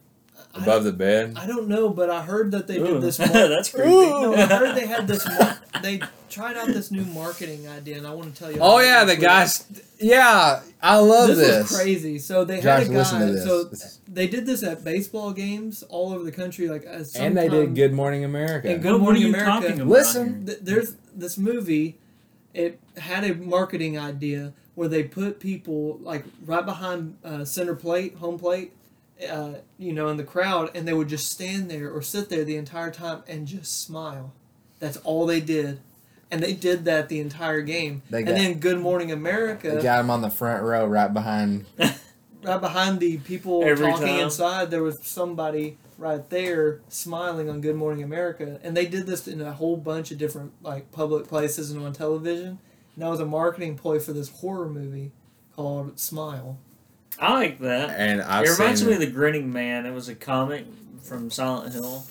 [0.55, 1.33] above the bed?
[1.35, 3.19] I don't know, but I heard that they Ooh, did this.
[3.19, 3.89] Mar- that's creepy.
[3.89, 5.27] no, I heard they had this.
[5.27, 8.59] Mar- they tried out this new marketing idea, and I want to tell you.
[8.61, 9.65] Oh yeah, the guys.
[9.99, 11.71] Yeah, I love This, this.
[11.71, 12.19] was crazy.
[12.19, 13.19] So they Josh, had a guy.
[13.19, 13.43] to this.
[13.45, 17.35] So This they did this at baseball games all over the country, like as and
[17.37, 18.69] they did Good Morning America.
[18.69, 19.51] And Good what Morning are you America.
[19.67, 20.45] talking about Listen.
[20.45, 21.97] Th- there's this movie
[22.53, 28.15] it had a marketing idea where they put people like right behind uh, center plate
[28.15, 28.71] home plate
[29.29, 32.43] uh, you know in the crowd and they would just stand there or sit there
[32.43, 34.33] the entire time and just smile
[34.79, 35.79] that's all they did
[36.31, 39.63] and they did that the entire game They and got- then good morning America.
[39.63, 41.65] They america got him on the front row, right behind.
[42.43, 44.19] right behind the people Every talking time.
[44.19, 49.27] inside there was somebody right there smiling on good morning america and they did this
[49.29, 52.47] in a whole bunch of different like public places and on television
[52.95, 55.11] and that was a marketing ploy for this horror movie
[55.55, 56.57] called smile
[57.19, 57.91] I like that.
[57.99, 59.85] And I've it reminds seen me of the Grinning Man.
[59.85, 60.65] It was a comic
[61.01, 62.05] from Silent Hill.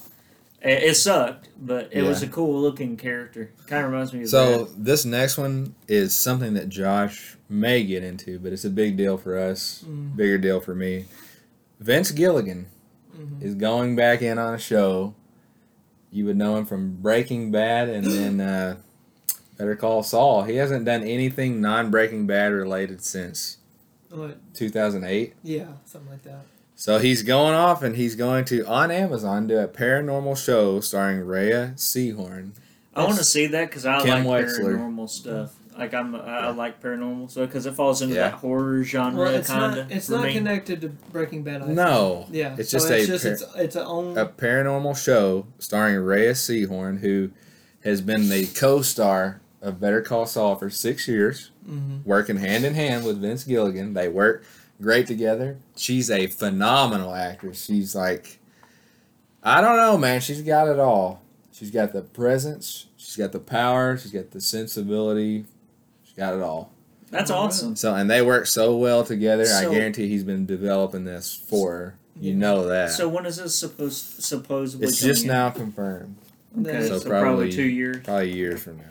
[0.63, 3.51] It, it sucked, but it was a cool looking character.
[3.67, 4.85] Kind of reminds me of So that.
[4.85, 9.19] this next one is something that Josh may get into, but it's a big deal
[9.19, 9.85] for us.
[9.87, 10.17] Mm.
[10.17, 11.05] Bigger deal for me.
[11.81, 12.67] Vince Gilligan
[13.15, 13.43] Mhm.
[13.43, 15.15] is going back in on a show.
[16.11, 18.77] You would know him from Breaking Bad and then uh,
[19.59, 20.45] Better Call Saul.
[20.45, 23.59] He hasn't done anything non Breaking Bad related since
[24.15, 24.39] What?
[24.55, 25.35] 2008.
[25.43, 26.45] yeah something like that
[26.77, 31.21] So he's going off and he's going to on Amazon do a paranormal show starring
[31.21, 32.53] Rhea Seehorn.
[32.95, 34.77] I want to see that because I Kim like Wexler.
[34.77, 35.53] paranormal stuff.
[35.77, 38.31] Like I'm, I, I like paranormal stuff because it falls into Yeah.
[38.31, 39.91] that horror genre well it's kind not of.
[39.91, 40.33] it's for not me.
[40.35, 41.77] connected to breaking bad I think.
[41.77, 44.97] No, yeah it's so just it's a just par- it's, it's a own a paranormal
[44.97, 47.31] show starring Rhea Seehorn, who
[47.83, 52.05] has been the co-star of Better Call Saul for six years, Mhm.
[52.05, 53.95] working hand in hand with Vince Gilligan.
[53.95, 54.45] They work
[54.81, 55.57] great together.
[55.77, 57.65] She's a phenomenal actress.
[57.65, 58.39] She's like,
[59.43, 60.21] I don't know, man.
[60.21, 61.23] She's got it all.
[61.53, 62.87] She's got the presence.
[62.97, 63.97] She's got the power.
[63.97, 65.45] She's got the sensibility.
[66.05, 66.73] She's got it all.
[67.11, 67.77] That's awesome.
[67.77, 69.45] So, and they work so well together.
[69.45, 71.95] I guarantee he's been developing this for her.
[72.21, 72.39] You Yeah.
[72.39, 72.91] know that.
[72.93, 74.87] So when is this supposed supposedly?
[74.87, 76.17] it's just coming now confirmed.
[76.61, 77.97] Okay, So so, probably, probably- two years.
[78.05, 78.85] Probably years from now.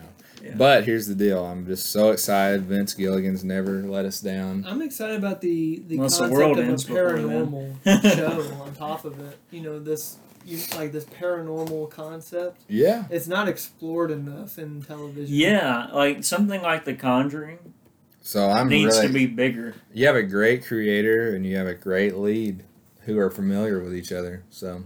[0.44, 0.54] Yeah.
[0.56, 1.44] But here's the deal.
[1.44, 2.64] I'm just so excited.
[2.64, 4.64] Vince Gilligan's never let us down.
[4.68, 8.62] I'm excited about the the Unless the concept world of a ends before paranormal show
[8.62, 9.38] on top of it.
[9.50, 12.60] You know this, you like this paranormal concept.
[12.68, 13.04] Yeah.
[13.08, 15.34] It's not explored enough in television.
[15.34, 17.72] Yeah, like something like The Conjuring
[18.20, 19.06] So I'm needs really.
[19.06, 19.74] to be bigger.
[19.94, 22.64] you have a great creator and you have a great lead
[23.06, 24.42] who are familiar with each other.
[24.50, 24.84] So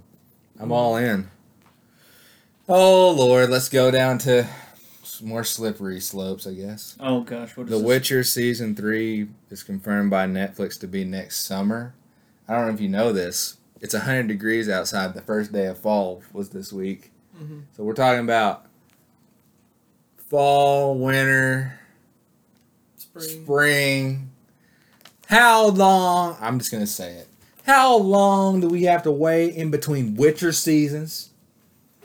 [0.60, 1.30] I'm all in.
[2.68, 4.48] Oh Lord, let's go down to s-
[5.22, 6.96] more slippery slopes, I guess.
[7.00, 7.86] Oh gosh, what is The this?
[7.86, 11.94] Witcher season three is confirmed by Netflix to be next summer.
[12.48, 13.56] I don't know if you know this.
[13.80, 15.14] It's 100 degrees outside.
[15.14, 17.12] The first day of fall was this week.
[17.40, 17.62] Mhm.
[17.76, 18.66] So we're talking about
[20.28, 21.78] fall, winter,
[22.96, 23.28] Spring.
[23.44, 24.30] spring.
[25.26, 26.36] How long?
[26.40, 27.28] I'm just gonna say it.
[27.64, 31.30] How long do we have to wait in between Witcher seasons?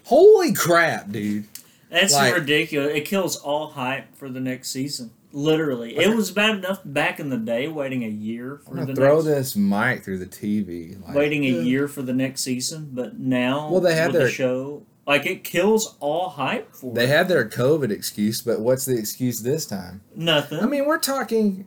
[0.06, 1.46] Holy crap, dude!
[1.94, 2.92] That's Like- ridiculous.
[2.96, 5.12] It kills all hype for the next season.
[5.32, 8.86] Literally, it was bad enough back in the day waiting a year I'm for gonna
[8.88, 10.96] the throw next, this mic through the TV.
[11.08, 11.62] Like, waiting a Yeah.
[11.62, 12.90] year for the next season.
[12.94, 14.84] But now, Well, they had their- the show.
[15.08, 17.10] Like it kills all hype for they it.
[17.10, 20.02] had their COVID excuse, but what's the excuse this time?
[20.16, 20.60] nothing.
[20.60, 21.66] I mean, we're talking.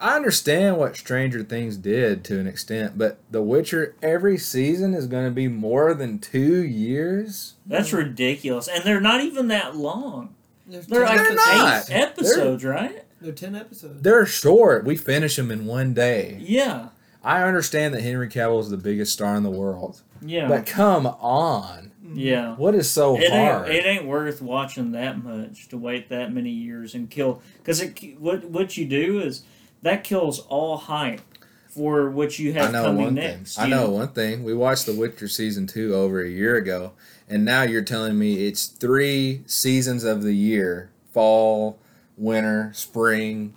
[0.00, 5.06] I understand what Stranger Things did to an extent, but The Witcher every season is
[5.08, 7.54] going to be more than two years.
[7.66, 10.34] that's ridiculous, and they're not even that long.
[10.66, 11.58] There's They're 10 like They're episodes.
[11.58, 11.90] not.
[11.90, 13.04] eight episodes, right?
[13.20, 14.02] They're ten episodes.
[14.02, 14.84] They're short.
[14.84, 16.36] We finish them in one day.
[16.40, 16.90] Yeah,
[17.24, 21.04] I understand that Henry Cavill is the biggest star in the world, yeah, but come
[21.06, 22.16] on, mm-hmm.
[22.16, 22.54] yeah.
[22.54, 23.68] what is so It hard?
[23.68, 27.82] ain't, it ain't worth watching that much to wait that many years and kill because
[28.18, 29.42] what what you do is
[29.82, 31.20] that kills all hype
[31.68, 33.54] for what you I have know coming one next.
[33.56, 33.64] thing.
[33.64, 34.42] I you know one thing.
[34.44, 36.92] We watched The Witcher season two over a year ago,
[37.28, 41.78] and now you're telling me it's three seasons of the year: fall,
[42.16, 43.54] winter, spring,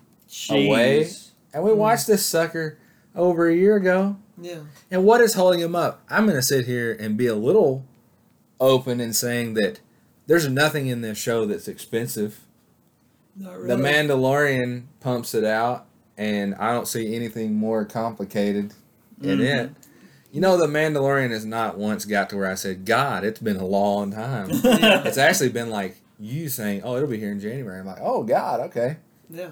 [0.50, 1.10] away.
[1.54, 1.78] And we Mhm.
[1.78, 2.78] watched this sucker
[3.16, 4.18] over a year ago.
[4.40, 4.60] Yeah.
[4.90, 6.02] And what is holding him up?
[6.10, 7.86] I'm going to sit here and be a little
[8.60, 9.80] open in saying that
[10.28, 12.40] there's nothing in this show that's expensive.
[13.36, 13.68] Not really.
[13.68, 15.86] The Mandalorian pumps it out,
[16.22, 18.74] and I don't see anything more complicated
[19.22, 19.42] in Mhm.
[19.66, 19.72] it.
[20.32, 23.58] You know, The Mandalorian has not once got to where I said, God, it's been
[23.58, 24.50] a long time.
[24.54, 27.80] it's actually been like you saying, Oh, it'll be here in January.
[27.80, 28.98] I'm like, Oh, God, okay.
[29.30, 29.50] Yeah.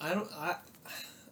[0.00, 0.28] I don't.
[0.38, 0.56] I.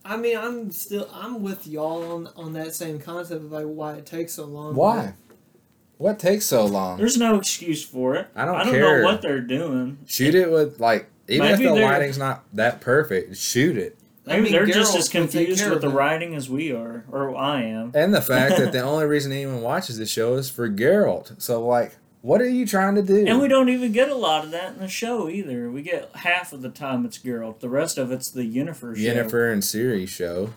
[0.04, 1.08] I mean, I'm still.
[1.12, 4.74] I'm with y'all on on that same concept of like why it takes so long.
[4.74, 5.12] Why?
[5.98, 6.96] What takes so long?
[6.98, 8.26] There's no excuse for it.
[8.34, 9.02] I don't I don't care.
[9.02, 9.98] know what they're doing.
[10.06, 13.96] Shoot it with like even Maybe if the lighting's not that perfect, shoot it.
[14.26, 15.92] I Maybe mean, they're just as confused with the it.
[15.92, 17.90] writing as we are, or I am.
[17.94, 21.40] And the fact that the only reason anyone watches the show is for Geralt.
[21.42, 23.26] So like, what are you trying to do?
[23.26, 25.68] And we don't even get a lot of that in the show either.
[25.72, 27.58] We get half of the time it's Geralt.
[27.58, 29.02] The rest of it's the Yennefer show.
[29.02, 30.50] Yennefer and Ciri show.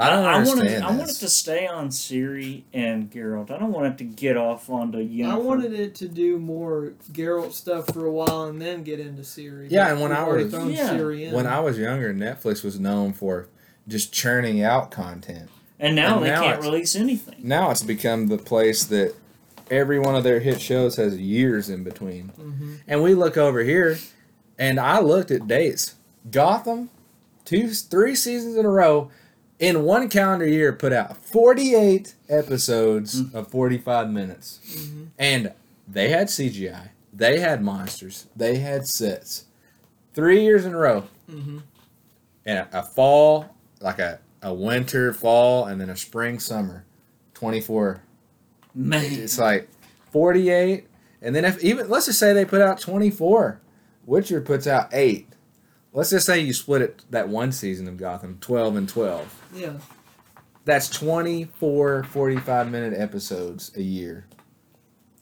[0.00, 3.50] I don't I, understand want it, I want it to stay on Ciri and Geralt.
[3.50, 5.30] I don't want it to get off onto Yennefer.
[5.30, 9.22] I wanted it to do more Geralt stuff for a while and then get into
[9.22, 9.68] Ciri.
[9.70, 10.94] Yeah, and when I already was- thrown Yeah.
[10.94, 11.34] Ciri in.
[11.34, 13.46] when I was younger, Netflix was known for
[13.88, 15.48] just churning out content.
[15.78, 17.36] and now and they now can't release anything.
[17.42, 19.14] Now it's become the place that
[19.70, 22.28] every one of their hit shows has years in between.
[22.28, 23.98] hmm And we look over here,
[24.58, 25.94] and I looked at dates.
[26.30, 26.90] Gotham,
[27.44, 29.10] two, three seasons in a row,
[29.60, 34.58] in one calendar year, put out 48 episodes of 45 minutes.
[34.74, 35.52] hmm And
[35.86, 39.44] they had CGI, they had monsters, they had sets.
[40.14, 41.04] Three years in a row.
[41.30, 41.58] hmm
[42.44, 46.84] And a, a fall, like a, a winter, fall, and then a spring, summer.
[47.34, 48.02] 24
[48.74, 49.68] Man, it's like
[50.12, 50.86] 48
[51.22, 53.60] and then if even let's just say they put out 24
[54.06, 55.26] witcher puts out 8
[55.92, 59.72] let's just say you split it that one season of gotham 12 and 12 Yeah.
[60.64, 64.26] that's 24 45 minute episodes a year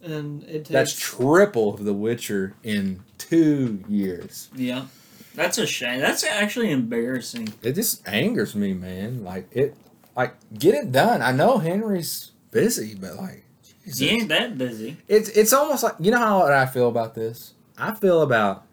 [0.02, 0.68] And it takes.
[0.70, 4.86] that's triple of the witcher in two years yeah,
[5.34, 6.00] that's a shame.
[6.00, 7.52] That's actually embarrassing.
[7.62, 9.76] it just angers me man like it
[10.16, 13.44] like get it done i know henry's busy but like
[13.84, 13.98] Jesus.
[14.00, 14.98] He ain't that busy.
[15.08, 17.54] It's it's almost like you know how I feel about this.
[17.78, 18.66] I feel about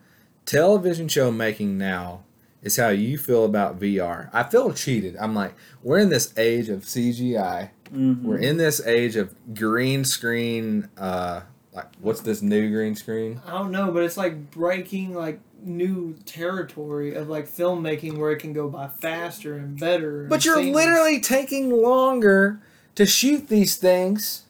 [0.45, 2.23] television show making now
[2.61, 4.29] is how you feel about VR.
[4.33, 5.15] I feel cheated.
[5.19, 5.53] I'm like,
[5.83, 7.69] we're in this age of CGI.
[7.89, 10.89] hmm We're in this age of green screen.
[10.97, 11.41] Uh,
[11.73, 13.41] like what's this new green screen?
[13.45, 18.37] I don't know, but it's like breaking like new territory of like filmmaking where it
[18.39, 20.21] can go by faster and better.
[20.21, 20.75] and But you're seamless.
[20.85, 22.59] literally taking longer
[22.95, 24.43] to shoot these things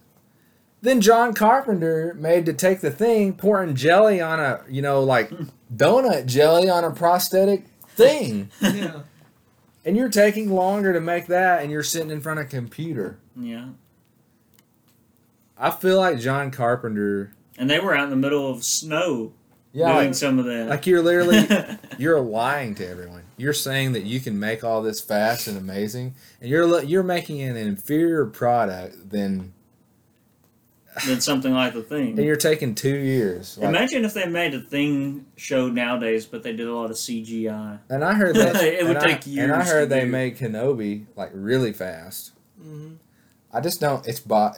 [0.86, 5.32] than John Carpenter made to take the thing, pouring jelly on a, you know, like
[5.76, 8.50] donut jelly on a prosthetic thing.
[8.62, 9.02] yeah.
[9.84, 13.20] And you're taking longer to make that and you're sitting in front of a computer.
[13.36, 13.68] Yeah,
[15.58, 19.34] I feel like John Carpenter and they were out in the middle of snow
[19.74, 20.68] Yeah, doing like, some of that.
[20.68, 23.24] like you're literally you're lying to everyone.
[23.38, 27.42] You're saying that you can make all this fast and amazing and you're you're making
[27.42, 29.54] an inferior product than
[31.08, 32.10] than something like the thing.
[32.18, 33.58] and you're taking 2 years.
[33.58, 36.96] Like, Imagine if they made a thing show nowadays, but they did a lot of
[36.98, 37.80] CGI.
[37.90, 40.08] and I heard that It would take I- take And I heard to they do.
[40.12, 42.32] made Kenobi like really fast.
[42.62, 42.94] hmm
[43.52, 44.06] I just don't.
[44.08, 44.58] It's bot.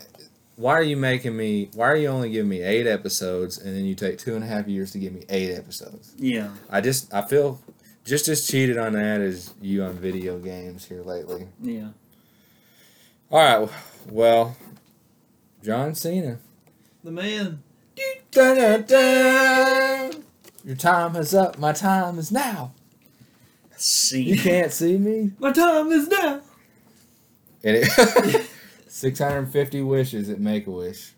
[0.56, 1.70] Why are you making me?
[1.76, 4.48] Why are you only giving me eight episodes and then you take two and a
[4.48, 6.14] half years to give me eight episodes?
[6.18, 7.62] Yeah, I just I feel
[8.06, 11.48] just as cheated on that as you on video games here lately.
[11.62, 11.90] Yeah.
[13.30, 13.70] All right.
[14.10, 14.56] Well,
[15.68, 16.40] John Cena.
[17.04, 17.62] The man.
[20.64, 21.60] Your time is up.
[21.60, 22.72] My time is now.
[23.76, 24.22] See.
[24.22, 25.34] You can't see me.
[25.40, 26.40] My time is now.
[27.66, 28.50] And it,
[28.88, 31.12] 650 wishes at Make a Wish.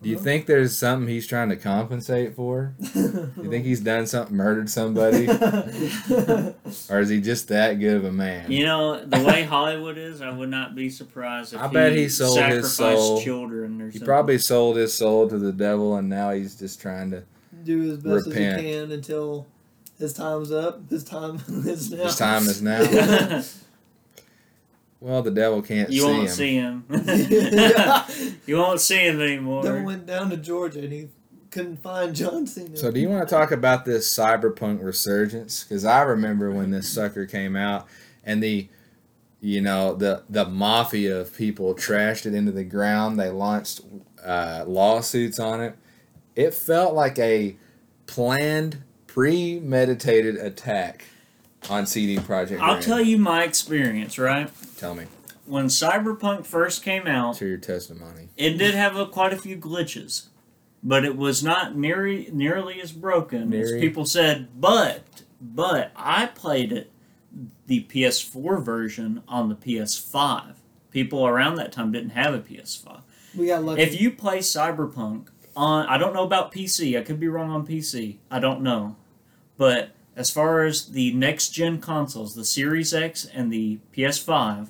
[0.00, 0.24] Do you Well.
[0.24, 2.74] think there's something he's trying to compensate for?
[2.94, 5.26] Do You think he's done something, murdered somebody,
[6.90, 8.50] or is he just that good of a man?
[8.50, 12.08] You know the way Hollywood is, I would not be surprised if I bet he
[12.08, 13.20] sold his soul.
[13.22, 14.06] children or He something.
[14.06, 17.24] probably sold his soul to the devil, and now he's just trying to.
[17.64, 18.58] Do as best Repent.
[18.58, 19.46] as he can until
[19.98, 20.88] his time's up.
[20.88, 22.04] His time is now.
[22.04, 23.42] His time is now.
[25.00, 26.28] Well, the devil can't you see won't him.
[26.28, 26.84] see him.
[26.90, 28.06] Yeah.
[28.46, 29.62] you won't see him anymore.
[29.62, 31.08] Then went down to Georgia and he
[31.50, 32.76] couldn't find John Cena.
[32.76, 35.64] So, do you want to talk about this cyberpunk resurgence?
[35.64, 37.86] Because I remember when this sucker came out,
[38.24, 38.68] and the,
[39.40, 43.20] you know, the the mafia of people trashed it into the ground.
[43.20, 43.82] They launched
[44.24, 45.76] uh, lawsuits on it.
[46.34, 47.56] It felt like a
[48.06, 51.04] planned, premeditated attack
[51.70, 52.60] on CD Projekt.
[52.60, 54.18] I'll tell you my experience.
[54.18, 55.04] Right Tell me.
[55.44, 58.28] when Cyberpunk first came out, To your testimony.
[58.36, 60.28] it did have a, quite a few glitches,
[60.82, 64.48] but it was not nearly nearly as broken as people said.
[64.60, 65.02] But
[65.40, 66.90] but I played it
[67.66, 70.54] the PS4 version on the PS5.
[70.90, 73.02] People around that time didn't have a PS5.
[73.36, 73.82] we got lucky.
[73.82, 76.98] If you play Cyberpunk on, I don't know about PC.
[76.98, 78.16] I could be wrong on PC.
[78.30, 78.96] I don't know,
[79.56, 84.68] but as far as the next gen consoles, the Series X and the PS5,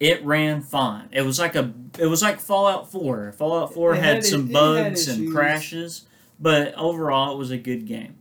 [0.00, 1.08] it ran fine.
[1.12, 3.32] It was like a, it was like Fallout Four.
[3.32, 6.06] Fallout Four had, had- some it had bugs and crashes,
[6.40, 8.16] but overall it was a good game.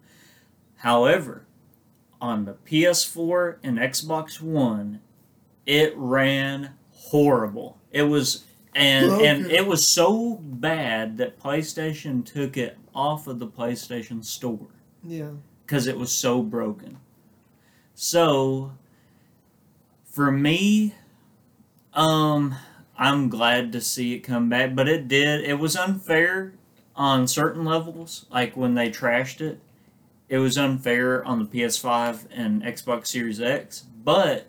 [0.78, 1.46] However,
[2.22, 5.02] on the PS4 and Xbox One,
[5.66, 7.80] it ran horrible.
[7.92, 8.44] It was
[8.76, 14.68] and and it was so bad that PlayStation took it off of the PlayStation Store
[15.04, 15.30] yeah.
[15.68, 16.98] Because it was so broken.
[17.94, 18.72] So,
[20.06, 20.96] for me,
[21.94, 22.56] um,
[22.98, 25.44] I'm glad to see it come back, but it did.
[25.44, 26.54] It was unfair
[26.96, 29.60] on certain levels, like when they trashed it.
[30.30, 34.48] It was unfair on the PS5 and Xbox Series X, but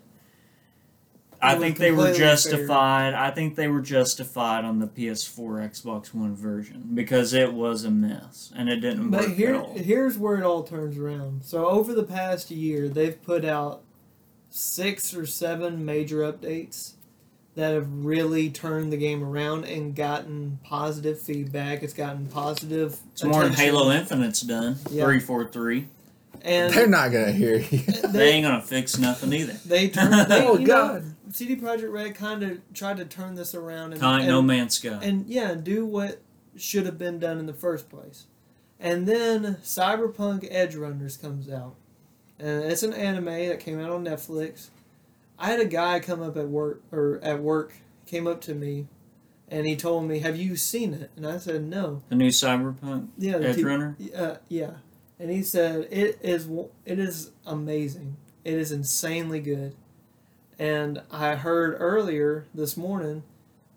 [1.41, 2.29] I think they were completely fair.
[2.35, 3.13] justified.
[3.13, 7.91] I think they were justified on the PS4, Xbox One version because it was a
[7.91, 9.73] mess and it didn't But work here, at all.
[9.73, 11.43] here's where it all turns around.
[11.45, 13.81] So over the past year, they've put out
[14.49, 16.93] six or seven major updates
[17.55, 21.83] that have really turned the game around and gotten positive feedback.
[21.83, 22.97] It's gotten positive.
[23.11, 23.53] It's more than.
[23.53, 24.77] Halo Infinite's done.
[24.89, 25.05] Yeah.
[25.05, 25.87] Three four three.
[26.41, 27.79] and They're not gonna hear you.
[27.79, 29.53] They they ain't gonna fix nothing either.
[29.65, 30.29] they turned.
[30.29, 31.15] They, Oh, you know, God.
[31.31, 34.77] CD Projekt Red kind of tried to turn this around and, Kind and No Man's
[34.77, 34.99] Sky.
[35.01, 36.21] and yeah, do what
[36.55, 38.25] should have been done in the first place.
[38.79, 41.75] And then Cyberpunk Edgerunners comes out.
[42.39, 44.69] And it's an anime that came out on Netflix.
[45.37, 47.73] I had a guy come up at work or at work
[48.05, 48.87] came up to me
[49.49, 53.07] and he told me, "Have you seen it?" And I said, "No." the new Cyberpunk
[53.17, 53.97] Yeah, Edge t- Runner.
[54.15, 54.71] uh, yeah.
[55.19, 56.47] And he said it is
[56.85, 58.15] it is amazing.
[58.45, 59.75] It is insanely good.
[60.59, 63.23] And I heard earlier this morning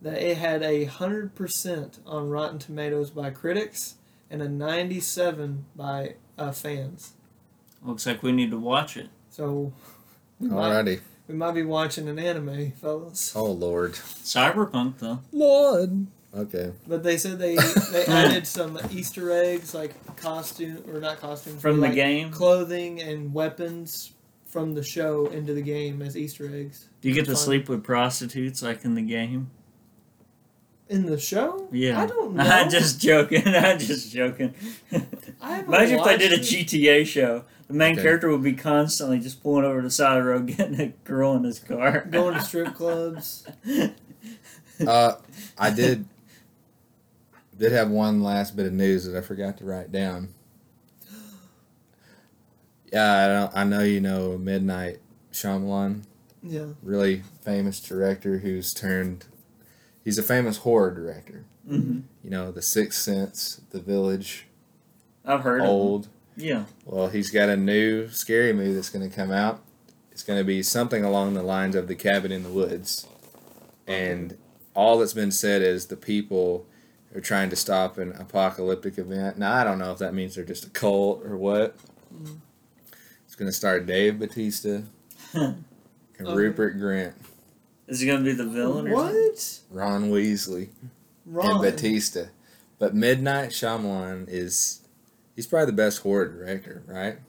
[0.00, 3.94] that it had a hundred percent on Rotten Tomatoes by critics
[4.28, 7.12] and a ninety-seven by uh, fans.
[7.84, 9.10] Looks like we need to watch it.
[9.30, 9.72] So
[10.40, 11.00] we might, Alrighty.
[11.28, 13.32] we might be watching an anime, fellas.
[13.36, 13.92] Oh Lord.
[13.92, 15.20] Cyberpunk though.
[15.32, 16.06] Lord.
[16.34, 16.72] Okay.
[16.88, 17.54] But they said they
[17.92, 22.30] they added some Easter eggs like costume or not costumes From the like game.
[22.32, 24.12] clothing and weapons
[24.52, 26.88] from the show into the game as Easter eggs.
[27.00, 27.36] Do you get to Fun.
[27.36, 29.50] sleep with prostitutes like in the game?
[30.90, 31.68] In the show?
[31.72, 32.02] Yeah.
[32.02, 32.42] I don't know.
[32.44, 33.42] I'm just joking.
[33.48, 34.52] I'm just joking.
[35.40, 36.38] I haven't Imagine if they watched did a.
[36.38, 37.44] GTA show.
[37.68, 38.02] The main Okay.
[38.02, 40.88] character would be constantly just pulling over to the side of the road, getting a
[41.04, 42.04] girl in his car.
[42.10, 43.46] Going to strip clubs.
[44.86, 45.14] Uh,
[45.56, 46.04] I did
[47.56, 50.34] did have one last bit of news that I forgot to write down.
[52.92, 53.56] Yeah, I don't.
[53.56, 54.66] I know you know M.
[54.66, 54.98] Night
[55.32, 56.02] Shyamalan,
[56.42, 56.66] Yeah.
[56.82, 59.24] really famous director who's turned.
[60.04, 61.44] He's a famous horror director.
[61.66, 64.46] hmm You know, The Sixth Sense, The Village,
[65.24, 66.08] I've heard Old.
[66.36, 66.64] Yeah.
[66.84, 69.62] Well, he's got a new scary movie that's going to come out.
[70.10, 73.06] It's going to be something along the lines of The Cabin in the Woods.
[73.86, 74.36] And
[74.74, 76.66] all that's been said is the people
[77.14, 79.38] are trying to stop an apocalyptic event.
[79.38, 81.76] Now, I don't know if that means they're just a cult or what.
[82.14, 82.38] Mm.
[83.32, 84.82] It's gonna star Dave Batista
[85.32, 85.64] and
[86.20, 86.34] Okay.
[86.34, 87.14] Rupert Grant.
[87.88, 88.94] Is he gonna be the villain or?
[88.94, 89.60] What?
[89.70, 90.68] Ron Weasley,
[91.24, 91.50] Ron.
[91.52, 92.24] and Batista.
[92.78, 93.22] But M.
[93.24, 94.82] Night Shyamalan is
[95.34, 97.20] he's probably the best horror director, right?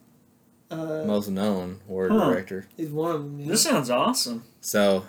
[0.70, 2.32] Uh, Most known horror Huh.
[2.32, 2.68] director.
[2.76, 3.40] he's one of them.
[3.40, 3.48] Yeah.
[3.48, 4.44] This sounds awesome.
[4.60, 5.06] So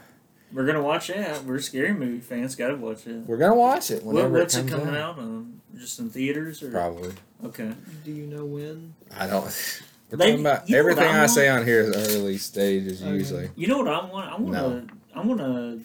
[0.52, 1.44] We're gonna watch that.
[1.44, 2.54] We're scary movie fans.
[2.54, 3.26] Gotta watch it.
[3.26, 5.14] we're gonna watch it What, whenever what's it it comes coming out.
[5.14, 5.60] out on?
[5.76, 6.70] Just in theaters or?
[6.70, 7.10] Probably.
[7.44, 7.72] Okay.
[8.04, 8.94] Do you know when?
[9.18, 9.82] I don't.
[10.14, 13.06] We're They- talking about you everything I I say on here is early stages oh,
[13.06, 13.16] Okay.
[13.16, 13.50] usually.
[13.56, 14.32] You know what I want?
[14.32, 14.84] I want a.
[15.16, 15.78] I want a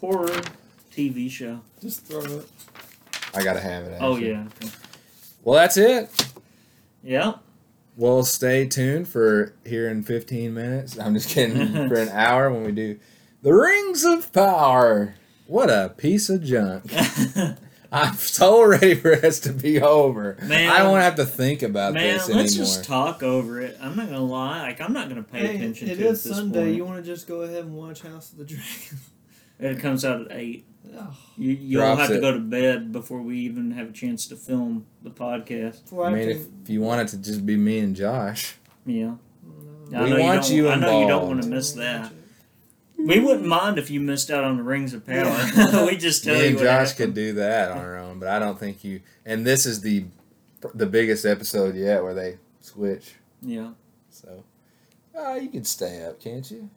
[0.00, 0.42] horror
[0.92, 1.60] TV show.
[1.80, 2.48] Just throw it.
[3.34, 3.98] I gotta have it.
[4.00, 4.46] Oh yeah.
[4.60, 4.72] Okay.
[5.44, 6.10] Well, that's it.
[7.04, 7.34] Yeah.
[7.96, 10.98] Well, stay tuned for here in 15 minutes.
[10.98, 11.72] I'm just kidding.
[11.88, 12.98] for an hour when we do
[13.42, 15.14] the Rings of Power.
[15.46, 16.90] What a piece of junk.
[17.90, 20.36] I'm so ready for this to be over.
[20.42, 20.70] Man.
[20.70, 23.78] I don't want to have to think about Man, this let's just talk over it.
[23.80, 24.60] I'm not gonna lie.
[24.62, 26.64] Like I'm not gonna pay Hey, attention it to it is at this Sunday.
[26.64, 26.76] point.
[26.76, 28.64] You want to just go ahead and watch House of the Dragon?
[29.60, 30.66] It comes out at eight.
[30.96, 34.28] oh, You you'll Drops have to go to bed before we even have a chance
[34.28, 35.82] to film the podcast.
[35.82, 37.96] before I I, mean, can, if, if you want it to just be me and
[37.96, 38.54] Josh,
[38.86, 39.14] Yeah.
[39.44, 39.52] Oh,
[39.90, 39.98] no.
[39.98, 42.12] I We know want don't, you I know you don't want to miss that.
[42.98, 45.86] We wouldn't mind if you missed out on the Rings of Power.
[45.86, 48.38] we just tell me you and Josh could do that on our own, but I
[48.40, 49.00] don't think you.
[49.24, 50.04] And this is the
[50.74, 53.14] the biggest episode yet where they switch.
[53.40, 53.70] Yeah.
[54.10, 54.42] So,
[55.16, 56.68] uh, you can stay up, can't you?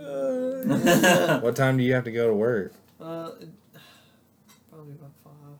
[0.00, 2.72] Uh, Uh, what time do you have to go to work?
[3.00, 3.32] uh,
[4.70, 5.58] probably about five.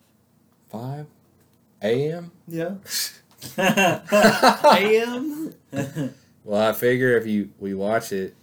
[0.70, 1.06] Five
[1.82, 2.32] a.m.
[2.48, 2.74] Yeah.
[3.58, 4.76] yeah.
[4.76, 5.54] A.M.
[6.44, 8.34] Well, I figure if you we watch it,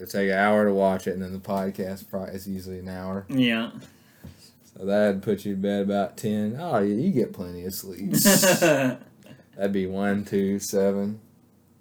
[0.00, 2.88] it'll take an hour to watch it, and then the podcast probably is usually an
[2.88, 3.26] hour.
[3.28, 3.70] yeah.
[4.76, 6.56] So that'd put you to bed about ten.
[6.58, 8.12] Oh, yeah, you get plenty of sleep.
[9.56, 11.20] That'd be one, two, seven,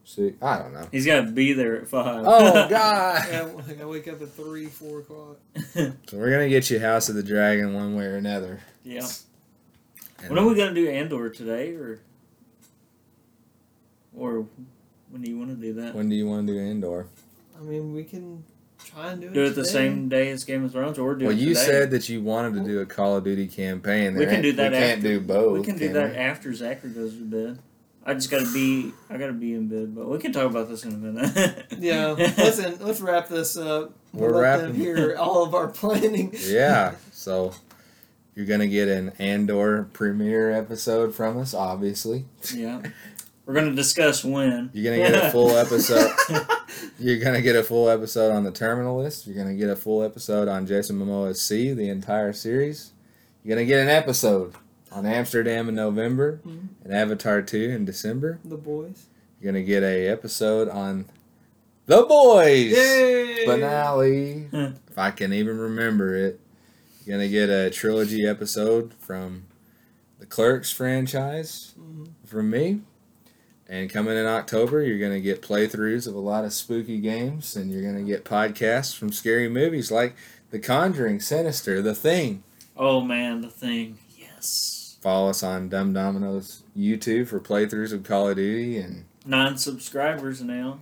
[0.03, 0.35] six.
[0.41, 0.87] I don't know.
[0.91, 2.25] He's got to be there at five.
[2.27, 3.25] Oh God!
[3.29, 3.47] Yeah,
[3.81, 5.37] I wake up at three, four o'clock.
[5.75, 8.59] So we're gonna get you House of the Dragon one way or another.
[8.83, 9.07] yeah.
[10.21, 12.01] And When are we gonna do Andor today, or
[14.15, 14.45] or
[15.09, 15.95] when do you want to do that?
[15.95, 17.07] When do you want to do Andor?
[17.59, 18.43] I mean, we can
[18.85, 19.33] try and do it.
[19.33, 21.65] Do it the same day as Game of Thrones, or do Well, it you today?
[21.65, 24.15] said that you wanted to do a Call of Duty campaign.
[24.15, 25.59] We can do that We can't do both.
[25.59, 25.93] we can do we?
[25.93, 27.59] that after Zachary goes to bed.
[28.05, 28.91] I just gotta be.
[29.09, 31.65] I gotta be in bed, but we can talk about this in a minute.
[31.79, 32.13] Yeah.
[32.13, 33.93] Listen, let's wrap this up.
[34.13, 36.33] We're We'll let them wrapping- hear all of our planning.
[36.39, 36.93] Yeah.
[37.11, 37.53] So
[38.33, 42.23] you're gonna get an Andor premiere episode from us, obviously.
[42.55, 42.81] yeah,
[43.49, 44.69] we're gonna discuss when.
[44.73, 46.11] You're gonna get a full episode.
[46.99, 49.25] You're gonna get a full episode on the Terminal List.
[49.25, 52.91] You're gonna get a full episode on Jason Momoa's See, the entire series.
[53.43, 54.53] You're gonna get an episode
[54.91, 56.67] on Amsterdam in November Mhm.
[56.83, 58.37] and Avatar 2 in December.
[58.45, 59.07] The boys.
[59.41, 61.05] You're gonna get a episode on
[61.87, 63.45] The Boys Yay!
[63.47, 64.47] finale.
[64.53, 66.39] If I can even remember it.
[67.03, 69.45] You're gonna get a trilogy episode from
[70.19, 72.09] the Clerks franchise Mhm.
[72.25, 72.81] from me.
[73.71, 77.55] And coming in October, you're going to get playthroughs of a lot of spooky games,
[77.55, 80.15] and you're going to get podcasts from scary movies like
[80.49, 82.43] The Conjuring, Sinister, The Thing.
[82.75, 83.99] Oh man, the thing.
[84.17, 84.97] Yes.
[85.01, 90.41] Follow us on Dumb Domino's YouTube for playthroughs of Call of Duty, and Nine subscribers
[90.41, 90.79] now.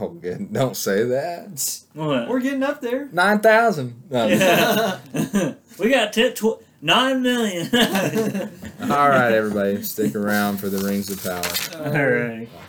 [0.00, 1.80] oh, good, don't say that.
[1.94, 2.28] What?
[2.28, 3.08] We're getting up there.
[3.12, 4.02] Nine thousand.
[4.10, 5.54] No, Yeah.
[5.78, 7.66] we got t- tw- nine million.
[8.82, 11.84] All right, everybody, stick around for the Rings of Power.
[11.86, 12.48] All right.
[12.52, 12.60] Bye.